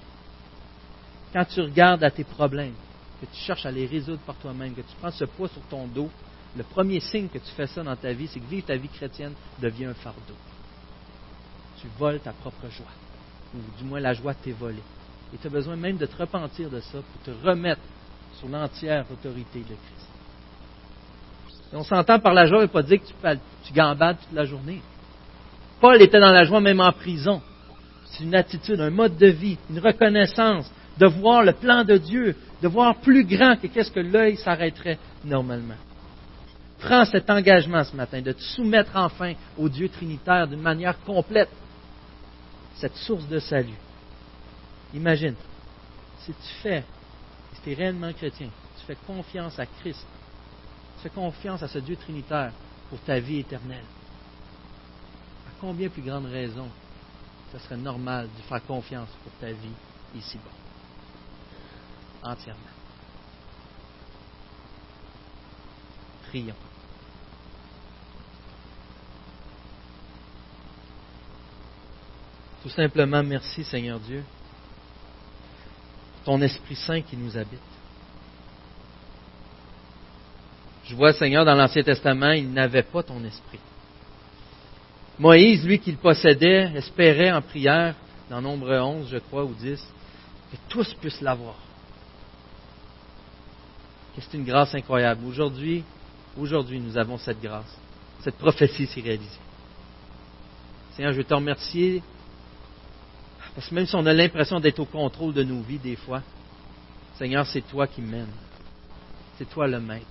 Quand 1.32 1.44
tu 1.44 1.60
regardes 1.60 2.04
à 2.04 2.10
tes 2.10 2.24
problèmes, 2.24 2.74
que 3.20 3.26
tu 3.26 3.40
cherches 3.40 3.66
à 3.66 3.70
les 3.70 3.86
résoudre 3.86 4.20
par 4.20 4.36
toi-même, 4.36 4.74
que 4.74 4.80
tu 4.80 4.94
prends 5.00 5.10
ce 5.10 5.24
poids 5.24 5.48
sur 5.48 5.62
ton 5.62 5.86
dos, 5.86 6.10
le 6.56 6.62
premier 6.62 7.00
signe 7.00 7.28
que 7.28 7.38
tu 7.38 7.50
fais 7.56 7.66
ça 7.66 7.82
dans 7.82 7.96
ta 7.96 8.12
vie, 8.12 8.28
c'est 8.28 8.40
que 8.40 8.46
vivre 8.46 8.66
ta 8.66 8.76
vie 8.76 8.88
chrétienne 8.88 9.32
devient 9.60 9.86
un 9.86 9.94
fardeau. 9.94 10.34
Tu 11.80 11.88
voles 11.98 12.20
ta 12.20 12.32
propre 12.32 12.68
joie, 12.70 12.86
ou 13.54 13.58
du 13.78 13.84
moins 13.84 14.00
la 14.00 14.14
joie 14.14 14.34
t'est 14.34 14.52
volée. 14.52 14.82
Et 15.34 15.38
tu 15.38 15.46
as 15.46 15.50
besoin 15.50 15.76
même 15.76 15.96
de 15.96 16.06
te 16.06 16.16
repentir 16.16 16.70
de 16.70 16.80
ça 16.80 16.98
pour 16.98 17.22
te 17.22 17.46
remettre 17.46 17.82
sur 18.38 18.48
l'entière 18.48 19.04
autorité 19.10 19.60
de 19.60 19.64
Christ. 19.64 20.08
on 21.72 21.82
s'entend 21.82 22.18
par 22.20 22.32
la 22.32 22.46
joie, 22.46 22.60
veut 22.60 22.68
pas 22.68 22.82
dire 22.82 23.00
que 23.00 23.06
tu, 23.06 23.14
tu 23.64 23.72
gambades 23.72 24.18
toute 24.18 24.32
la 24.32 24.44
journée. 24.44 24.80
Paul 25.80 26.00
était 26.00 26.20
dans 26.20 26.32
la 26.32 26.44
joie 26.44 26.60
même 26.60 26.80
en 26.80 26.92
prison. 26.92 27.40
C'est 28.06 28.24
une 28.24 28.34
attitude, 28.34 28.80
un 28.80 28.90
mode 28.90 29.16
de 29.16 29.26
vie, 29.26 29.58
une 29.68 29.78
reconnaissance, 29.78 30.70
de 30.98 31.06
voir 31.06 31.42
le 31.42 31.52
plan 31.52 31.84
de 31.84 31.98
Dieu, 31.98 32.34
de 32.62 32.68
voir 32.68 32.96
plus 32.96 33.24
grand 33.24 33.56
que 33.56 33.66
qu'est-ce 33.66 33.90
que 33.90 34.00
l'œil 34.00 34.36
s'arrêterait 34.36 34.98
normalement. 35.24 35.74
Prends 36.78 37.04
cet 37.04 37.28
engagement 37.30 37.84
ce 37.84 37.96
matin 37.96 38.20
de 38.20 38.32
te 38.32 38.40
soumettre 38.40 38.92
enfin 38.94 39.34
au 39.58 39.68
Dieu 39.68 39.88
trinitaire 39.88 40.46
d'une 40.46 40.60
manière 40.60 40.98
complète, 41.04 41.50
cette 42.76 42.96
source 42.96 43.26
de 43.28 43.38
salut. 43.38 43.78
Imagine, 44.94 45.34
si 46.20 46.32
tu 46.32 46.54
fais, 46.62 46.84
si 47.54 47.62
tu 47.62 47.72
es 47.72 47.74
réellement 47.74 48.12
chrétien, 48.12 48.48
tu 48.78 48.86
fais 48.86 48.96
confiance 49.06 49.58
à 49.58 49.66
Christ, 49.66 50.06
tu 50.96 51.02
fais 51.02 51.14
confiance 51.14 51.62
à 51.62 51.68
ce 51.68 51.78
Dieu 51.78 51.96
trinitaire 51.96 52.52
pour 52.88 52.98
ta 53.00 53.18
vie 53.18 53.40
éternelle, 53.40 53.84
combien 55.60 55.88
plus 55.88 56.02
grande 56.02 56.26
raison 56.26 56.68
ce 57.52 57.58
serait 57.58 57.76
normal 57.76 58.28
de 58.36 58.42
faire 58.42 58.64
confiance 58.64 59.08
pour 59.22 59.32
ta 59.40 59.52
vie 59.52 59.74
ici-bas? 60.16 60.50
Entièrement. 62.22 62.60
Prions. 66.28 66.54
Tout 72.62 72.68
simplement, 72.70 73.22
merci 73.22 73.62
Seigneur 73.62 74.00
Dieu, 74.00 74.24
ton 76.24 76.40
Esprit 76.42 76.74
Saint 76.74 77.00
qui 77.00 77.16
nous 77.16 77.36
habite. 77.38 77.60
Je 80.84 80.94
vois, 80.96 81.12
Seigneur, 81.12 81.44
dans 81.44 81.54
l'Ancien 81.54 81.82
Testament, 81.82 82.32
il 82.32 82.52
n'avait 82.52 82.82
pas 82.82 83.02
ton 83.04 83.22
esprit. 83.24 83.60
Moïse, 85.18 85.64
lui 85.64 85.78
qui 85.78 85.92
le 85.92 85.96
possédait, 85.96 86.72
espérait 86.74 87.32
en 87.32 87.40
prière, 87.40 87.94
dans 88.28 88.42
Nombre 88.42 88.70
11, 88.70 89.08
je 89.10 89.18
crois, 89.18 89.44
ou 89.44 89.54
10, 89.54 89.80
que 90.50 90.56
tous 90.68 90.92
puissent 90.94 91.22
l'avoir. 91.22 91.54
C'est 94.18 94.36
une 94.36 94.44
grâce 94.44 94.74
incroyable. 94.74 95.26
Aujourd'hui, 95.26 95.84
aujourd'hui, 96.38 96.80
nous 96.80 96.96
avons 96.96 97.18
cette 97.18 97.40
grâce. 97.40 97.78
Cette 98.20 98.36
prophétie 98.36 98.86
s'est 98.86 99.00
réalisée. 99.00 99.40
Seigneur, 100.94 101.12
je 101.12 101.18
veux 101.18 101.24
te 101.24 101.34
remercier 101.34 102.02
parce 103.54 103.68
que 103.68 103.74
même 103.74 103.86
si 103.86 103.94
on 103.94 104.04
a 104.04 104.12
l'impression 104.12 104.60
d'être 104.60 104.80
au 104.80 104.84
contrôle 104.84 105.32
de 105.32 105.42
nos 105.42 105.62
vies 105.62 105.78
des 105.78 105.96
fois, 105.96 106.22
Seigneur, 107.18 107.46
c'est 107.46 107.62
toi 107.62 107.86
qui 107.86 108.02
mènes. 108.02 108.32
C'est 109.38 109.48
toi 109.48 109.66
le 109.66 109.80
maître. 109.80 110.04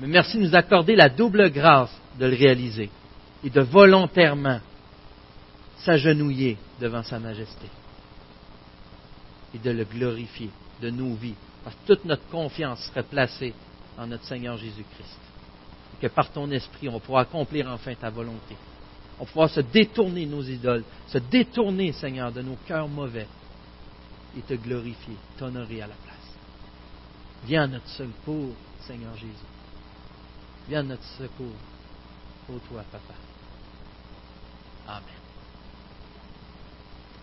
Mais 0.00 0.06
merci 0.06 0.36
de 0.36 0.42
nous 0.42 0.54
accorder 0.54 0.94
la 0.94 1.08
double 1.08 1.50
grâce 1.50 1.94
de 2.18 2.26
le 2.26 2.36
réaliser 2.36 2.90
et 3.44 3.50
de 3.50 3.60
volontairement 3.60 4.60
s'agenouiller 5.78 6.56
devant 6.80 7.02
Sa 7.02 7.18
Majesté 7.18 7.66
et 9.54 9.58
de 9.58 9.70
le 9.70 9.84
glorifier 9.84 10.50
de 10.80 10.90
nos 10.90 11.14
vies, 11.14 11.34
parce 11.64 11.76
que 11.76 11.94
toute 11.94 12.04
notre 12.04 12.26
confiance 12.28 12.80
serait 12.86 13.02
placée 13.02 13.54
en 13.98 14.06
notre 14.06 14.24
Seigneur 14.24 14.56
Jésus-Christ. 14.56 15.18
Et 15.94 16.06
que 16.06 16.12
par 16.12 16.30
ton 16.30 16.50
esprit, 16.50 16.88
on 16.88 17.00
pourra 17.00 17.22
accomplir 17.22 17.68
enfin 17.68 17.94
ta 17.94 18.10
volonté. 18.10 18.56
On 19.18 19.24
pourra 19.24 19.48
se 19.48 19.60
détourner 19.60 20.26
nos 20.26 20.42
idoles, 20.42 20.84
se 21.08 21.18
détourner, 21.18 21.92
Seigneur, 21.92 22.32
de 22.32 22.42
nos 22.42 22.56
cœurs 22.66 22.88
mauvais 22.88 23.26
et 24.36 24.42
te 24.42 24.54
glorifier, 24.54 25.16
t'honorer 25.38 25.80
à 25.82 25.86
la 25.86 25.94
place. 25.94 26.16
Viens 27.46 27.62
à 27.62 27.66
notre 27.66 27.88
secours, 27.88 28.52
Seigneur 28.80 29.14
Jésus. 29.14 29.32
Viens 30.68 30.80
à 30.80 30.82
notre 30.82 31.04
secours. 31.04 31.56
Ô 32.50 32.58
toi, 32.68 32.84
Papa. 32.92 33.25
Amen. 34.88 35.15